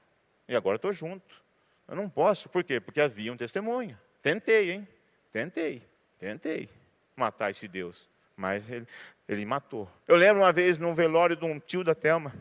E 0.48 0.54
agora 0.54 0.76
estou 0.76 0.92
junto. 0.92 1.42
Eu 1.88 1.96
não 1.96 2.08
posso, 2.08 2.48
por 2.48 2.64
quê? 2.64 2.80
Porque 2.80 3.00
havia 3.00 3.32
um 3.32 3.36
testemunho. 3.36 3.98
Tentei, 4.22 4.72
hein? 4.72 4.88
Tentei, 5.32 5.82
tentei 6.18 6.68
matar 7.14 7.50
esse 7.50 7.68
Deus. 7.68 8.08
Mas 8.36 8.70
ele, 8.70 8.86
ele 9.28 9.46
matou. 9.46 9.90
Eu 10.06 10.16
lembro 10.16 10.42
uma 10.42 10.52
vez 10.52 10.78
num 10.78 10.94
velório 10.94 11.36
de 11.36 11.44
um 11.44 11.58
tio 11.58 11.84
da 11.84 11.94
Telma. 11.94 12.34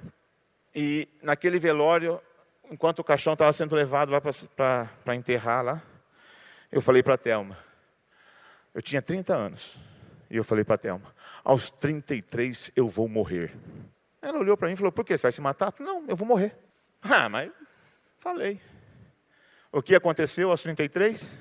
E 0.74 1.08
naquele 1.22 1.60
velório, 1.60 2.22
enquanto 2.70 3.00
o 3.00 3.04
caixão 3.04 3.34
estava 3.34 3.54
sendo 3.54 3.76
levado 3.76 4.12
lá 4.12 4.20
para 4.22 5.16
enterrar 5.16 5.64
lá, 5.64 5.84
eu 6.72 6.82
falei 6.82 7.02
para 7.02 7.14
a 7.14 7.18
Telma: 7.18 7.58
Eu 8.74 8.82
tinha 8.82 9.02
30 9.02 9.34
anos. 9.34 9.78
E 10.30 10.38
eu 10.38 10.44
falei 10.44 10.64
para 10.64 10.76
a 10.76 10.78
Thelma: 10.78 11.14
aos 11.44 11.70
33 11.70 12.72
eu 12.76 12.90
vou 12.90 13.08
morrer. 13.08 13.54
Ela 14.26 14.40
olhou 14.40 14.58
para 14.58 14.68
mim 14.68 14.74
e 14.74 14.78
falou: 14.78 14.92
por 14.92 15.06
quê? 15.06 15.16
Você 15.16 15.22
vai 15.22 15.32
se 15.32 15.40
matar? 15.40 15.68
Eu 15.68 15.72
falei, 15.72 15.94
não, 15.94 16.06
eu 16.08 16.16
vou 16.16 16.28
morrer. 16.28 16.58
Ah, 17.08 17.30
mas 17.30 17.52
falei. 18.18 18.60
O 19.72 19.80
que 19.80 19.94
aconteceu 19.94 20.50
aos 20.50 20.64
33? 20.64 21.38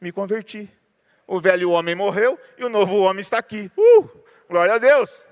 Me 0.00 0.10
converti. 0.10 0.66
O 1.26 1.38
velho 1.38 1.72
homem 1.72 1.94
morreu 1.94 2.40
e 2.56 2.64
o 2.64 2.70
novo 2.70 3.00
homem 3.00 3.20
está 3.20 3.36
aqui. 3.36 3.70
Uh, 3.76 4.08
glória 4.48 4.72
a 4.72 4.78
Deus. 4.78 5.28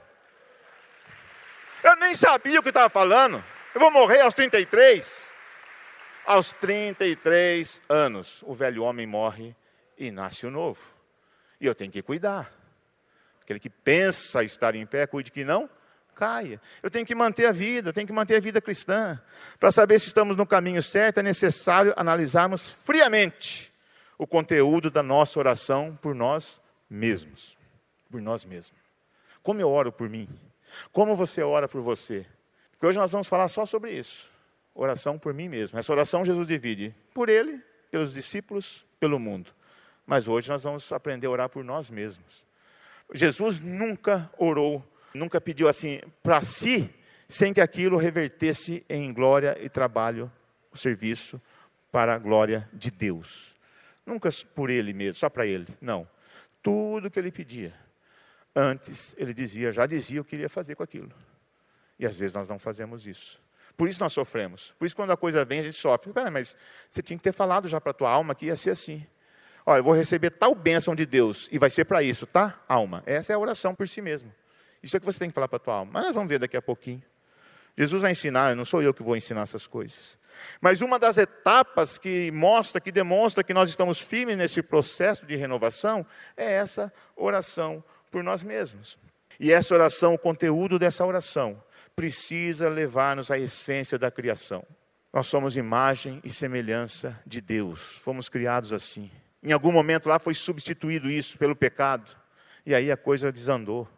Eu 1.83 1.97
nem 1.97 2.15
sabia 2.15 2.61
o 2.61 2.63
que 2.63 2.69
estava 2.69 2.91
falando. 2.91 3.43
Eu 3.75 3.81
vou 3.81 3.91
morrer 3.91 4.21
aos 4.21 4.35
33. 4.35 5.33
Aos 6.27 6.53
33 6.53 7.81
anos, 7.89 8.43
o 8.43 8.53
velho 8.53 8.83
homem 8.83 9.07
morre 9.07 9.57
e 9.97 10.11
nasce 10.11 10.47
o 10.47 10.51
novo. 10.51 10.85
E 11.59 11.65
eu 11.65 11.75
tenho 11.75 11.91
que 11.91 12.03
cuidar. 12.03 12.53
Aquele 13.41 13.59
que 13.59 13.71
pensa 13.71 14.45
estar 14.45 14.75
em 14.75 14.85
pé, 14.85 15.07
cuide 15.07 15.33
que 15.33 15.45
não 15.45 15.71
caia. 16.15 16.61
Eu 16.83 16.91
tenho 16.91 17.05
que 17.05 17.15
manter 17.15 17.47
a 17.47 17.53
vida, 17.53 17.93
tenho 17.93 18.07
que 18.07 18.13
manter 18.13 18.37
a 18.37 18.41
vida 18.41 18.61
cristã. 18.61 19.21
Para 19.61 19.71
saber 19.71 19.99
se 19.99 20.07
estamos 20.07 20.37
no 20.37 20.47
caminho 20.47 20.83
certo, 20.83 21.19
é 21.19 21.23
necessário 21.23 21.93
analisarmos 21.97 22.71
friamente 22.71 23.73
o 24.17 24.27
conteúdo 24.27 24.91
da 24.91 25.03
nossa 25.03 25.39
oração 25.39 25.99
por 26.01 26.15
nós 26.15 26.61
mesmos. 26.89 27.59
Por 28.11 28.23
nós 28.23 28.45
mesmos. 28.45 28.79
Como 29.43 29.61
eu 29.61 29.69
oro 29.69 29.93
por 29.93 30.09
mim? 30.09 30.29
Como 30.93 31.15
você 31.17 31.43
ora 31.43 31.69
por 31.69 31.83
você? 31.83 32.27
Porque 32.71 32.87
hoje 32.87 32.99
nós 32.99 33.13
vamos 33.13 33.29
falar 33.29 33.49
só 33.49 33.67
sobre 33.67 33.93
isso. 33.93 34.31
Oração 34.75 35.19
por 35.19 35.35
mim 35.35 35.49
mesmo. 35.49 35.79
Essa 35.79 35.93
oração 35.93 36.25
Jesus 36.25 36.47
divide 36.47 36.95
por 37.13 37.29
ele, 37.29 37.61
pelos 37.91 38.13
discípulos, 38.13 38.85
pelo 38.99 39.19
mundo. 39.19 39.51
Mas 40.07 40.29
hoje 40.29 40.49
nós 40.49 40.63
vamos 40.63 40.93
aprender 40.93 41.27
a 41.27 41.31
orar 41.31 41.49
por 41.49 41.65
nós 41.65 41.91
mesmos. 41.91 42.45
Jesus 43.13 43.61
nunca 43.61 44.31
orou, 44.39 44.85
nunca 45.15 45.41
pediu 45.41 45.69
assim 45.69 46.01
para 46.23 46.43
si, 46.43 46.91
sem 47.29 47.55
que 47.55 47.61
aquilo 47.61 47.97
revertesse 47.97 48.85
em 48.89 49.13
glória 49.13 49.57
e 49.61 49.69
trabalho, 49.69 50.31
o 50.73 50.77
serviço 50.77 51.41
para 51.91 52.15
a 52.15 52.19
glória 52.19 52.69
de 52.73 52.91
Deus. 52.91 53.55
Nunca 54.05 54.29
por 54.55 54.69
ele 54.69 54.93
mesmo, 54.93 55.15
só 55.15 55.31
para 55.31 55.47
ele. 55.47 55.67
Não. 55.81 56.07
Tudo 56.63 57.11
que 57.11 57.19
ele 57.19 57.31
pedia. 57.31 57.73
Antes 58.55 59.15
ele 59.19 59.33
dizia, 59.33 59.73
já 59.73 59.87
dizia 59.87 60.21
o 60.21 60.25
que 60.25 60.37
iria 60.37 60.49
fazer 60.49 60.75
com 60.75 60.83
aquilo. 60.83 61.13
E 61.99 62.05
às 62.05 62.17
vezes 62.19 62.35
nós 62.35 62.49
não 62.49 62.59
fazemos 62.59 63.07
isso. 63.07 63.43
Por 63.77 63.89
isso 63.89 64.01
nós 64.01 64.13
sofremos. 64.13 64.75
Por 64.79 64.85
isso 64.85 64.95
quando 64.95 65.13
a 65.13 65.17
coisa 65.17 65.45
vem 65.45 65.61
a 65.61 65.63
gente 65.63 65.77
sofre. 65.77 66.13
Pera, 66.13 66.31
mas 66.31 66.57
você 66.89 67.03
tinha 67.03 67.17
que 67.17 67.25
ter 67.25 67.33
falado 67.33 67.69
já 67.69 67.81
para 67.81 67.91
a 67.91 67.95
tua 67.95 68.11
alma 68.11 68.35
que 68.35 68.47
ia 68.47 68.57
ser 68.57 68.71
assim. 68.71 69.07
Olha, 69.67 69.79
eu 69.79 69.85
vou 69.85 69.95
receber 69.95 70.31
tal 70.31 70.55
bênção 70.55 70.95
de 70.95 71.07
Deus 71.07 71.49
e 71.51 71.59
vai 71.59 71.71
ser 71.71 71.85
para 71.85 72.03
isso, 72.03 72.27
tá? 72.27 72.63
Alma. 72.69 73.03
Essa 73.07 73.33
é 73.33 73.37
a 73.37 73.39
oração 73.39 73.75
por 73.75 73.89
si 73.89 74.03
mesmo. 74.03 74.33
Isso 74.85 74.97
é 74.97 75.01
que 75.01 75.07
você 75.07 75.19
tem 75.19 75.31
que 75.31 75.35
falar 75.35 75.49
para 75.49 75.57
a 75.57 75.61
tua 75.61 75.75
alma. 75.75 75.93
Mas 75.95 76.03
nós 76.05 76.15
vamos 76.15 76.29
ver 76.29 76.39
daqui 76.39 76.57
a 76.57 76.63
pouquinho. 76.63 77.03
Jesus 77.77 78.03
vai 78.03 78.13
ensinar, 78.13 78.55
não 78.55 78.65
sou 78.65 78.83
eu 78.83 78.93
que 78.93 79.03
vou 79.03 79.17
ensinar 79.17 79.41
essas 79.41 79.67
coisas. 79.67 80.19
Mas 80.61 80.81
uma 80.81 80.99
das 80.99 81.17
etapas 81.17 81.97
que 81.97 82.31
mostra, 82.31 82.81
que 82.81 82.93
demonstra 82.93 83.43
que 83.43 83.55
nós 83.55 83.69
estamos 83.71 84.01
firmes 84.01 84.37
nesse 84.37 84.63
processo 84.63 85.25
de 85.25 85.35
renovação, 85.37 86.07
é 86.37 86.53
essa 86.53 86.93
oração 87.17 87.83
por 88.11 88.23
nós 88.23 88.43
mesmos. 88.43 88.99
E 89.41 89.51
essa 89.51 89.75
oração, 89.75 90.15
o 90.15 90.19
conteúdo 90.19 90.79
dessa 90.79 91.05
oração, 91.05 91.61
precisa 91.97 92.69
levar-nos 92.69 93.31
à 93.31 93.39
essência 93.39 93.99
da 93.99 94.11
criação. 94.11 94.65
Nós 95.13 95.27
somos 95.29 95.57
imagem 95.57 96.21
e 96.23 96.31
semelhança 96.31 97.19
de 97.27 97.41
Deus, 97.41 97.81
fomos 98.03 98.29
criados 98.29 98.73
assim. 98.73 99.11
Em 99.43 99.53
algum 99.53 99.73
momento 99.73 100.09
lá 100.09 100.19
foi 100.19 100.35
substituído 100.35 101.11
isso 101.11 101.39
pelo 101.39 101.57
pecado. 101.57 102.17
E 102.67 102.75
aí 102.75 102.91
a 102.91 102.97
coisa 102.97 103.31
desandou. 103.31 103.89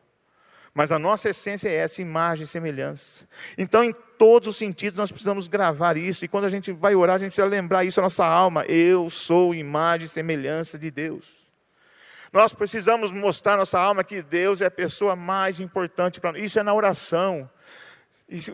Mas 0.77 0.93
a 0.93 0.99
nossa 0.99 1.31
essência 1.31 1.71
é 1.71 1.77
essa 1.77 2.03
imagem 2.03 2.45
e 2.45 2.47
semelhança. 2.47 3.27
Então, 3.57 3.83
em 3.83 3.95
todos 4.19 4.47
os 4.47 4.57
sentidos, 4.59 4.99
nós 4.99 5.11
precisamos 5.11 5.49
gravar 5.49 5.97
isso. 5.97 6.23
E 6.23 6.29
quando 6.29 6.45
a 6.45 6.51
gente 6.51 6.71
vai 6.71 6.95
orar, 6.95 7.17
a 7.17 7.19
gente 7.19 7.29
precisa 7.29 7.47
lembrar 7.47 7.83
isso 7.83 7.99
na 7.99 8.05
nossa 8.05 8.27
alma. 8.27 8.63
Eu 8.67 9.09
sou 9.09 9.55
imagem 9.55 10.05
e 10.05 10.09
semelhança 10.09 10.79
de 10.79 10.91
Deus. 10.91 11.31
Nós 12.31 12.53
precisamos 12.53 13.11
mostrar 13.11 13.55
à 13.55 13.57
nossa 13.57 13.81
alma 13.81 14.05
que 14.05 14.21
Deus 14.21 14.61
é 14.61 14.67
a 14.67 14.71
pessoa 14.71 15.17
mais 15.17 15.61
importante 15.61 16.21
para 16.21 16.33
nós. 16.33 16.45
Isso 16.45 16.59
é 16.59 16.63
na 16.63 16.75
oração. 16.75 17.49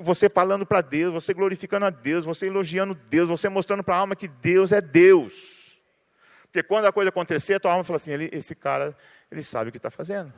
Você 0.00 0.30
falando 0.30 0.64
para 0.64 0.80
Deus, 0.80 1.12
você 1.12 1.34
glorificando 1.34 1.86
a 1.86 1.90
Deus, 1.90 2.24
você 2.24 2.46
elogiando 2.46 2.94
Deus, 2.94 3.28
você 3.28 3.48
mostrando 3.48 3.82
para 3.82 3.96
a 3.96 3.98
alma 3.98 4.14
que 4.14 4.28
Deus 4.28 4.70
é 4.70 4.80
Deus. 4.80 5.76
Porque 6.44 6.62
quando 6.62 6.84
a 6.84 6.92
coisa 6.92 7.08
acontecer, 7.08 7.54
a 7.54 7.60
tua 7.60 7.72
alma 7.72 7.82
fala 7.82 7.96
assim: 7.96 8.12
ele, 8.12 8.30
esse 8.32 8.54
cara, 8.54 8.96
ele 9.28 9.42
sabe 9.42 9.70
o 9.70 9.72
que 9.72 9.78
está 9.78 9.90
fazendo. 9.90 10.32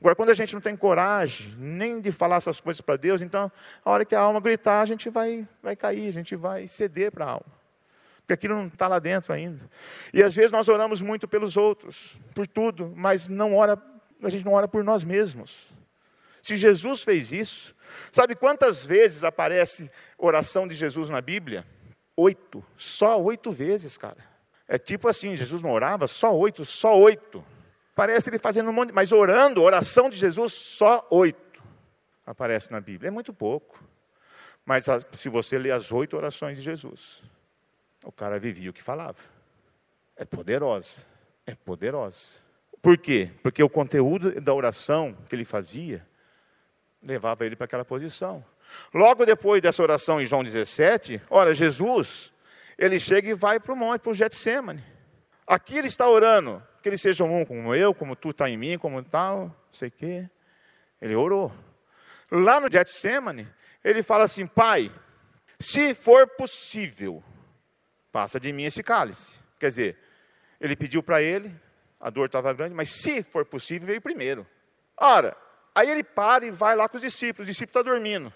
Agora, 0.00 0.14
quando 0.14 0.30
a 0.30 0.34
gente 0.34 0.54
não 0.54 0.60
tem 0.60 0.76
coragem 0.76 1.52
nem 1.58 2.00
de 2.00 2.12
falar 2.12 2.36
essas 2.36 2.60
coisas 2.60 2.80
para 2.80 2.96
Deus, 2.96 3.20
então, 3.20 3.50
a 3.84 3.90
hora 3.90 4.04
que 4.04 4.14
a 4.14 4.20
alma 4.20 4.40
gritar, 4.40 4.80
a 4.80 4.86
gente 4.86 5.10
vai, 5.10 5.46
vai 5.60 5.74
cair, 5.74 6.08
a 6.08 6.12
gente 6.12 6.36
vai 6.36 6.68
ceder 6.68 7.10
para 7.10 7.24
a 7.24 7.30
alma. 7.30 7.58
Porque 8.18 8.32
aquilo 8.34 8.54
não 8.54 8.66
está 8.68 8.86
lá 8.86 8.98
dentro 8.98 9.32
ainda. 9.32 9.68
E 10.12 10.22
às 10.22 10.34
vezes 10.34 10.52
nós 10.52 10.68
oramos 10.68 11.02
muito 11.02 11.26
pelos 11.26 11.56
outros, 11.56 12.16
por 12.34 12.46
tudo, 12.46 12.92
mas 12.94 13.28
não 13.28 13.56
ora, 13.56 13.80
a 14.22 14.30
gente 14.30 14.44
não 14.44 14.52
ora 14.52 14.68
por 14.68 14.84
nós 14.84 15.02
mesmos. 15.02 15.66
Se 16.40 16.56
Jesus 16.56 17.02
fez 17.02 17.32
isso, 17.32 17.74
sabe 18.12 18.36
quantas 18.36 18.86
vezes 18.86 19.24
aparece 19.24 19.90
oração 20.16 20.68
de 20.68 20.74
Jesus 20.74 21.10
na 21.10 21.20
Bíblia? 21.20 21.66
Oito. 22.16 22.64
Só 22.76 23.20
oito 23.20 23.50
vezes, 23.50 23.98
cara. 23.98 24.18
É 24.68 24.78
tipo 24.78 25.08
assim, 25.08 25.34
Jesus 25.34 25.62
não 25.62 25.70
orava, 25.70 26.06
só 26.06 26.36
oito, 26.36 26.64
só 26.64 26.96
oito. 26.98 27.44
Parece 27.98 28.30
ele 28.30 28.38
fazendo 28.38 28.70
um 28.70 28.72
monte, 28.72 28.92
mas 28.92 29.10
orando, 29.10 29.60
oração 29.60 30.08
de 30.08 30.16
Jesus, 30.16 30.52
só 30.52 31.04
oito. 31.10 31.60
Aparece 32.24 32.70
na 32.70 32.80
Bíblia. 32.80 33.08
É 33.08 33.10
muito 33.10 33.34
pouco. 33.34 33.82
Mas 34.64 34.86
se 35.16 35.28
você 35.28 35.58
ler 35.58 35.72
as 35.72 35.90
oito 35.90 36.16
orações 36.16 36.58
de 36.58 36.64
Jesus, 36.64 37.24
o 38.04 38.12
cara 38.12 38.38
vivia 38.38 38.70
o 38.70 38.72
que 38.72 38.84
falava. 38.84 39.18
É 40.14 40.24
poderosa. 40.24 41.04
É 41.44 41.56
poderosa. 41.56 42.36
Por 42.80 42.96
quê? 42.96 43.32
Porque 43.42 43.64
o 43.64 43.68
conteúdo 43.68 44.40
da 44.40 44.54
oração 44.54 45.18
que 45.28 45.34
ele 45.34 45.44
fazia 45.44 46.06
levava 47.02 47.44
ele 47.44 47.56
para 47.56 47.64
aquela 47.64 47.84
posição. 47.84 48.44
Logo 48.94 49.26
depois 49.26 49.60
dessa 49.60 49.82
oração 49.82 50.20
em 50.20 50.24
João 50.24 50.44
17, 50.44 51.20
olha, 51.28 51.52
Jesus 51.52 52.32
ele 52.78 53.00
chega 53.00 53.30
e 53.30 53.34
vai 53.34 53.58
para 53.58 53.72
o 53.72 53.76
monte, 53.76 54.02
para 54.02 54.12
o 54.12 54.14
Getsemane. 54.14 54.84
Aqui 55.44 55.76
ele 55.76 55.88
está 55.88 56.08
orando, 56.08 56.62
que 56.82 56.88
eles 56.88 57.00
sejam 57.00 57.32
um 57.32 57.44
como 57.44 57.74
eu, 57.74 57.94
como 57.94 58.16
tu 58.16 58.30
está 58.30 58.48
em 58.48 58.56
mim, 58.56 58.78
como 58.78 59.02
tal, 59.02 59.46
não 59.46 59.54
sei 59.72 59.88
o 59.88 59.92
quê. 59.92 60.28
Ele 61.00 61.14
orou. 61.14 61.52
Lá 62.30 62.60
no 62.60 62.70
Getsemane, 62.70 63.48
ele 63.82 64.02
fala 64.02 64.24
assim, 64.24 64.46
pai, 64.46 64.90
se 65.58 65.94
for 65.94 66.26
possível, 66.26 67.22
passa 68.12 68.38
de 68.38 68.52
mim 68.52 68.64
esse 68.64 68.82
cálice. 68.82 69.38
Quer 69.58 69.68
dizer, 69.68 69.98
ele 70.60 70.76
pediu 70.76 71.02
para 71.02 71.22
ele, 71.22 71.54
a 72.00 72.10
dor 72.10 72.26
estava 72.26 72.52
grande, 72.52 72.74
mas 72.74 72.90
se 72.90 73.22
for 73.22 73.44
possível, 73.44 73.88
veio 73.88 74.00
primeiro. 74.00 74.46
Ora, 74.96 75.36
aí 75.74 75.90
ele 75.90 76.04
para 76.04 76.46
e 76.46 76.50
vai 76.50 76.76
lá 76.76 76.88
com 76.88 76.96
os 76.96 77.02
discípulos, 77.02 77.48
o 77.48 77.50
discípulo 77.50 77.80
está 77.80 77.82
dormindo. 77.82 78.32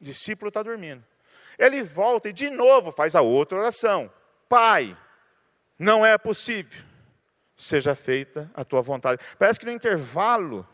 O 0.00 0.04
discípulo 0.04 0.48
está 0.48 0.62
dormindo. 0.62 1.04
Ele 1.58 1.82
volta 1.82 2.28
e 2.28 2.32
de 2.32 2.50
novo 2.50 2.90
faz 2.90 3.14
a 3.14 3.20
outra 3.20 3.58
oração: 3.58 4.12
Pai, 4.48 4.96
não 5.78 6.04
é 6.04 6.16
possível, 6.18 6.82
seja 7.62 7.94
feita 7.94 8.50
a 8.54 8.64
tua 8.64 8.82
vontade. 8.82 9.22
Parece 9.38 9.60
que 9.60 9.66
no 9.66 9.72
intervalo 9.72 10.66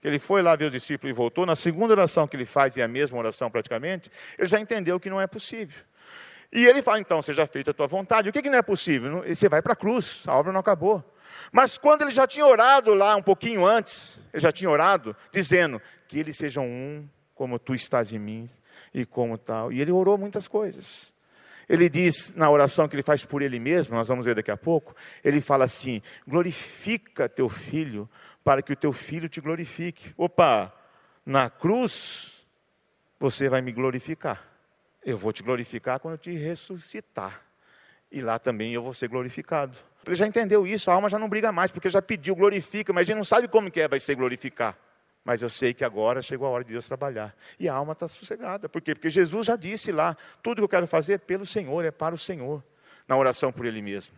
que 0.00 0.08
ele 0.08 0.18
foi 0.18 0.42
lá 0.42 0.56
ver 0.56 0.64
os 0.64 0.72
discípulos 0.72 1.10
e 1.10 1.12
voltou, 1.12 1.46
na 1.46 1.54
segunda 1.54 1.92
oração 1.92 2.26
que 2.26 2.36
ele 2.36 2.44
faz, 2.44 2.76
e 2.76 2.80
é 2.80 2.84
a 2.84 2.88
mesma 2.88 3.18
oração 3.18 3.48
praticamente, 3.48 4.10
ele 4.36 4.48
já 4.48 4.58
entendeu 4.58 4.98
que 4.98 5.08
não 5.08 5.20
é 5.20 5.28
possível. 5.28 5.80
E 6.50 6.66
ele 6.66 6.82
fala, 6.82 6.98
então, 6.98 7.22
seja 7.22 7.46
feita 7.46 7.70
a 7.70 7.74
tua 7.74 7.86
vontade. 7.86 8.28
O 8.28 8.32
que, 8.32 8.42
que 8.42 8.50
não 8.50 8.58
é 8.58 8.62
possível? 8.62 9.22
Você 9.26 9.48
vai 9.48 9.62
para 9.62 9.74
a 9.74 9.76
cruz, 9.76 10.24
a 10.26 10.34
obra 10.36 10.52
não 10.52 10.60
acabou. 10.60 11.04
Mas 11.52 11.78
quando 11.78 12.02
ele 12.02 12.10
já 12.10 12.26
tinha 12.26 12.44
orado 12.44 12.92
lá 12.94 13.14
um 13.14 13.22
pouquinho 13.22 13.64
antes, 13.64 14.18
ele 14.32 14.40
já 14.42 14.50
tinha 14.50 14.68
orado, 14.68 15.16
dizendo 15.30 15.80
que 16.08 16.18
eles 16.18 16.36
sejam 16.36 16.66
um 16.66 17.08
como 17.34 17.58
tu 17.58 17.74
estás 17.74 18.12
em 18.12 18.18
mim 18.18 18.44
e 18.92 19.06
como 19.06 19.38
tal. 19.38 19.72
E 19.72 19.80
ele 19.80 19.92
orou 19.92 20.18
muitas 20.18 20.48
coisas. 20.48 21.12
Ele 21.68 21.88
diz 21.88 22.34
na 22.34 22.50
oração 22.50 22.88
que 22.88 22.94
ele 22.94 23.02
faz 23.02 23.24
por 23.24 23.42
ele 23.42 23.58
mesmo, 23.58 23.94
nós 23.94 24.08
vamos 24.08 24.24
ver 24.24 24.34
daqui 24.34 24.50
a 24.50 24.56
pouco, 24.56 24.94
ele 25.22 25.40
fala 25.40 25.64
assim: 25.64 26.02
glorifica 26.26 27.28
teu 27.28 27.48
filho, 27.48 28.08
para 28.44 28.62
que 28.62 28.72
o 28.72 28.76
teu 28.76 28.92
filho 28.92 29.28
te 29.28 29.40
glorifique. 29.40 30.12
Opa, 30.16 30.72
na 31.24 31.48
cruz 31.48 32.46
você 33.18 33.48
vai 33.48 33.60
me 33.60 33.72
glorificar. 33.72 34.42
Eu 35.04 35.16
vou 35.16 35.32
te 35.32 35.42
glorificar 35.42 36.00
quando 36.00 36.14
eu 36.14 36.18
te 36.18 36.32
ressuscitar. 36.32 37.42
E 38.10 38.20
lá 38.20 38.38
também 38.38 38.74
eu 38.74 38.82
vou 38.82 38.92
ser 38.92 39.08
glorificado. 39.08 39.76
Ele 40.06 40.14
já 40.14 40.26
entendeu 40.26 40.66
isso, 40.66 40.90
a 40.90 40.94
alma 40.94 41.08
já 41.08 41.18
não 41.18 41.28
briga 41.28 41.52
mais, 41.52 41.70
porque 41.70 41.88
já 41.88 42.02
pediu, 42.02 42.34
glorifica, 42.34 42.92
mas 42.92 43.02
a 43.02 43.04
gente 43.04 43.16
não 43.16 43.24
sabe 43.24 43.48
como 43.48 43.70
que 43.70 43.80
é, 43.80 43.88
vai 43.88 44.00
ser 44.00 44.16
glorificar. 44.16 44.76
Mas 45.24 45.40
eu 45.40 45.48
sei 45.48 45.72
que 45.72 45.84
agora 45.84 46.20
chegou 46.20 46.46
a 46.48 46.50
hora 46.50 46.64
de 46.64 46.72
Deus 46.72 46.86
trabalhar. 46.88 47.34
E 47.58 47.68
a 47.68 47.74
alma 47.74 47.92
está 47.92 48.08
sossegada. 48.08 48.68
Por 48.68 48.82
quê? 48.82 48.94
Porque 48.94 49.10
Jesus 49.10 49.46
já 49.46 49.56
disse 49.56 49.92
lá: 49.92 50.16
tudo 50.42 50.56
que 50.56 50.64
eu 50.64 50.68
quero 50.68 50.86
fazer 50.86 51.14
é 51.14 51.18
pelo 51.18 51.46
Senhor, 51.46 51.84
é 51.84 51.90
para 51.90 52.14
o 52.14 52.18
Senhor. 52.18 52.62
Na 53.06 53.16
oração 53.16 53.52
por 53.52 53.66
Ele 53.66 53.80
mesmo. 53.80 54.14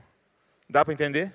Dá 0.68 0.84
para 0.84 0.94
entender? 0.94 1.34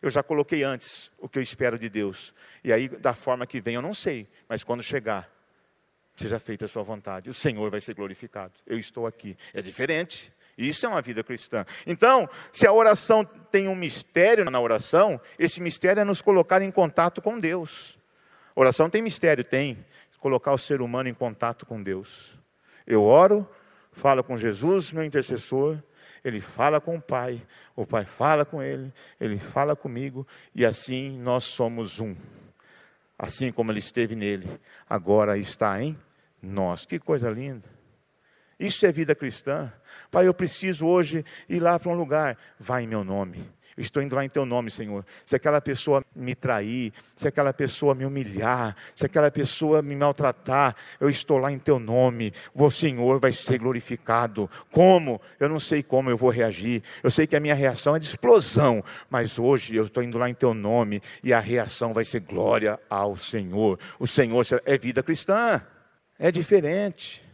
Eu 0.00 0.10
já 0.10 0.22
coloquei 0.22 0.62
antes 0.62 1.10
o 1.18 1.28
que 1.28 1.38
eu 1.38 1.42
espero 1.42 1.78
de 1.78 1.88
Deus. 1.88 2.34
E 2.62 2.72
aí, 2.72 2.88
da 2.88 3.14
forma 3.14 3.46
que 3.46 3.60
vem, 3.60 3.74
eu 3.74 3.82
não 3.82 3.94
sei. 3.94 4.28
Mas 4.48 4.64
quando 4.64 4.82
chegar, 4.82 5.30
seja 6.16 6.38
feita 6.38 6.64
a 6.64 6.68
sua 6.68 6.82
vontade. 6.82 7.30
O 7.30 7.34
Senhor 7.34 7.70
vai 7.70 7.80
ser 7.80 7.94
glorificado. 7.94 8.52
Eu 8.66 8.78
estou 8.78 9.06
aqui. 9.06 9.36
É 9.54 9.62
diferente. 9.62 10.32
Isso 10.56 10.84
é 10.86 10.88
uma 10.88 11.00
vida 11.00 11.24
cristã. 11.24 11.64
Então, 11.86 12.28
se 12.52 12.66
a 12.66 12.72
oração 12.72 13.24
tem 13.24 13.68
um 13.68 13.74
mistério 13.74 14.44
na 14.44 14.60
oração, 14.60 15.20
esse 15.38 15.60
mistério 15.60 16.00
é 16.00 16.04
nos 16.04 16.20
colocar 16.20 16.62
em 16.62 16.70
contato 16.70 17.22
com 17.22 17.38
Deus. 17.38 17.96
Oração 18.54 18.90
tem 18.90 19.02
mistério, 19.02 19.44
tem. 19.44 19.84
Colocar 20.18 20.52
o 20.52 20.58
ser 20.58 20.80
humano 20.80 21.08
em 21.08 21.14
contato 21.14 21.66
com 21.66 21.82
Deus. 21.82 22.38
Eu 22.86 23.02
oro, 23.02 23.48
falo 23.92 24.22
com 24.22 24.36
Jesus, 24.36 24.92
meu 24.92 25.02
intercessor, 25.02 25.78
ele 26.24 26.40
fala 26.40 26.80
com 26.80 26.96
o 26.96 27.00
Pai, 27.00 27.42
o 27.74 27.84
Pai 27.84 28.04
fala 28.04 28.44
com 28.44 28.62
ele, 28.62 28.92
ele 29.20 29.38
fala 29.38 29.74
comigo, 29.74 30.26
e 30.54 30.64
assim 30.64 31.18
nós 31.18 31.44
somos 31.44 31.98
um. 31.98 32.14
Assim 33.18 33.50
como 33.50 33.72
ele 33.72 33.80
esteve 33.80 34.14
nele, 34.14 34.48
agora 34.88 35.36
está 35.38 35.82
em 35.82 35.98
nós. 36.40 36.84
Que 36.86 36.98
coisa 36.98 37.30
linda. 37.30 37.68
Isso 38.58 38.86
é 38.86 38.92
vida 38.92 39.14
cristã. 39.14 39.72
Pai, 40.10 40.26
eu 40.26 40.34
preciso 40.34 40.86
hoje 40.86 41.24
ir 41.48 41.60
lá 41.60 41.78
para 41.78 41.90
um 41.90 41.96
lugar. 41.96 42.38
Vai 42.58 42.84
em 42.84 42.86
meu 42.86 43.02
nome. 43.02 43.48
Eu 43.76 43.82
estou 43.82 44.02
indo 44.02 44.14
lá 44.14 44.24
em 44.24 44.28
teu 44.28 44.44
nome, 44.44 44.70
Senhor. 44.70 45.04
Se 45.24 45.34
aquela 45.34 45.60
pessoa 45.60 46.04
me 46.14 46.34
trair, 46.34 46.92
se 47.16 47.26
aquela 47.26 47.52
pessoa 47.52 47.94
me 47.94 48.04
humilhar, 48.04 48.76
se 48.94 49.06
aquela 49.06 49.30
pessoa 49.30 49.80
me 49.80 49.96
maltratar, 49.96 50.76
eu 51.00 51.08
estou 51.08 51.38
lá 51.38 51.50
em 51.50 51.58
teu 51.58 51.78
nome. 51.78 52.32
O 52.54 52.70
Senhor 52.70 53.18
vai 53.18 53.32
ser 53.32 53.58
glorificado. 53.58 54.48
Como? 54.70 55.20
Eu 55.40 55.48
não 55.48 55.58
sei 55.58 55.82
como 55.82 56.10
eu 56.10 56.16
vou 56.16 56.30
reagir. 56.30 56.82
Eu 57.02 57.10
sei 57.10 57.26
que 57.26 57.36
a 57.36 57.40
minha 57.40 57.54
reação 57.54 57.96
é 57.96 57.98
de 57.98 58.06
explosão, 58.06 58.84
mas 59.08 59.38
hoje 59.38 59.74
eu 59.76 59.86
estou 59.86 60.02
indo 60.02 60.18
lá 60.18 60.28
em 60.28 60.34
teu 60.34 60.52
nome 60.52 61.00
e 61.24 61.32
a 61.32 61.40
reação 61.40 61.92
vai 61.92 62.04
ser 62.04 62.20
glória 62.20 62.78
ao 62.90 63.16
Senhor. 63.16 63.78
O 63.98 64.06
Senhor 64.06 64.44
é 64.64 64.76
vida 64.76 65.02
cristã. 65.02 65.62
É 66.18 66.30
diferente. 66.30 67.31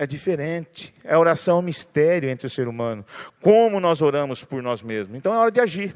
É 0.00 0.06
diferente. 0.06 0.94
É 1.04 1.14
oração 1.14 1.58
um 1.58 1.62
mistério 1.62 2.30
entre 2.30 2.46
o 2.46 2.50
ser 2.50 2.66
humano. 2.66 3.04
Como 3.38 3.78
nós 3.78 4.00
oramos 4.00 4.42
por 4.42 4.62
nós 4.62 4.80
mesmos. 4.80 5.14
Então 5.18 5.34
é 5.34 5.36
hora 5.36 5.50
de 5.50 5.60
agir. 5.60 5.94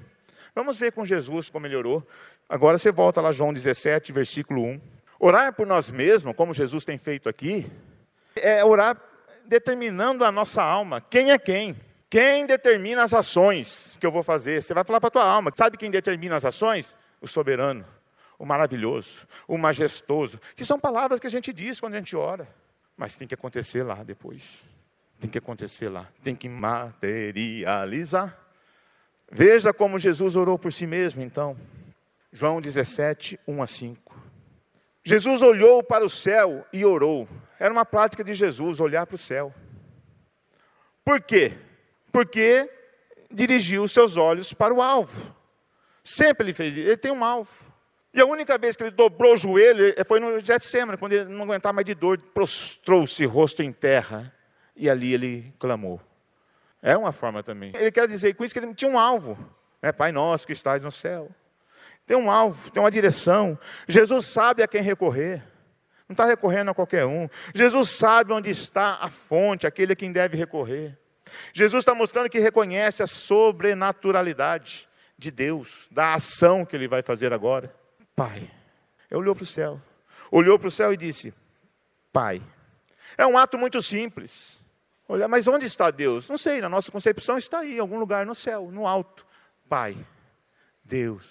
Vamos 0.54 0.78
ver 0.78 0.92
com 0.92 1.06
Jesus 1.06 1.48
como 1.48 1.66
ele 1.66 1.74
orou. 1.74 2.06
Agora 2.46 2.76
você 2.76 2.92
volta 2.92 3.22
lá, 3.22 3.32
João 3.32 3.50
17, 3.50 4.12
versículo 4.12 4.62
1. 4.62 4.80
Orar 5.18 5.54
por 5.54 5.66
nós 5.66 5.90
mesmos, 5.90 6.36
como 6.36 6.52
Jesus 6.52 6.84
tem 6.84 6.98
feito 6.98 7.30
aqui, 7.30 7.66
é 8.36 8.62
orar 8.62 9.00
determinando 9.46 10.22
a 10.22 10.30
nossa 10.30 10.62
alma. 10.62 11.00
Quem 11.00 11.32
é 11.32 11.38
quem? 11.38 11.74
Quem 12.10 12.44
determina 12.44 13.04
as 13.04 13.14
ações 13.14 13.96
que 13.98 14.04
eu 14.04 14.12
vou 14.12 14.22
fazer? 14.22 14.62
Você 14.62 14.74
vai 14.74 14.84
falar 14.84 15.00
para 15.00 15.08
a 15.08 15.12
tua 15.12 15.24
alma. 15.24 15.50
Sabe 15.56 15.78
quem 15.78 15.90
determina 15.90 16.36
as 16.36 16.44
ações? 16.44 16.94
O 17.22 17.26
soberano, 17.26 17.86
o 18.38 18.44
maravilhoso, 18.44 19.26
o 19.48 19.56
majestoso. 19.56 20.38
Que 20.54 20.62
são 20.62 20.78
palavras 20.78 21.18
que 21.18 21.26
a 21.26 21.30
gente 21.30 21.54
diz 21.54 21.80
quando 21.80 21.94
a 21.94 21.96
gente 21.98 22.14
ora. 22.14 22.46
Mas 22.96 23.16
tem 23.16 23.26
que 23.26 23.34
acontecer 23.34 23.82
lá 23.82 24.02
depois. 24.02 24.64
Tem 25.20 25.28
que 25.28 25.38
acontecer 25.38 25.88
lá. 25.88 26.08
Tem 26.22 26.34
que 26.34 26.48
materializar. 26.48 28.38
Veja 29.30 29.72
como 29.72 29.98
Jesus 29.98 30.36
orou 30.36 30.58
por 30.58 30.72
si 30.72 30.86
mesmo, 30.86 31.22
então. 31.22 31.56
João 32.32 32.60
17, 32.60 33.38
1 33.46 33.62
a 33.62 33.66
5. 33.66 34.22
Jesus 35.04 35.42
olhou 35.42 35.82
para 35.82 36.04
o 36.04 36.08
céu 36.08 36.66
e 36.72 36.84
orou. 36.84 37.28
Era 37.58 37.72
uma 37.72 37.84
prática 37.84 38.24
de 38.24 38.34
Jesus 38.34 38.80
olhar 38.80 39.06
para 39.06 39.16
o 39.16 39.18
céu. 39.18 39.54
Por 41.04 41.20
quê? 41.20 41.52
Porque 42.10 42.70
dirigiu 43.30 43.86
seus 43.88 44.16
olhos 44.16 44.52
para 44.52 44.72
o 44.72 44.80
alvo. 44.80 45.34
Sempre 46.02 46.46
ele 46.46 46.54
fez 46.54 46.76
isso. 46.76 46.86
Ele 46.86 46.96
tem 46.96 47.12
um 47.12 47.24
alvo. 47.24 47.52
E 48.14 48.20
a 48.20 48.24
única 48.24 48.56
vez 48.56 48.76
que 48.76 48.84
ele 48.84 48.92
dobrou 48.92 49.34
o 49.34 49.36
joelho 49.36 49.92
foi 50.06 50.20
no 50.20 50.38
Getsemane, 50.38 50.96
quando 50.96 51.14
ele 51.14 51.24
não 51.24 51.42
aguentava 51.42 51.72
mais 51.72 51.84
de 51.84 51.94
dor, 51.94 52.16
prostrou-se 52.32 53.24
rosto 53.24 53.60
em 53.60 53.72
terra 53.72 54.32
e 54.76 54.88
ali 54.88 55.12
ele 55.12 55.52
clamou. 55.58 56.00
É 56.80 56.96
uma 56.96 57.12
forma 57.12 57.42
também. 57.42 57.72
Ele 57.74 57.90
quer 57.90 58.06
dizer 58.06 58.32
com 58.34 58.44
isso 58.44 58.54
que 58.54 58.60
ele 58.60 58.72
tinha 58.72 58.88
um 58.88 58.96
alvo. 58.96 59.36
Né? 59.82 59.90
Pai 59.90 60.12
nosso 60.12 60.46
que 60.46 60.52
estás 60.52 60.80
no 60.80 60.92
céu. 60.92 61.28
Tem 62.06 62.16
um 62.16 62.30
alvo, 62.30 62.70
tem 62.70 62.80
uma 62.80 62.90
direção. 62.90 63.58
Jesus 63.88 64.26
sabe 64.26 64.62
a 64.62 64.68
quem 64.68 64.80
recorrer. 64.80 65.42
Não 66.08 66.14
está 66.14 66.24
recorrendo 66.24 66.70
a 66.70 66.74
qualquer 66.74 67.06
um. 67.06 67.28
Jesus 67.52 67.90
sabe 67.90 68.32
onde 68.32 68.48
está 68.48 68.98
a 69.00 69.10
fonte, 69.10 69.66
aquele 69.66 69.94
a 69.94 69.96
quem 69.96 70.12
deve 70.12 70.36
recorrer. 70.36 70.96
Jesus 71.52 71.80
está 71.80 71.96
mostrando 71.96 72.28
que 72.28 72.38
reconhece 72.38 73.02
a 73.02 73.08
sobrenaturalidade 73.08 74.88
de 75.18 75.32
Deus, 75.32 75.88
da 75.90 76.14
ação 76.14 76.64
que 76.64 76.76
ele 76.76 76.86
vai 76.86 77.02
fazer 77.02 77.32
agora. 77.32 77.74
Pai. 78.14 78.50
Ele 79.10 79.20
olhou 79.20 79.34
para 79.34 79.44
o 79.44 79.46
céu. 79.46 79.80
Olhou 80.30 80.58
para 80.58 80.68
o 80.68 80.70
céu 80.70 80.92
e 80.92 80.96
disse: 80.96 81.32
Pai. 82.12 82.42
É 83.16 83.26
um 83.26 83.38
ato 83.38 83.58
muito 83.58 83.82
simples. 83.82 84.58
Olha, 85.08 85.28
mas 85.28 85.46
onde 85.46 85.66
está 85.66 85.90
Deus? 85.90 86.28
Não 86.28 86.38
sei, 86.38 86.60
na 86.60 86.68
nossa 86.68 86.90
concepção 86.90 87.36
está 87.36 87.60
aí, 87.60 87.76
em 87.76 87.78
algum 87.78 87.98
lugar 87.98 88.24
no 88.24 88.34
céu, 88.34 88.70
no 88.70 88.86
alto. 88.86 89.26
Pai, 89.68 89.96
Deus. 90.82 91.24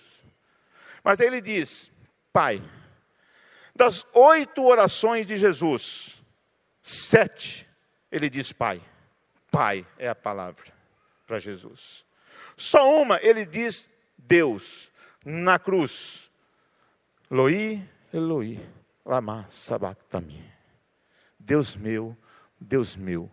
Mas 1.04 1.20
ele 1.20 1.42
diz: 1.42 1.92
Pai, 2.32 2.62
das 3.76 4.06
oito 4.14 4.64
orações 4.64 5.26
de 5.26 5.36
Jesus, 5.36 6.22
sete, 6.82 7.68
ele 8.12 8.30
diz 8.30 8.52
Pai. 8.52 8.82
Pai 9.52 9.86
é 9.98 10.08
a 10.08 10.16
palavra 10.16 10.72
para 11.28 11.40
Jesus. 11.40 12.06
Só 12.56 13.02
uma, 13.02 13.20
ele 13.22 13.46
diz 13.46 13.90
Deus, 14.18 14.92
na 15.26 15.60
cruz. 15.60 16.23
Eloi, 17.34 17.82
Eloi, 18.14 18.60
lama 19.04 19.44
sabachthani. 19.50 20.40
Deus 21.40 21.76
meu, 21.76 22.16
Deus 22.62 22.96
meu, 22.96 23.28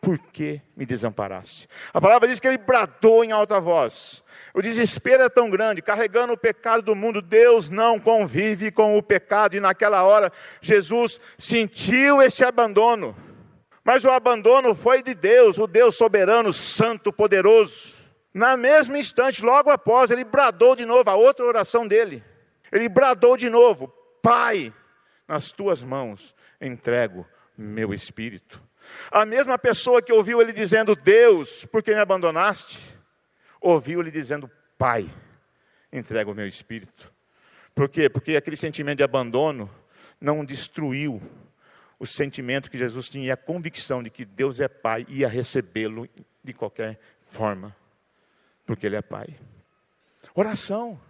por 0.00 0.18
que 0.18 0.60
me 0.76 0.84
desamparaste? 0.84 1.68
A 1.92 2.00
palavra 2.00 2.26
diz 2.26 2.40
que 2.40 2.48
ele 2.48 2.58
bradou 2.58 3.22
em 3.22 3.30
alta 3.30 3.60
voz. 3.60 4.24
O 4.52 4.60
desespero 4.60 5.22
é 5.22 5.28
tão 5.28 5.48
grande, 5.48 5.82
carregando 5.82 6.32
o 6.32 6.36
pecado 6.36 6.82
do 6.82 6.96
mundo, 6.96 7.22
Deus 7.22 7.70
não 7.70 8.00
convive 8.00 8.72
com 8.72 8.98
o 8.98 9.02
pecado, 9.02 9.54
e 9.54 9.60
naquela 9.60 10.02
hora 10.02 10.32
Jesus 10.60 11.20
sentiu 11.38 12.20
este 12.20 12.44
abandono. 12.44 13.16
Mas 13.84 14.02
o 14.02 14.10
abandono 14.10 14.74
foi 14.74 15.00
de 15.00 15.14
Deus, 15.14 15.58
o 15.58 15.68
Deus 15.68 15.96
soberano, 15.96 16.52
santo, 16.52 17.12
poderoso. 17.12 17.94
Na 18.34 18.56
mesma 18.56 18.98
instante, 18.98 19.44
logo 19.44 19.70
após, 19.70 20.10
ele 20.10 20.24
bradou 20.24 20.74
de 20.74 20.84
novo 20.84 21.08
a 21.08 21.14
outra 21.14 21.44
oração 21.44 21.86
dele. 21.86 22.33
Ele 22.74 22.88
bradou 22.88 23.36
de 23.36 23.48
novo: 23.48 23.86
Pai, 24.20 24.74
nas 25.28 25.52
tuas 25.52 25.84
mãos 25.84 26.34
entrego 26.60 27.24
meu 27.56 27.94
espírito. 27.94 28.60
A 29.12 29.24
mesma 29.24 29.56
pessoa 29.56 30.02
que 30.02 30.12
ouviu 30.12 30.40
ele 30.42 30.52
dizendo: 30.52 30.96
Deus, 30.96 31.64
por 31.66 31.84
que 31.84 31.94
me 31.94 32.00
abandonaste? 32.00 32.80
Ouviu 33.60 34.00
ele 34.00 34.10
dizendo: 34.10 34.50
Pai, 34.76 35.08
entrego 35.92 36.32
o 36.32 36.34
meu 36.34 36.48
espírito. 36.48 37.12
Por 37.74 37.88
quê? 37.88 38.08
Porque 38.10 38.36
aquele 38.36 38.56
sentimento 38.56 38.98
de 38.98 39.04
abandono 39.04 39.70
não 40.20 40.44
destruiu 40.44 41.22
o 41.98 42.04
sentimento 42.04 42.70
que 42.70 42.76
Jesus 42.76 43.08
tinha 43.08 43.26
e 43.26 43.30
a 43.30 43.36
convicção 43.36 44.02
de 44.02 44.10
que 44.10 44.24
Deus 44.24 44.58
é 44.58 44.66
Pai 44.66 45.06
e 45.08 45.18
ia 45.18 45.28
recebê-lo 45.28 46.08
de 46.42 46.52
qualquer 46.52 46.98
forma, 47.20 47.74
porque 48.66 48.86
Ele 48.86 48.96
é 48.96 49.02
Pai. 49.02 49.38
Oração. 50.34 51.00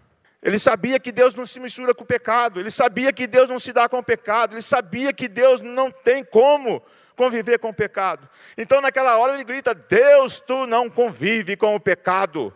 Ele 0.44 0.58
sabia 0.58 1.00
que 1.00 1.10
Deus 1.10 1.34
não 1.34 1.46
se 1.46 1.58
mistura 1.58 1.94
com 1.94 2.04
o 2.04 2.06
pecado, 2.06 2.60
ele 2.60 2.70
sabia 2.70 3.10
que 3.14 3.26
Deus 3.26 3.48
não 3.48 3.58
se 3.58 3.72
dá 3.72 3.88
com 3.88 3.98
o 3.98 4.02
pecado, 4.02 4.54
ele 4.54 4.60
sabia 4.60 5.10
que 5.10 5.26
Deus 5.26 5.62
não 5.62 5.90
tem 5.90 6.22
como 6.22 6.82
conviver 7.16 7.58
com 7.58 7.70
o 7.70 7.74
pecado. 7.74 8.28
Então, 8.58 8.82
naquela 8.82 9.16
hora, 9.16 9.32
ele 9.32 9.44
grita: 9.44 9.74
Deus, 9.74 10.40
tu 10.40 10.66
não 10.66 10.90
convive 10.90 11.56
com 11.56 11.74
o 11.74 11.80
pecado 11.80 12.52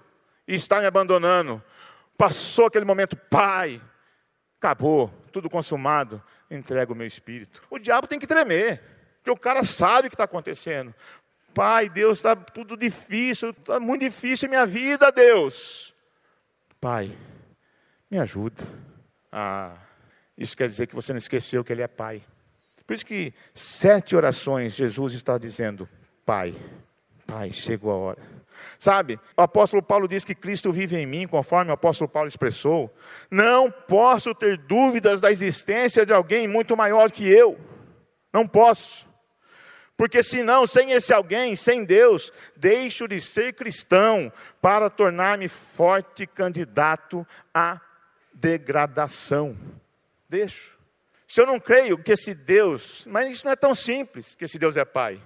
e 0.47 0.55
está 0.55 0.80
me 0.80 0.86
abandonando. 0.86 1.64
Passou 2.14 2.66
aquele 2.66 2.84
momento, 2.84 3.16
Pai, 3.16 3.80
acabou, 4.59 5.09
tudo 5.32 5.49
consumado, 5.49 6.22
entrega 6.51 6.93
o 6.93 6.97
meu 6.97 7.07
espírito. 7.07 7.62
O 7.70 7.78
diabo 7.78 8.07
tem 8.07 8.18
que 8.18 8.26
tremer, 8.26 8.82
porque 9.16 9.30
o 9.30 9.36
cara 9.36 9.64
sabe 9.64 10.09
o 10.09 10.11
que 10.11 10.14
está 10.14 10.24
acontecendo. 10.24 10.95
Pai, 11.55 11.89
Deus, 11.89 12.18
está 12.18 12.36
tudo 12.36 12.76
difícil, 12.76 13.49
está 13.49 13.80
muito 13.80 14.03
difícil 14.03 14.47
a 14.47 14.51
minha 14.51 14.66
vida, 14.66 15.11
Deus. 15.11 15.95
Pai, 16.78 17.16
me 18.11 18.18
ajuda. 18.18 18.62
Ah, 19.30 19.76
isso 20.36 20.56
quer 20.56 20.68
dizer 20.68 20.86
que 20.86 20.94
você 20.94 21.12
não 21.12 21.18
esqueceu 21.18 21.64
que 21.64 21.72
Ele 21.72 21.82
é 21.82 21.88
Pai. 21.88 22.22
Por 22.86 22.94
isso 22.94 23.04
que 23.04 23.34
sete 23.52 24.16
orações 24.16 24.74
Jesus 24.74 25.12
está 25.12 25.36
dizendo: 25.36 25.88
Pai, 26.24 26.54
Pai, 27.26 27.52
chegou 27.52 27.90
a 27.90 27.96
hora. 27.96 28.38
Sabe, 28.78 29.20
o 29.36 29.42
apóstolo 29.42 29.82
Paulo 29.82 30.09
diz 30.09 30.24
que 30.24 30.34
Cristo 30.34 30.72
vive 30.72 30.96
em 30.96 31.06
mim, 31.06 31.26
conforme 31.26 31.70
o 31.70 31.74
apóstolo 31.74 32.09
Paulo 32.09 32.28
expressou. 32.28 32.92
Não 33.30 33.70
posso 33.70 34.34
ter 34.34 34.56
dúvidas 34.56 35.20
da 35.20 35.30
existência 35.30 36.04
de 36.04 36.12
alguém 36.12 36.48
muito 36.48 36.76
maior 36.76 37.11
que 37.11 37.28
eu. 37.28 37.59
Não 38.32 38.46
posso. 38.46 39.06
Porque 39.96 40.22
senão, 40.22 40.66
sem 40.66 40.92
esse 40.92 41.12
alguém, 41.12 41.56
sem 41.56 41.84
Deus, 41.84 42.32
deixo 42.56 43.09
de 43.09 43.20
ser 43.20 43.52
cristão 43.54 44.32
para 44.62 44.88
tornar-me 44.88 45.48
forte 45.48 46.24
candidato 46.26 47.26
à 47.52 47.80
degradação. 48.41 49.57
Deixo. 50.28 50.78
Se 51.26 51.41
eu 51.41 51.47
não 51.47 51.61
creio 51.61 51.99
que 51.99 52.12
esse 52.12 52.34
Deus, 52.34 53.07
mas 53.07 53.30
isso 53.30 53.45
não 53.45 53.53
é 53.53 53.57
tão 53.57 53.74
simples, 53.74 54.34
que 54.34 54.45
esse 54.45 54.59
Deus 54.59 54.76
é 54.76 54.84
Pai. 54.84 55.20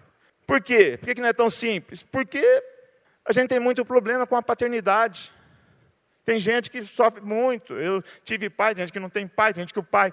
Por 0.46 0.60
quê? 0.60 0.98
Por 0.98 1.14
que 1.14 1.20
não 1.20 1.28
é 1.28 1.32
tão 1.32 1.48
simples? 1.48 2.02
Porque 2.02 2.44
a 3.24 3.32
gente 3.32 3.48
tem 3.48 3.60
muito 3.60 3.84
problema 3.84 4.26
com 4.26 4.36
a 4.36 4.42
paternidade. 4.42 5.32
Tem 6.24 6.38
gente 6.38 6.70
que 6.70 6.82
sofre 6.84 7.20
muito. 7.20 7.74
Eu 7.74 8.02
tive 8.24 8.50
pai, 8.50 8.74
tem 8.74 8.82
gente 8.82 8.92
que 8.92 9.00
não 9.00 9.08
tem 9.08 9.26
pai, 9.26 9.52
tem 9.52 9.62
gente 9.62 9.72
que 9.72 9.78
o 9.78 9.84
pai. 9.84 10.12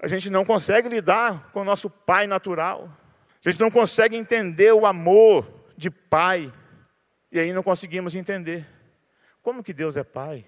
A 0.00 0.08
gente 0.08 0.28
não 0.28 0.44
consegue 0.44 0.88
lidar 0.88 1.50
com 1.52 1.60
o 1.60 1.64
nosso 1.64 1.88
pai 1.88 2.26
natural. 2.26 2.90
A 3.44 3.50
gente 3.50 3.60
não 3.60 3.70
consegue 3.70 4.16
entender 4.16 4.72
o 4.72 4.84
amor 4.84 5.48
de 5.76 5.90
pai. 5.90 6.52
E 7.30 7.38
aí 7.38 7.52
não 7.52 7.62
conseguimos 7.62 8.14
entender. 8.14 8.66
Como 9.42 9.62
que 9.62 9.72
Deus 9.72 9.96
é 9.96 10.04
pai? 10.04 10.44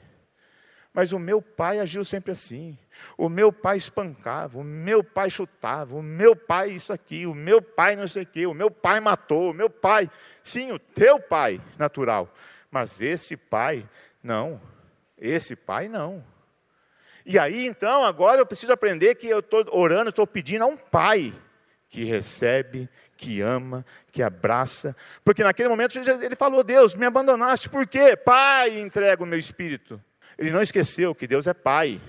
Mas 0.93 1.13
o 1.13 1.19
meu 1.19 1.41
pai 1.41 1.79
agiu 1.79 2.05
sempre 2.05 2.33
assim. 2.33 2.77
O 3.17 3.29
meu 3.29 3.53
pai 3.53 3.77
espancava, 3.77 4.59
o 4.59 4.65
meu 4.65 5.05
pai 5.05 5.31
chutava, 5.31 5.95
o 5.95 6.03
meu 6.03 6.35
pai 6.35 6.71
isso 6.71 6.93
aqui, 6.93 7.27
o 7.27 7.35
meu 7.35 7.63
pai 7.63 7.95
não 7.95 8.09
sei 8.09 8.23
o 8.25 8.27
quê, 8.27 8.47
o 8.47 8.55
meu 8.55 8.71
pai 8.71 9.01
matou, 9.01 9.51
o 9.51 9.55
meu 9.55 9.71
pai. 9.71 10.11
Sim, 10.43 10.73
o 10.73 10.79
teu 10.79 11.21
pai 11.21 11.61
natural. 11.79 12.33
Mas 12.71 13.01
esse 13.01 13.37
pai, 13.37 13.89
não. 14.23 14.61
Esse 15.17 15.55
pai, 15.55 15.89
não. 15.89 16.25
E 17.25 17.39
aí, 17.39 17.67
então, 17.67 18.05
agora 18.05 18.41
eu 18.41 18.47
preciso 18.47 18.73
aprender 18.73 19.15
que 19.17 19.29
eu 19.29 19.41
estou 19.41 19.65
orando, 19.71 20.11
estou 20.11 20.27
pedindo 20.27 20.65
a 20.65 20.67
um 20.67 20.77
pai 20.77 21.33
que 21.89 22.05
recebe, 22.05 22.89
que 23.17 23.41
ama, 23.41 23.85
que 24.11 24.23
abraça. 24.23 24.97
Porque 25.25 25.43
naquele 25.43 25.69
momento 25.69 25.99
ele 25.99 26.37
falou: 26.37 26.65
Deus, 26.65 26.95
me 26.95 27.05
abandonaste, 27.05 27.69
por 27.69 27.87
quê? 27.87 28.17
Pai, 28.17 28.79
entrega 28.81 29.23
o 29.23 29.27
meu 29.27 29.39
espírito. 29.39 30.03
Ele 30.39 30.53
não 30.53 30.63
esqueceu 30.63 31.15
que 31.15 31.27
Deus 31.27 31.47
é 31.47 31.53
pai. 31.53 32.01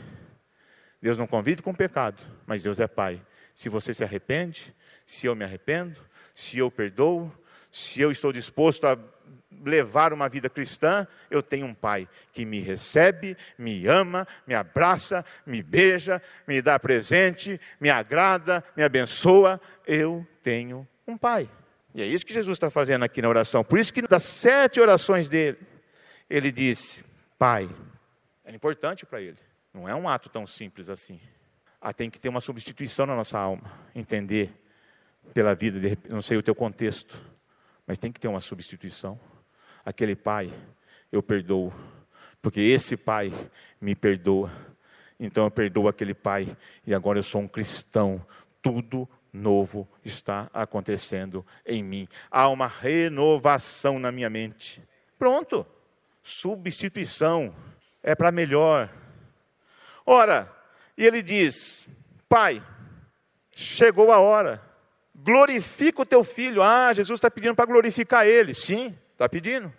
Deus 1.01 1.17
não 1.17 1.25
convive 1.25 1.61
com 1.61 1.73
pecado, 1.73 2.23
mas 2.45 2.61
Deus 2.61 2.79
é 2.79 2.87
pai. 2.87 3.21
Se 3.53 3.69
você 3.69 3.93
se 3.93 4.03
arrepende, 4.03 4.73
se 5.05 5.25
eu 5.25 5.35
me 5.35 5.43
arrependo, 5.43 5.99
se 6.35 6.57
eu 6.59 6.69
perdoo, 6.69 7.31
se 7.71 8.01
eu 8.01 8.11
estou 8.11 8.31
disposto 8.31 8.85
a 8.85 8.97
levar 9.65 10.13
uma 10.13 10.29
vida 10.29 10.49
cristã, 10.49 11.07
eu 11.29 11.41
tenho 11.41 11.65
um 11.65 11.73
pai 11.73 12.07
que 12.31 12.45
me 12.45 12.59
recebe, 12.59 13.35
me 13.57 13.87
ama, 13.87 14.27
me 14.45 14.53
abraça, 14.53 15.25
me 15.45 15.61
beija, 15.61 16.21
me 16.47 16.61
dá 16.61 16.79
presente, 16.79 17.59
me 17.79 17.89
agrada, 17.89 18.63
me 18.77 18.83
abençoa. 18.83 19.59
Eu 19.87 20.25
tenho 20.43 20.87
um 21.07 21.17
pai. 21.17 21.49
E 21.95 22.01
é 22.01 22.05
isso 22.05 22.25
que 22.25 22.33
Jesus 22.33 22.55
está 22.55 22.69
fazendo 22.69 23.03
aqui 23.03 23.21
na 23.21 23.29
oração. 23.29 23.63
Por 23.63 23.79
isso 23.79 23.93
que 23.93 24.01
das 24.03 24.23
sete 24.23 24.79
orações 24.79 25.27
dele, 25.27 25.57
ele 26.29 26.51
disse: 26.51 27.03
Pai. 27.37 27.69
Era 28.49 28.55
importante 28.55 29.05
para 29.05 29.21
ele. 29.21 29.37
Não 29.71 29.87
é 29.87 29.93
um 29.93 30.09
ato 30.09 30.27
tão 30.27 30.47
simples 30.47 30.89
assim. 30.89 31.21
Ah, 31.79 31.93
tem 31.93 32.09
que 32.09 32.19
ter 32.19 32.29
uma 32.29 32.41
substituição 32.41 33.05
na 33.05 33.15
nossa 33.15 33.37
alma. 33.37 33.71
Entender 33.93 34.51
pela 35.35 35.53
vida, 35.53 35.79
não 36.09 36.19
sei 36.19 36.35
o 36.35 36.41
teu 36.41 36.55
contexto, 36.55 37.15
mas 37.85 37.99
tem 37.99 38.11
que 38.11 38.19
ter 38.19 38.27
uma 38.27 38.41
substituição 38.41 39.19
aquele 39.85 40.15
pai, 40.15 40.51
eu 41.11 41.21
perdoo, 41.21 41.71
porque 42.41 42.59
esse 42.59 42.97
pai 42.97 43.31
me 43.79 43.93
perdoa. 43.93 44.51
Então 45.19 45.43
eu 45.43 45.51
perdoo 45.51 45.87
aquele 45.87 46.15
pai 46.15 46.57
e 46.87 46.91
agora 46.91 47.19
eu 47.19 47.23
sou 47.23 47.41
um 47.41 47.47
cristão. 47.47 48.25
Tudo 48.63 49.07
novo 49.31 49.87
está 50.03 50.49
acontecendo 50.51 51.45
em 51.63 51.83
mim. 51.83 52.07
Há 52.31 52.47
uma 52.49 52.65
renovação 52.65 53.99
na 53.99 54.11
minha 54.11 54.27
mente. 54.27 54.81
Pronto. 55.19 55.67
Substituição 56.23 57.53
é 58.03 58.15
para 58.15 58.31
melhor. 58.31 58.89
Ora, 60.05 60.51
e 60.97 61.05
ele 61.05 61.21
diz: 61.21 61.87
Pai, 62.27 62.61
chegou 63.55 64.11
a 64.11 64.19
hora, 64.19 64.61
glorifica 65.15 66.01
o 66.01 66.05
teu 66.05 66.23
filho. 66.23 66.61
Ah, 66.61 66.93
Jesus 66.93 67.17
está 67.17 67.29
pedindo 67.29 67.55
para 67.55 67.65
glorificar 67.65 68.25
ele. 68.25 68.53
Sim, 68.53 68.97
está 69.13 69.27
pedindo. 69.27 69.71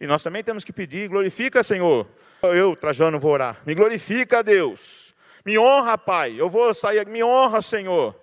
E 0.00 0.06
nós 0.06 0.22
também 0.22 0.42
temos 0.42 0.64
que 0.64 0.72
pedir, 0.72 1.08
glorifica, 1.08 1.62
Senhor. 1.62 2.06
Eu, 2.42 2.76
Trajano, 2.76 3.18
vou 3.18 3.32
orar. 3.32 3.62
Me 3.64 3.74
glorifica, 3.74 4.42
Deus. 4.42 5.14
Me 5.44 5.58
honra, 5.58 5.96
Pai. 5.96 6.34
Eu 6.38 6.50
vou 6.50 6.74
sair, 6.74 7.06
me 7.06 7.22
honra, 7.22 7.62
Senhor. 7.62 8.18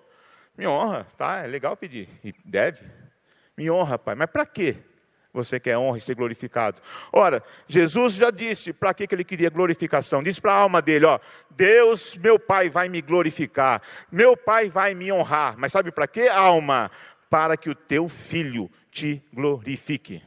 Me 0.56 0.66
honra, 0.66 1.06
tá? 1.16 1.38
É 1.44 1.46
legal 1.46 1.76
pedir. 1.76 2.08
E 2.22 2.34
deve. 2.44 2.84
Me 3.56 3.70
honra, 3.70 3.98
Pai. 3.98 4.14
Mas 4.14 4.30
para 4.30 4.44
quê? 4.46 4.76
Você 5.34 5.58
quer 5.58 5.78
honra 5.78 5.96
e 5.96 6.00
ser 6.00 6.14
glorificado. 6.14 6.82
Ora, 7.10 7.42
Jesus 7.66 8.12
já 8.14 8.30
disse 8.30 8.70
para 8.70 8.92
que 8.92 9.08
ele 9.10 9.24
queria 9.24 9.48
glorificação. 9.48 10.22
Disse 10.22 10.40
para 10.40 10.52
a 10.52 10.56
alma 10.56 10.82
dele: 10.82 11.06
ó, 11.06 11.18
Deus, 11.50 12.18
meu 12.18 12.38
Pai, 12.38 12.68
vai 12.68 12.88
me 12.90 13.00
glorificar. 13.00 13.80
Meu 14.10 14.36
Pai 14.36 14.68
vai 14.68 14.94
me 14.94 15.10
honrar. 15.10 15.54
Mas 15.56 15.72
sabe 15.72 15.90
para 15.90 16.06
quê, 16.06 16.28
alma? 16.28 16.90
Para 17.30 17.56
que 17.56 17.70
o 17.70 17.74
teu 17.74 18.10
filho 18.10 18.70
te 18.90 19.22
glorifique. 19.32 20.22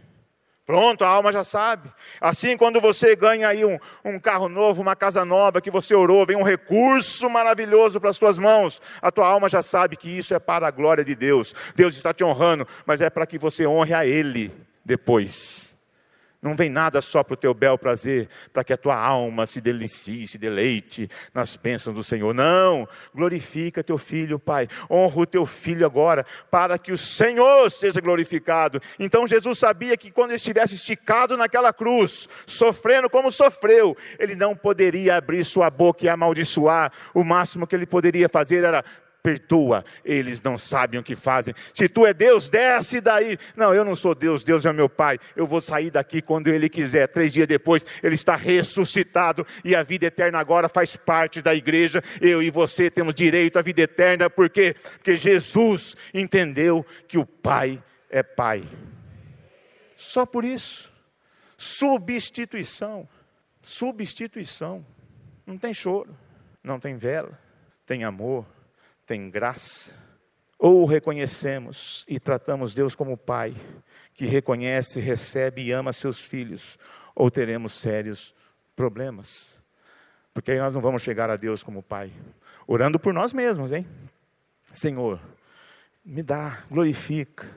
Pronto, 0.65 1.05
a 1.05 1.07
alma 1.07 1.31
já 1.31 1.43
sabe. 1.43 1.87
Assim, 2.19 2.57
quando 2.57 2.81
você 2.81 3.15
ganha 3.15 3.47
aí 3.47 3.63
um, 3.63 3.77
um, 4.03 4.19
carro 4.19 4.49
novo, 4.49 4.81
uma 4.81 4.95
casa 4.95 5.23
nova, 5.23 5.61
que 5.61 5.69
você 5.69 5.93
orou, 5.93 6.25
vem 6.25 6.35
um 6.35 6.41
recurso 6.41 7.29
maravilhoso 7.29 8.01
para 8.01 8.09
as 8.09 8.17
suas 8.17 8.39
mãos, 8.39 8.81
a 8.99 9.11
tua 9.11 9.27
alma 9.27 9.47
já 9.47 9.61
sabe 9.61 9.95
que 9.95 10.09
isso 10.09 10.33
é 10.33 10.39
para 10.39 10.67
a 10.67 10.71
glória 10.71 11.05
de 11.05 11.13
Deus. 11.13 11.53
Deus 11.75 11.95
está 11.95 12.11
te 12.11 12.23
honrando, 12.23 12.67
mas 12.87 13.01
é 13.01 13.11
para 13.11 13.27
que 13.27 13.37
você 13.37 13.67
honre 13.67 13.93
a 13.93 14.03
Ele 14.03 14.65
depois. 14.85 15.75
Não 16.45 16.55
vem 16.55 16.69
nada 16.69 17.01
só 17.01 17.23
para 17.23 17.33
o 17.33 17.37
teu 17.37 17.55
bel 17.55 17.75
prazer, 17.75 18.29
para 18.53 18.63
que 18.63 18.71
a 18.71 18.77
tua 18.77 18.95
alma 18.95 19.47
se 19.47 19.59
delicie, 19.59 20.27
se 20.27 20.37
deleite 20.37 21.09
nas 21.33 21.55
bênçãos 21.55 21.95
do 21.95 22.03
Senhor. 22.03 22.35
Não, 22.35 22.87
glorifica 23.15 23.83
teu 23.83 23.97
filho, 23.97 24.37
Pai. 24.37 24.67
Honra 24.87 25.21
o 25.21 25.25
teu 25.25 25.43
filho 25.47 25.83
agora, 25.83 26.23
para 26.51 26.77
que 26.77 26.91
o 26.91 26.97
Senhor 26.99 27.71
seja 27.71 27.99
glorificado. 27.99 28.79
Então 28.99 29.25
Jesus 29.25 29.57
sabia 29.57 29.97
que 29.97 30.11
quando 30.11 30.29
ele 30.29 30.37
estivesse 30.37 30.75
esticado 30.75 31.35
naquela 31.35 31.73
cruz, 31.73 32.29
sofrendo 32.45 33.09
como 33.09 33.31
sofreu, 33.31 33.97
ele 34.19 34.35
não 34.35 34.55
poderia 34.55 35.17
abrir 35.17 35.43
sua 35.43 35.71
boca 35.71 36.05
e 36.05 36.09
amaldiçoar. 36.09 36.91
O 37.11 37.23
máximo 37.23 37.65
que 37.65 37.75
ele 37.75 37.87
poderia 37.87 38.29
fazer 38.29 38.63
era 38.63 38.83
perdoa, 39.25 39.83
eles 40.03 40.39
não 40.39 40.55
sabem 40.55 40.99
o 40.99 41.03
que 41.03 41.15
fazem. 41.15 41.51
Se 41.73 41.89
tu 41.89 42.05
é 42.05 42.13
Deus, 42.13 42.47
desce 42.47 43.01
daí. 43.01 43.39
Não, 43.55 43.73
eu 43.73 43.83
não 43.83 43.95
sou 43.95 44.13
Deus, 44.13 44.43
Deus 44.43 44.63
é 44.67 44.71
meu 44.71 44.87
Pai. 44.87 45.17
Eu 45.35 45.47
vou 45.47 45.59
sair 45.63 45.89
daqui 45.89 46.21
quando 46.21 46.47
Ele 46.47 46.69
quiser. 46.69 47.07
Três 47.07 47.33
dias 47.33 47.47
depois, 47.47 47.83
Ele 48.03 48.13
está 48.13 48.35
ressuscitado 48.35 49.43
e 49.63 49.75
a 49.75 49.81
vida 49.81 50.05
eterna 50.05 50.37
agora 50.37 50.69
faz 50.69 50.95
parte 50.95 51.41
da 51.41 51.55
igreja. 51.55 52.03
Eu 52.21 52.43
e 52.43 52.51
você 52.51 52.91
temos 52.91 53.15
direito 53.15 53.57
à 53.57 53.63
vida 53.63 53.81
eterna, 53.81 54.29
por 54.29 54.47
quê? 54.47 54.75
Porque 54.93 55.17
Jesus 55.17 55.97
entendeu 56.13 56.85
que 57.07 57.17
o 57.17 57.25
Pai 57.25 57.83
é 58.11 58.21
Pai. 58.21 58.63
Só 59.97 60.23
por 60.23 60.45
isso. 60.45 60.93
Substituição. 61.57 63.09
Substituição. 63.59 64.85
Não 65.47 65.57
tem 65.57 65.73
choro, 65.73 66.15
não 66.63 66.79
tem 66.79 66.95
vela, 66.95 67.39
tem 67.87 68.03
amor 68.03 68.45
tem 69.05 69.29
graça, 69.29 69.93
ou 70.57 70.85
reconhecemos 70.85 72.05
e 72.07 72.19
tratamos 72.19 72.73
Deus 72.73 72.95
como 72.95 73.17
Pai, 73.17 73.55
que 74.13 74.25
reconhece, 74.25 74.99
recebe 74.99 75.61
e 75.63 75.71
ama 75.71 75.93
seus 75.93 76.19
filhos, 76.19 76.79
ou 77.13 77.29
teremos 77.29 77.73
sérios 77.73 78.33
problemas. 78.75 79.55
Porque 80.33 80.51
aí 80.51 80.59
nós 80.59 80.73
não 80.73 80.81
vamos 80.81 81.01
chegar 81.01 81.29
a 81.29 81.35
Deus 81.35 81.63
como 81.63 81.83
Pai, 81.83 82.11
orando 82.65 82.99
por 82.99 83.13
nós 83.13 83.31
mesmos, 83.31 83.71
hein? 83.71 83.85
Senhor, 84.73 85.19
me 86.03 86.23
dá, 86.23 86.63
glorifica, 86.69 87.47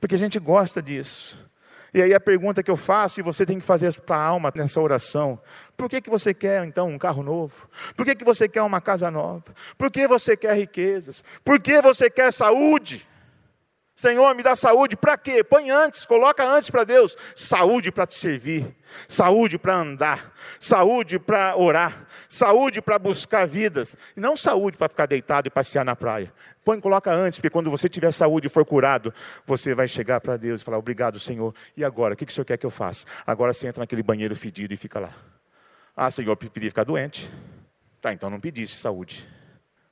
porque 0.00 0.14
a 0.14 0.18
gente 0.18 0.38
gosta 0.38 0.82
disso. 0.82 1.50
E 1.94 2.00
aí 2.00 2.14
a 2.14 2.20
pergunta 2.20 2.62
que 2.62 2.70
eu 2.70 2.76
faço, 2.76 3.20
e 3.20 3.22
você 3.22 3.44
tem 3.44 3.58
que 3.58 3.64
fazer 3.64 3.92
para 4.00 4.16
a 4.16 4.24
alma 4.24 4.50
nessa 4.54 4.80
oração: 4.80 5.38
por 5.76 5.90
que, 5.90 6.00
que 6.00 6.08
você 6.08 6.32
quer 6.32 6.64
então 6.64 6.88
um 6.88 6.98
carro 6.98 7.22
novo? 7.22 7.68
Por 7.94 8.06
que, 8.06 8.14
que 8.14 8.24
você 8.24 8.48
quer 8.48 8.62
uma 8.62 8.80
casa 8.80 9.10
nova? 9.10 9.44
Por 9.76 9.90
que 9.90 10.08
você 10.08 10.36
quer 10.36 10.54
riquezas? 10.54 11.22
Por 11.44 11.60
que 11.60 11.82
você 11.82 12.08
quer 12.08 12.32
saúde? 12.32 13.06
Senhor, 13.94 14.34
me 14.34 14.42
dá 14.42 14.56
saúde, 14.56 14.96
para 14.96 15.18
quê? 15.18 15.44
Põe 15.44 15.70
antes, 15.70 16.06
coloca 16.06 16.42
antes 16.44 16.70
para 16.70 16.82
Deus. 16.82 17.16
Saúde 17.36 17.92
para 17.92 18.06
te 18.06 18.14
servir, 18.14 18.74
saúde 19.06 19.58
para 19.58 19.74
andar, 19.74 20.32
saúde 20.58 21.18
para 21.18 21.56
orar, 21.56 22.06
saúde 22.36 22.80
para 22.80 22.98
buscar 22.98 23.46
vidas, 23.46 23.96
não 24.16 24.36
saúde 24.36 24.76
para 24.76 24.88
ficar 24.88 25.06
deitado 25.06 25.48
e 25.48 25.50
passear 25.50 25.84
na 25.84 25.96
praia. 25.96 26.32
Põe, 26.64 26.80
coloca 26.80 27.12
antes, 27.12 27.38
porque 27.38 27.50
quando 27.50 27.70
você 27.70 27.88
tiver 27.88 28.12
saúde 28.12 28.46
e 28.46 28.50
for 28.50 28.64
curado, 28.64 29.12
você 29.46 29.74
vai 29.74 29.88
chegar 29.88 30.20
para 30.20 30.36
Deus 30.36 30.62
e 30.62 30.64
falar: 30.64 30.78
Obrigado, 30.78 31.18
Senhor. 31.18 31.54
E 31.76 31.84
agora, 31.84 32.14
o 32.14 32.16
que, 32.16 32.24
que 32.24 32.32
o 32.32 32.34
Senhor 32.34 32.44
quer 32.44 32.56
que 32.56 32.66
eu 32.66 32.70
faça? 32.70 33.06
Agora 33.26 33.52
você 33.52 33.66
entra 33.66 33.80
naquele 33.82 34.02
banheiro 34.02 34.34
fedido 34.36 34.72
e 34.72 34.76
fica 34.76 35.00
lá. 35.00 35.12
Ah, 35.96 36.10
Senhor, 36.10 36.30
eu 36.30 36.36
preferia 36.36 36.70
ficar 36.70 36.84
doente. 36.84 37.30
Tá, 38.00 38.12
então 38.12 38.28
não 38.28 38.40
pedisse 38.40 38.74
saúde. 38.76 39.28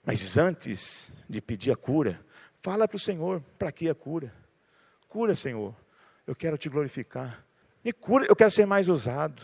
Mas 0.04 0.36
antes 0.38 1.12
de 1.28 1.40
pedir 1.40 1.70
a 1.70 1.76
cura, 1.76 2.18
Fala 2.62 2.86
para 2.86 2.96
o 2.96 3.00
Senhor, 3.00 3.42
para 3.58 3.72
que 3.72 3.88
a 3.88 3.94
cura? 3.94 4.32
Cura, 5.08 5.34
Senhor. 5.34 5.74
Eu 6.26 6.36
quero 6.36 6.58
te 6.58 6.68
glorificar. 6.68 7.44
Me 7.82 7.92
cura, 7.92 8.26
eu 8.28 8.36
quero 8.36 8.50
ser 8.50 8.66
mais 8.66 8.86
usado. 8.86 9.42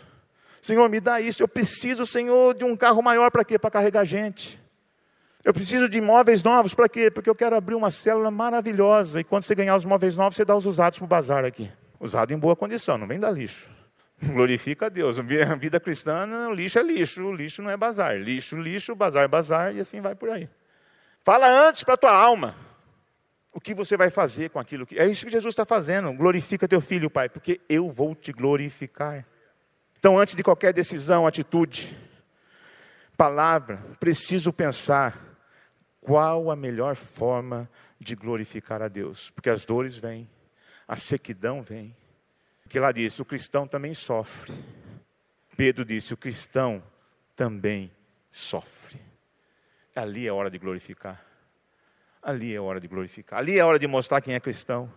Senhor, 0.61 0.89
me 0.89 1.01
dá 1.01 1.21
isso. 1.21 1.43
Eu 1.43 1.49
preciso, 1.49 2.07
Senhor, 2.07 2.55
de 2.55 2.65
um 2.65 2.77
carro 2.77 3.03
maior 3.03 3.31
para 3.31 3.45
quê? 3.45 3.59
Para 3.59 3.71
carregar 3.71 4.05
gente. 4.05 4.61
Eu 5.45 5.55
preciso 5.55 5.89
de 5.89 6.01
móveis 6.01 6.43
novos 6.43 6.75
para 6.75 6.89
quê? 6.89 7.11
Porque 7.11 7.31
eu 7.31 7.35
quero 7.35 7.55
abrir 7.55 7.77
uma 7.77 7.91
célula 7.91 8.31
maravilhosa. 8.31 9.21
E 9.21 9.25
quando 9.25 9.45
você 9.45 9.55
ganhar 9.55 9.77
os 9.77 9.85
móveis 9.85 10.17
novos, 10.17 10.35
você 10.35 10.45
dá 10.45 10.57
os 10.57 10.67
usados 10.67 10.99
para 10.99 11.05
o 11.05 11.09
bazar 11.09 11.45
aqui. 11.45 11.71
Usado 12.01 12.33
em 12.33 12.39
boa 12.39 12.57
condição, 12.57 12.99
não 12.99 13.07
vem 13.07 13.21
dar 13.21 13.31
lixo. 13.31 13.71
Glorifica 14.21 14.87
a 14.87 14.89
Deus. 14.89 15.19
A 15.19 15.23
vida 15.55 15.79
cristã, 15.79 16.27
lixo 16.53 16.79
é 16.79 16.83
lixo, 16.83 17.33
lixo 17.33 17.63
não 17.63 17.71
é 17.71 17.77
bazar. 17.77 18.17
Lixo, 18.19 18.57
lixo, 18.57 18.95
bazar, 18.97 19.29
bazar, 19.29 19.75
e 19.75 19.81
assim 19.81 20.01
vai 20.01 20.15
por 20.15 20.31
aí. 20.31 20.49
Fala 21.23 21.47
antes 21.69 21.85
para 21.85 21.95
a 21.95 21.97
tua 21.97 22.13
alma 22.13 22.57
o 23.53 23.61
que 23.61 23.75
você 23.75 23.97
vai 23.97 24.11
fazer 24.11 24.51
com 24.51 24.59
aquilo 24.59 24.85
que. 24.87 24.99
É 24.99 25.07
isso 25.07 25.25
que 25.25 25.33
Jesus 25.33 25.53
está 25.53 25.65
fazendo. 25.65 26.13
Glorifica 26.13 26.69
teu 26.69 26.81
filho, 26.81 27.09
Pai, 27.09 27.29
porque 27.29 27.61
eu 27.69 27.89
vou 27.89 28.15
te 28.15 28.31
glorificar. 28.31 29.25
Então, 30.07 30.21
antes 30.21 30.37
de 30.37 30.43
qualquer 30.45 30.73
decisão, 30.73 31.27
atitude, 31.27 31.99
palavra, 33.17 33.79
preciso 33.99 34.53
pensar 34.53 35.21
qual 36.01 36.49
a 36.49 36.55
melhor 36.55 36.95
forma 36.95 37.69
de 37.99 38.15
glorificar 38.15 38.81
a 38.81 38.87
Deus? 38.87 39.31
Porque 39.31 39.51
as 39.51 39.65
dores 39.65 39.97
vêm, 39.97 40.31
a 40.87 40.97
sequidão 40.97 41.61
vem. 41.61 41.93
Porque 42.63 42.79
lá 42.79 42.93
diz: 42.93 43.19
o 43.19 43.25
cristão 43.25 43.67
também 43.67 43.95
sofre. 43.95 44.55
Pedro 45.57 45.85
disse: 45.85 46.15
o 46.15 46.17
cristão 46.17 46.81
também 47.35 47.91
sofre. 48.31 49.01
Ali 49.93 50.29
é 50.29 50.33
hora 50.33 50.49
de 50.49 50.59
glorificar. 50.61 51.21
Ali 52.23 52.55
é 52.55 52.61
hora 52.61 52.79
de 52.79 52.87
glorificar. 52.87 53.41
Ali 53.41 53.59
é 53.59 53.65
hora 53.65 53.77
de 53.77 53.89
mostrar 53.89 54.21
quem 54.21 54.35
é 54.35 54.39
cristão. 54.39 54.89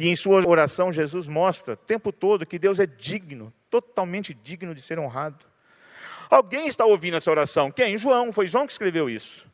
E 0.00 0.08
em 0.08 0.16
sua 0.16 0.48
oração, 0.48 0.90
Jesus 0.90 1.28
mostra 1.28 1.74
o 1.74 1.76
tempo 1.76 2.10
todo 2.10 2.46
que 2.46 2.58
Deus 2.58 2.80
é 2.80 2.86
digno, 2.86 3.52
totalmente 3.68 4.32
digno 4.32 4.74
de 4.74 4.80
ser 4.80 4.98
honrado. 4.98 5.44
Alguém 6.30 6.68
está 6.68 6.86
ouvindo 6.86 7.18
essa 7.18 7.30
oração? 7.30 7.70
Quem? 7.70 7.98
João. 7.98 8.32
Foi 8.32 8.48
João 8.48 8.66
que 8.66 8.72
escreveu 8.72 9.10
isso. 9.10 9.46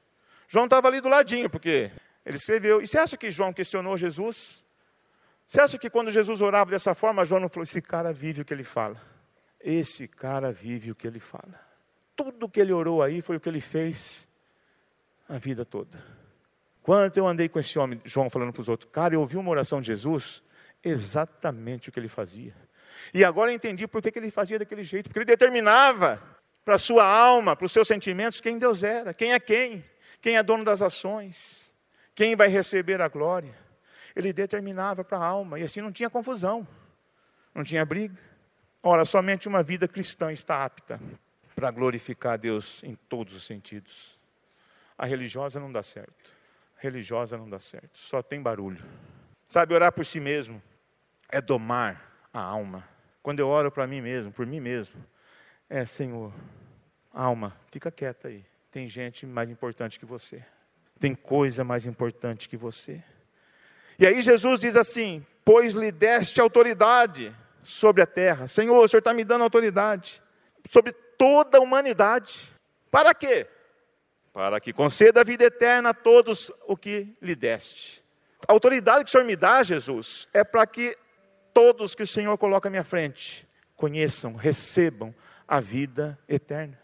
João 0.46 0.66
estava 0.66 0.86
ali 0.86 1.00
do 1.00 1.08
ladinho, 1.08 1.50
porque 1.50 1.90
ele 2.24 2.36
escreveu. 2.36 2.80
E 2.80 2.86
você 2.86 2.96
acha 2.96 3.16
que 3.16 3.28
João 3.28 3.52
questionou 3.52 3.98
Jesus? 3.98 4.64
Você 5.44 5.60
acha 5.60 5.76
que 5.78 5.90
quando 5.90 6.12
Jesus 6.12 6.40
orava 6.40 6.70
dessa 6.70 6.94
forma, 6.94 7.24
João 7.24 7.40
não 7.40 7.48
falou: 7.48 7.64
esse 7.64 7.82
cara 7.82 8.12
vive 8.12 8.42
o 8.42 8.44
que 8.44 8.54
ele 8.54 8.62
fala? 8.62 9.02
Esse 9.60 10.06
cara 10.06 10.52
vive 10.52 10.92
o 10.92 10.94
que 10.94 11.08
ele 11.08 11.18
fala. 11.18 11.60
Tudo 12.14 12.48
que 12.48 12.60
ele 12.60 12.72
orou 12.72 13.02
aí 13.02 13.20
foi 13.20 13.34
o 13.34 13.40
que 13.40 13.48
ele 13.48 13.60
fez 13.60 14.28
a 15.28 15.38
vida 15.38 15.64
toda. 15.64 16.15
Quanto 16.86 17.16
eu 17.16 17.26
andei 17.26 17.48
com 17.48 17.58
esse 17.58 17.76
homem, 17.80 18.00
João 18.04 18.30
falando 18.30 18.52
para 18.52 18.62
os 18.62 18.68
outros, 18.68 18.88
cara, 18.92 19.12
eu 19.12 19.20
ouvi 19.20 19.36
uma 19.36 19.50
oração 19.50 19.80
de 19.80 19.88
Jesus, 19.88 20.40
exatamente 20.84 21.88
o 21.88 21.92
que 21.92 21.98
ele 21.98 22.06
fazia. 22.06 22.54
E 23.12 23.24
agora 23.24 23.50
eu 23.50 23.56
entendi 23.56 23.88
por 23.88 24.00
que, 24.00 24.12
que 24.12 24.20
ele 24.20 24.30
fazia 24.30 24.56
daquele 24.56 24.84
jeito, 24.84 25.06
porque 25.08 25.18
ele 25.18 25.26
determinava 25.26 26.22
para 26.64 26.76
a 26.76 26.78
sua 26.78 27.04
alma, 27.04 27.56
para 27.56 27.66
os 27.66 27.72
seus 27.72 27.88
sentimentos, 27.88 28.40
quem 28.40 28.56
Deus 28.56 28.84
era, 28.84 29.12
quem 29.12 29.32
é 29.32 29.40
quem. 29.40 29.84
Quem 30.20 30.36
é 30.36 30.44
dono 30.44 30.62
das 30.62 30.80
ações? 30.80 31.74
Quem 32.14 32.36
vai 32.36 32.46
receber 32.46 33.00
a 33.00 33.08
glória? 33.08 33.58
Ele 34.14 34.32
determinava 34.32 35.02
para 35.02 35.18
a 35.18 35.26
alma, 35.26 35.58
e 35.58 35.64
assim 35.64 35.80
não 35.80 35.90
tinha 35.90 36.08
confusão, 36.08 36.64
não 37.52 37.64
tinha 37.64 37.84
briga. 37.84 38.16
Ora, 38.80 39.04
somente 39.04 39.48
uma 39.48 39.60
vida 39.60 39.88
cristã 39.88 40.30
está 40.30 40.64
apta 40.64 41.00
para 41.52 41.68
glorificar 41.72 42.34
a 42.34 42.36
Deus 42.36 42.80
em 42.84 42.94
todos 42.94 43.34
os 43.34 43.44
sentidos. 43.44 44.16
A 44.96 45.04
religiosa 45.04 45.58
não 45.58 45.72
dá 45.72 45.82
certo. 45.82 46.35
Religiosa 46.76 47.36
não 47.36 47.48
dá 47.48 47.58
certo. 47.58 47.98
Só 47.98 48.22
tem 48.22 48.40
barulho. 48.40 48.84
Sabe, 49.46 49.74
orar 49.74 49.92
por 49.92 50.04
si 50.04 50.20
mesmo 50.20 50.62
é 51.30 51.40
domar 51.40 52.28
a 52.32 52.40
alma. 52.40 52.86
Quando 53.22 53.40
eu 53.40 53.48
oro 53.48 53.70
para 53.70 53.86
mim 53.86 54.00
mesmo, 54.00 54.30
por 54.30 54.46
mim 54.46 54.60
mesmo, 54.60 54.94
é 55.68 55.84
Senhor, 55.84 56.32
alma, 57.12 57.54
fica 57.70 57.90
quieta 57.90 58.28
aí. 58.28 58.44
Tem 58.70 58.86
gente 58.86 59.26
mais 59.26 59.48
importante 59.48 59.98
que 59.98 60.04
você. 60.06 60.44
Tem 61.00 61.14
coisa 61.14 61.64
mais 61.64 61.86
importante 61.86 62.48
que 62.48 62.56
você. 62.56 63.02
E 63.98 64.06
aí 64.06 64.22
Jesus 64.22 64.60
diz 64.60 64.76
assim: 64.76 65.24
Pois 65.44 65.74
lhe 65.74 65.90
deste 65.90 66.40
autoridade 66.40 67.34
sobre 67.62 68.02
a 68.02 68.06
terra. 68.06 68.46
Senhor, 68.46 68.84
o 68.84 68.88
Senhor 68.88 69.00
está 69.00 69.12
me 69.12 69.24
dando 69.24 69.44
autoridade 69.44 70.22
sobre 70.70 70.92
toda 70.92 71.58
a 71.58 71.60
humanidade. 71.60 72.52
Para 72.90 73.14
quê? 73.14 73.46
Para 74.36 74.60
que 74.60 74.70
conceda 74.70 75.22
a 75.22 75.24
vida 75.24 75.44
eterna 75.44 75.88
a 75.88 75.94
todos 75.94 76.52
o 76.66 76.76
que 76.76 77.16
lhe 77.22 77.34
deste. 77.34 78.04
A 78.46 78.52
autoridade 78.52 79.02
que 79.02 79.08
o 79.08 79.10
Senhor 79.10 79.24
me 79.24 79.34
dá, 79.34 79.62
Jesus, 79.62 80.28
é 80.30 80.44
para 80.44 80.66
que 80.66 80.94
todos 81.54 81.94
que 81.94 82.02
o 82.02 82.06
Senhor 82.06 82.36
coloca 82.36 82.68
à 82.68 82.70
minha 82.70 82.84
frente 82.84 83.48
conheçam, 83.74 84.34
recebam 84.34 85.14
a 85.48 85.58
vida 85.58 86.18
eterna. 86.28 86.78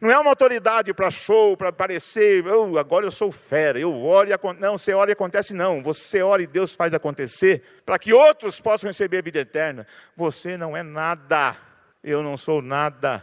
Não 0.00 0.10
é 0.10 0.18
uma 0.18 0.30
autoridade 0.30 0.94
para 0.94 1.10
show, 1.10 1.54
para 1.54 1.70
parecer, 1.70 2.46
oh, 2.46 2.78
agora 2.78 3.04
eu 3.04 3.12
sou 3.12 3.30
fera, 3.30 3.78
eu 3.78 4.02
oro 4.02 4.30
e 4.30 4.32
acontece. 4.32 4.62
Não, 4.62 4.78
você 4.78 4.94
ora 4.94 5.10
e 5.10 5.12
acontece, 5.12 5.52
não. 5.52 5.82
Você 5.82 6.22
ora 6.22 6.42
e 6.42 6.46
Deus 6.46 6.74
faz 6.74 6.94
acontecer 6.94 7.62
para 7.84 7.98
que 7.98 8.14
outros 8.14 8.58
possam 8.58 8.88
receber 8.88 9.18
a 9.18 9.22
vida 9.22 9.40
eterna. 9.40 9.86
Você 10.16 10.56
não 10.56 10.74
é 10.74 10.82
nada, 10.82 11.54
eu 12.02 12.22
não 12.22 12.38
sou 12.38 12.62
nada. 12.62 13.22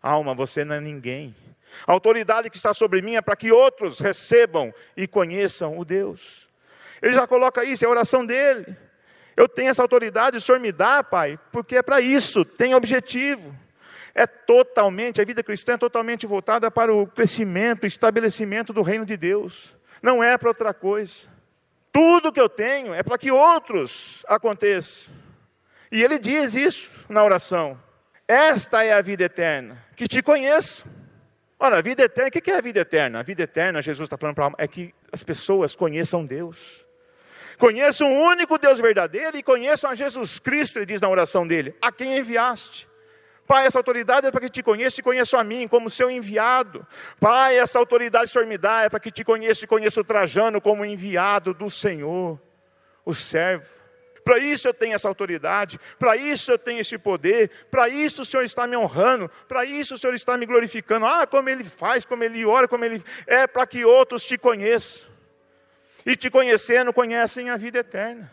Alma, 0.00 0.32
você 0.32 0.64
não 0.64 0.76
é 0.76 0.80
ninguém. 0.80 1.34
A 1.86 1.92
autoridade 1.92 2.50
que 2.50 2.56
está 2.56 2.72
sobre 2.72 3.02
mim 3.02 3.16
é 3.16 3.22
para 3.22 3.36
que 3.36 3.52
outros 3.52 4.00
recebam 4.00 4.72
e 4.96 5.06
conheçam 5.06 5.78
o 5.78 5.84
Deus. 5.84 6.48
Ele 7.02 7.12
já 7.12 7.26
coloca 7.26 7.64
isso, 7.64 7.84
é 7.84 7.88
a 7.88 7.90
oração 7.90 8.24
dele. 8.24 8.76
Eu 9.36 9.48
tenho 9.48 9.70
essa 9.70 9.82
autoridade, 9.82 10.36
o 10.36 10.40
Senhor 10.40 10.60
me 10.60 10.72
dá, 10.72 11.02
Pai, 11.02 11.38
porque 11.52 11.76
é 11.76 11.82
para 11.82 12.00
isso, 12.00 12.44
tem 12.44 12.74
objetivo 12.74 13.54
é 14.14 14.26
totalmente, 14.26 15.20
a 15.20 15.24
vida 15.24 15.42
cristã 15.42 15.74
é 15.74 15.78
totalmente 15.78 16.24
voltada 16.26 16.70
para 16.70 16.94
o 16.94 17.06
crescimento, 17.06 17.84
estabelecimento 17.84 18.72
do 18.72 18.80
reino 18.80 19.04
de 19.04 19.16
Deus. 19.16 19.74
Não 20.00 20.22
é 20.22 20.38
para 20.38 20.50
outra 20.50 20.72
coisa. 20.72 21.28
Tudo 21.92 22.32
que 22.32 22.40
eu 22.40 22.48
tenho 22.48 22.94
é 22.94 23.02
para 23.02 23.18
que 23.18 23.32
outros 23.32 24.24
aconteçam. 24.28 25.12
E 25.90 26.02
ele 26.02 26.18
diz 26.18 26.54
isso 26.54 26.90
na 27.08 27.24
oração. 27.24 27.80
Esta 28.26 28.84
é 28.84 28.92
a 28.92 29.02
vida 29.02 29.24
eterna, 29.24 29.84
que 29.96 30.06
te 30.06 30.22
conheçam. 30.22 30.86
Ora, 31.58 31.78
a 31.78 31.82
vida 31.82 32.02
eterna, 32.02 32.28
o 32.28 32.30
que 32.30 32.50
é 32.50 32.56
a 32.56 32.60
vida 32.60 32.80
eterna? 32.80 33.20
A 33.20 33.22
vida 33.22 33.42
eterna, 33.42 33.80
Jesus 33.80 34.06
está 34.06 34.18
falando 34.18 34.34
para 34.34 34.52
é 34.58 34.66
que 34.66 34.94
as 35.12 35.22
pessoas 35.22 35.74
conheçam 35.74 36.24
Deus. 36.24 36.84
Conheçam 37.58 38.12
o 38.12 38.20
único 38.24 38.58
Deus 38.58 38.80
verdadeiro 38.80 39.36
e 39.36 39.42
conheçam 39.42 39.90
a 39.90 39.94
Jesus 39.94 40.38
Cristo, 40.38 40.78
ele 40.78 40.86
diz 40.86 41.00
na 41.00 41.08
oração 41.08 41.46
dele, 41.46 41.74
a 41.80 41.92
quem 41.92 42.18
enviaste. 42.18 42.88
Pai, 43.46 43.66
essa 43.66 43.78
autoridade 43.78 44.26
é 44.26 44.30
para 44.30 44.40
que 44.40 44.48
te 44.48 44.62
conheça 44.62 45.00
e 45.00 45.02
conheça 45.02 45.38
a 45.38 45.44
mim 45.44 45.68
como 45.68 45.90
seu 45.90 46.10
enviado. 46.10 46.86
Pai, 47.20 47.58
essa 47.58 47.78
autoridade 47.78 48.24
que 48.24 48.30
o 48.30 48.32
Senhor 48.32 48.46
me 48.46 48.56
dá 48.56 48.82
é 48.82 48.88
para 48.88 48.98
que 48.98 49.10
te 49.10 49.22
conheça 49.22 49.64
e 49.64 49.68
conheça 49.68 50.00
o 50.00 50.04
Trajano 50.04 50.60
como 50.60 50.84
enviado 50.84 51.52
do 51.52 51.70
Senhor, 51.70 52.40
o 53.04 53.14
servo. 53.14 53.83
Para 54.24 54.38
isso 54.38 54.66
eu 54.66 54.72
tenho 54.72 54.94
essa 54.94 55.06
autoridade, 55.06 55.78
para 55.98 56.16
isso 56.16 56.50
eu 56.50 56.58
tenho 56.58 56.80
esse 56.80 56.96
poder, 56.96 57.50
para 57.70 57.90
isso 57.90 58.22
o 58.22 58.24
Senhor 58.24 58.42
está 58.42 58.66
me 58.66 58.74
honrando, 58.74 59.30
para 59.46 59.66
isso 59.66 59.96
o 59.96 59.98
Senhor 59.98 60.14
está 60.14 60.38
me 60.38 60.46
glorificando. 60.46 61.04
Ah, 61.04 61.26
como 61.26 61.50
Ele 61.50 61.62
faz, 61.62 62.06
como 62.06 62.24
Ele 62.24 62.44
ora, 62.46 62.66
como 62.66 62.84
Ele. 62.84 63.02
É 63.26 63.46
para 63.46 63.66
que 63.66 63.84
outros 63.84 64.24
te 64.24 64.38
conheçam. 64.38 65.12
E 66.06 66.16
te 66.16 66.30
conhecendo, 66.30 66.92
conhecem 66.92 67.50
a 67.50 67.56
vida 67.56 67.78
eterna. 67.80 68.30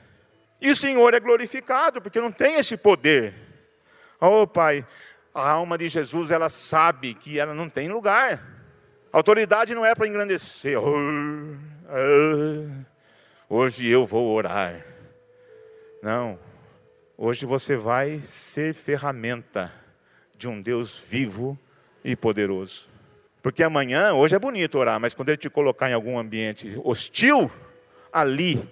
E 0.61 0.71
o 0.71 0.75
Senhor 0.75 1.13
é 1.13 1.19
glorificado, 1.19 2.01
porque 2.01 2.21
não 2.21 2.31
tem 2.31 2.55
esse 2.55 2.77
poder. 2.77 3.33
Oh, 4.19 4.45
Pai, 4.47 4.85
a 5.33 5.49
alma 5.49 5.77
de 5.77 5.89
Jesus, 5.89 6.31
ela 6.31 6.47
sabe 6.49 7.15
que 7.15 7.39
ela 7.39 7.53
não 7.53 7.67
tem 7.67 7.89
lugar. 7.89 8.41
A 9.11 9.17
autoridade 9.17 9.75
não 9.75 9.85
é 9.85 9.93
para 9.93 10.07
engrandecer. 10.07 10.79
Oh, 10.79 10.95
oh, 13.49 13.55
hoje 13.57 13.87
eu 13.87 14.05
vou 14.05 14.33
orar. 14.33 14.90
Não. 16.01 16.39
Hoje 17.15 17.45
você 17.45 17.75
vai 17.75 18.19
ser 18.19 18.73
ferramenta 18.73 19.71
de 20.35 20.47
um 20.47 20.59
Deus 20.59 20.97
vivo 20.97 21.57
e 22.03 22.15
poderoso. 22.15 22.89
Porque 23.43 23.61
amanhã, 23.61 24.13
hoje 24.13 24.35
é 24.35 24.39
bonito 24.39 24.79
orar, 24.79 24.99
mas 24.99 25.13
quando 25.13 25.29
ele 25.29 25.37
te 25.37 25.49
colocar 25.49 25.89
em 25.89 25.93
algum 25.93 26.17
ambiente 26.17 26.79
hostil, 26.83 27.51
ali, 28.11 28.67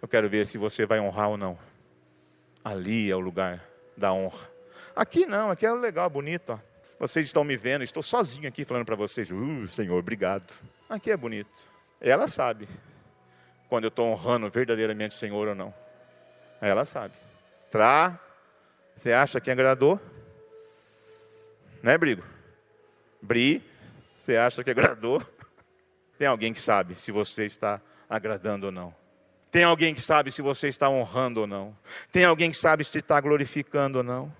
eu 0.00 0.06
quero 0.06 0.28
ver 0.28 0.46
se 0.46 0.56
você 0.58 0.86
vai 0.86 1.00
honrar 1.00 1.30
ou 1.30 1.36
não. 1.36 1.58
Ali 2.64 3.10
é 3.10 3.16
o 3.16 3.20
lugar 3.20 3.64
da 3.96 4.12
honra. 4.12 4.48
Aqui 4.94 5.26
não, 5.26 5.50
aqui 5.50 5.66
é 5.66 5.72
legal, 5.72 6.08
bonito. 6.08 6.50
Ó. 6.50 6.58
Vocês 6.98 7.26
estão 7.26 7.44
me 7.44 7.56
vendo, 7.56 7.82
estou 7.82 8.02
sozinho 8.02 8.48
aqui 8.48 8.64
falando 8.64 8.86
para 8.86 8.96
vocês. 8.96 9.30
Uh, 9.30 9.66
Senhor, 9.68 9.98
obrigado. 9.98 10.52
Aqui 10.88 11.10
é 11.10 11.16
bonito. 11.16 11.50
Ela 12.00 12.28
sabe 12.28 12.68
quando 13.68 13.84
eu 13.84 13.88
estou 13.88 14.06
honrando 14.06 14.48
verdadeiramente 14.48 15.14
o 15.14 15.18
Senhor 15.18 15.48
ou 15.48 15.54
não. 15.54 15.74
Ela 16.60 16.84
sabe. 16.84 17.14
Tra, 17.70 18.18
você 18.96 19.12
acha 19.12 19.40
que 19.40 19.50
agradou? 19.50 20.00
Né, 21.82 21.96
Brigo? 21.98 22.24
Bri, 23.20 23.62
você 24.16 24.36
acha 24.36 24.64
que 24.64 24.70
agradou? 24.70 25.22
Tem 26.18 26.26
alguém 26.26 26.52
que 26.52 26.60
sabe 26.60 26.94
se 26.94 27.12
você 27.12 27.44
está 27.44 27.80
agradando 28.08 28.66
ou 28.66 28.72
não. 28.72 28.94
Tem 29.50 29.64
alguém 29.64 29.94
que 29.94 30.00
sabe 30.00 30.30
se 30.30 30.42
você 30.42 30.68
está 30.68 30.88
honrando 30.88 31.42
ou 31.42 31.46
não. 31.46 31.76
Tem 32.10 32.24
alguém 32.24 32.50
que 32.50 32.56
sabe 32.56 32.84
se 32.84 32.98
está 32.98 33.20
glorificando 33.20 33.98
ou 33.98 34.04
não. 34.04 34.34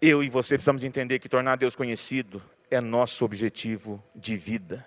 Eu 0.00 0.22
e 0.22 0.28
você 0.28 0.54
precisamos 0.54 0.84
entender 0.84 1.18
que 1.18 1.28
tornar 1.28 1.56
Deus 1.56 1.76
conhecido 1.76 2.42
é 2.70 2.80
nosso 2.80 3.24
objetivo 3.24 4.02
de 4.14 4.36
vida. 4.36 4.86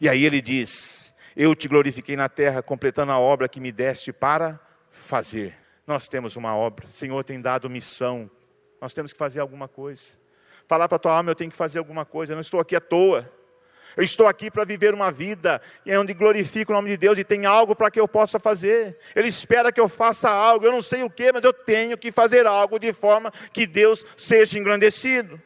E 0.00 0.08
aí 0.08 0.24
ele 0.24 0.40
diz: 0.40 1.14
Eu 1.36 1.54
te 1.54 1.68
glorifiquei 1.68 2.16
na 2.16 2.28
terra, 2.28 2.62
completando 2.62 3.12
a 3.12 3.18
obra 3.18 3.48
que 3.48 3.60
me 3.60 3.70
deste 3.70 4.12
para 4.12 4.58
fazer. 4.90 5.54
Nós 5.86 6.08
temos 6.08 6.36
uma 6.36 6.56
obra, 6.56 6.86
o 6.86 6.92
Senhor 6.92 7.22
tem 7.24 7.40
dado 7.40 7.68
missão, 7.68 8.30
nós 8.80 8.94
temos 8.94 9.12
que 9.12 9.18
fazer 9.18 9.40
alguma 9.40 9.68
coisa. 9.68 10.18
Falar 10.66 10.88
para 10.88 10.96
a 10.96 10.98
tua 10.98 11.16
alma, 11.16 11.30
eu 11.30 11.34
tenho 11.34 11.50
que 11.50 11.56
fazer 11.56 11.78
alguma 11.78 12.04
coisa, 12.04 12.32
eu 12.32 12.36
não 12.36 12.40
estou 12.40 12.60
aqui 12.60 12.76
à 12.76 12.80
toa. 12.80 13.30
Eu 13.96 14.04
estou 14.04 14.28
aqui 14.28 14.50
para 14.52 14.64
viver 14.64 14.94
uma 14.94 15.10
vida 15.10 15.60
onde 15.98 16.14
glorifico 16.14 16.70
o 16.70 16.74
nome 16.76 16.90
de 16.90 16.96
Deus 16.96 17.18
e 17.18 17.24
tem 17.24 17.44
algo 17.44 17.74
para 17.74 17.90
que 17.90 17.98
eu 17.98 18.06
possa 18.06 18.38
fazer. 18.38 18.96
Ele 19.16 19.28
espera 19.28 19.72
que 19.72 19.80
eu 19.80 19.88
faça 19.88 20.30
algo, 20.30 20.64
eu 20.64 20.70
não 20.70 20.80
sei 20.80 21.02
o 21.02 21.10
que, 21.10 21.32
mas 21.32 21.42
eu 21.42 21.52
tenho 21.52 21.98
que 21.98 22.12
fazer 22.12 22.46
algo 22.46 22.78
de 22.78 22.92
forma 22.92 23.32
que 23.52 23.66
Deus 23.66 24.04
seja 24.16 24.58
engrandecido. 24.58 25.40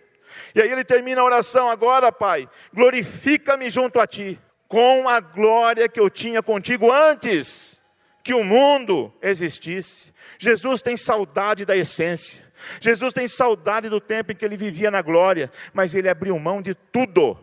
E 0.54 0.60
aí 0.60 0.70
ele 0.70 0.84
termina 0.84 1.22
a 1.22 1.24
oração 1.24 1.70
agora, 1.70 2.12
Pai, 2.12 2.48
glorifica-me 2.72 3.70
junto 3.70 3.98
a 3.98 4.06
ti, 4.06 4.38
com 4.68 5.08
a 5.08 5.20
glória 5.20 5.88
que 5.88 5.98
eu 5.98 6.10
tinha 6.10 6.42
contigo 6.42 6.92
antes 6.92 7.73
que 8.24 8.32
o 8.32 8.42
mundo 8.42 9.12
existisse. 9.20 10.12
Jesus 10.38 10.80
tem 10.80 10.96
saudade 10.96 11.66
da 11.66 11.76
essência. 11.76 12.42
Jesus 12.80 13.12
tem 13.12 13.28
saudade 13.28 13.90
do 13.90 14.00
tempo 14.00 14.32
em 14.32 14.34
que 14.34 14.42
ele 14.42 14.56
vivia 14.56 14.90
na 14.90 15.02
glória, 15.02 15.52
mas 15.74 15.94
ele 15.94 16.08
abriu 16.08 16.38
mão 16.38 16.62
de 16.62 16.74
tudo 16.74 17.38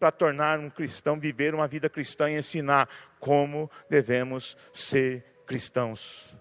para 0.00 0.10
tornar 0.10 0.58
um 0.58 0.70
cristão, 0.70 1.20
viver 1.20 1.54
uma 1.54 1.68
vida 1.68 1.90
cristã 1.90 2.30
e 2.30 2.38
ensinar 2.38 2.88
como 3.20 3.70
devemos 3.90 4.56
ser 4.72 5.22
cristãos. 5.46 6.34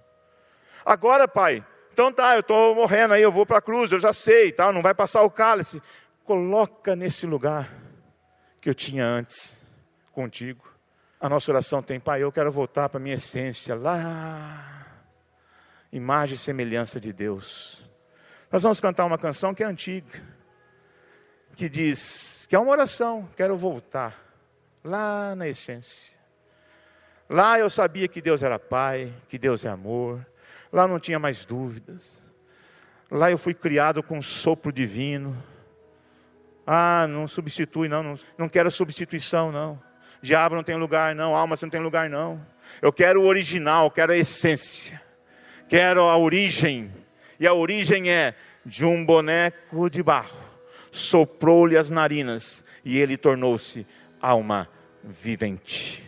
Agora, 0.86 1.28
pai, 1.28 1.66
então 1.92 2.14
tá, 2.14 2.36
eu 2.36 2.40
estou 2.40 2.76
morrendo 2.76 3.14
aí, 3.14 3.22
eu 3.22 3.32
vou 3.32 3.46
para 3.46 3.58
a 3.58 3.62
cruz, 3.62 3.92
eu 3.92 4.00
já 4.00 4.14
sei, 4.14 4.54
tá, 4.54 4.72
não 4.72 4.82
vai 4.82 4.94
passar 4.94 5.22
o 5.24 5.30
cálice. 5.30 5.82
Coloca 6.24 6.96
nesse 6.96 7.26
lugar 7.26 7.70
que 8.62 8.70
eu 8.70 8.74
tinha 8.74 9.06
antes 9.06 9.62
contigo. 10.14 10.75
A 11.20 11.30
nossa 11.30 11.52
oração 11.52 11.82
tem, 11.82 12.00
pai, 12.00 12.22
eu 12.24 12.32
quero 12.32 12.52
voltar 12.52 12.90
para 12.90 13.00
a 13.00 13.02
minha 13.02 13.16
essência, 13.16 13.74
lá, 13.74 14.86
imagem 15.92 16.36
e 16.36 16.40
semelhança 16.40 17.00
de 17.00 17.14
Deus. 17.14 17.90
Nós 18.52 18.64
vamos 18.64 18.80
cantar 18.80 19.06
uma 19.06 19.18
canção 19.18 19.54
que 19.54 19.64
é 19.64 19.66
antiga, 19.66 20.22
que 21.56 21.70
diz: 21.70 22.46
que 22.50 22.56
é 22.56 22.60
uma 22.60 22.72
oração, 22.72 23.28
quero 23.36 23.58
voltar 23.58 24.14
lá 24.84 25.36
na 25.36 25.48
essência. 25.48 26.16
Lá 27.28 27.58
eu 27.58 27.70
sabia 27.70 28.08
que 28.08 28.22
Deus 28.22 28.44
era 28.44 28.60
Pai, 28.60 29.12
que 29.28 29.40
Deus 29.40 29.66
é 29.66 29.70
amor. 29.70 30.26
Lá 30.72 30.88
não 30.88 31.00
tinha 31.00 31.18
mais 31.18 31.44
dúvidas. 31.44 32.22
Lá 33.10 33.32
eu 33.32 33.38
fui 33.38 33.54
criado 33.54 34.04
com 34.04 34.18
um 34.18 34.22
sopro 34.22 34.72
divino. 34.72 35.42
Ah, 36.68 37.08
não 37.08 37.28
substitui, 37.28 37.88
não, 37.88 38.04
não, 38.04 38.16
não 38.38 38.50
quero 38.50 38.70
substituição, 38.70 39.52
não. 39.52 39.82
Diabo 40.26 40.56
não 40.56 40.64
tem 40.64 40.76
lugar, 40.76 41.16
não. 41.16 41.36
Alma 41.36 41.56
você 41.56 41.66
não 41.66 41.72
tem 41.72 41.82
lugar, 41.82 42.10
não. 42.10 42.46
Eu 42.82 42.92
quero 42.92 43.22
o 43.22 43.26
original, 43.26 43.90
quero 43.90 44.12
a 44.12 44.18
essência. 44.18 45.02
Quero 45.70 46.02
a 46.02 46.18
origem. 46.18 46.92
E 47.40 47.48
a 47.48 47.54
origem 47.54 48.12
é 48.12 48.36
de 48.66 48.84
um 48.84 49.06
boneco 49.06 49.90
de 49.90 50.04
barro 50.04 50.46
soprou-lhe 50.96 51.78
as 51.78 51.90
narinas 51.90 52.64
e 52.84 52.98
ele 52.98 53.18
tornou-se 53.18 53.86
alma 54.22 54.70
vivente. 55.04 56.04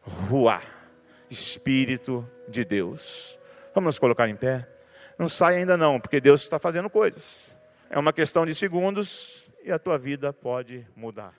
Ruá, 0.00 0.62
Espírito 1.30 2.28
de 2.48 2.64
Deus. 2.64 3.38
Vamos 3.74 3.88
nos 3.88 3.98
colocar 3.98 4.28
em 4.28 4.36
pé? 4.36 4.66
Não 5.18 5.28
sai 5.28 5.56
ainda 5.56 5.76
não, 5.76 6.00
porque 6.00 6.20
Deus 6.20 6.42
está 6.42 6.58
fazendo 6.58 6.88
coisas. 6.88 7.54
É 7.90 7.98
uma 7.98 8.12
questão 8.12 8.46
de 8.46 8.54
segundos 8.54 9.50
e 9.62 9.70
a 9.70 9.78
tua 9.78 9.98
vida 9.98 10.32
pode 10.32 10.86
mudar. 10.96 11.34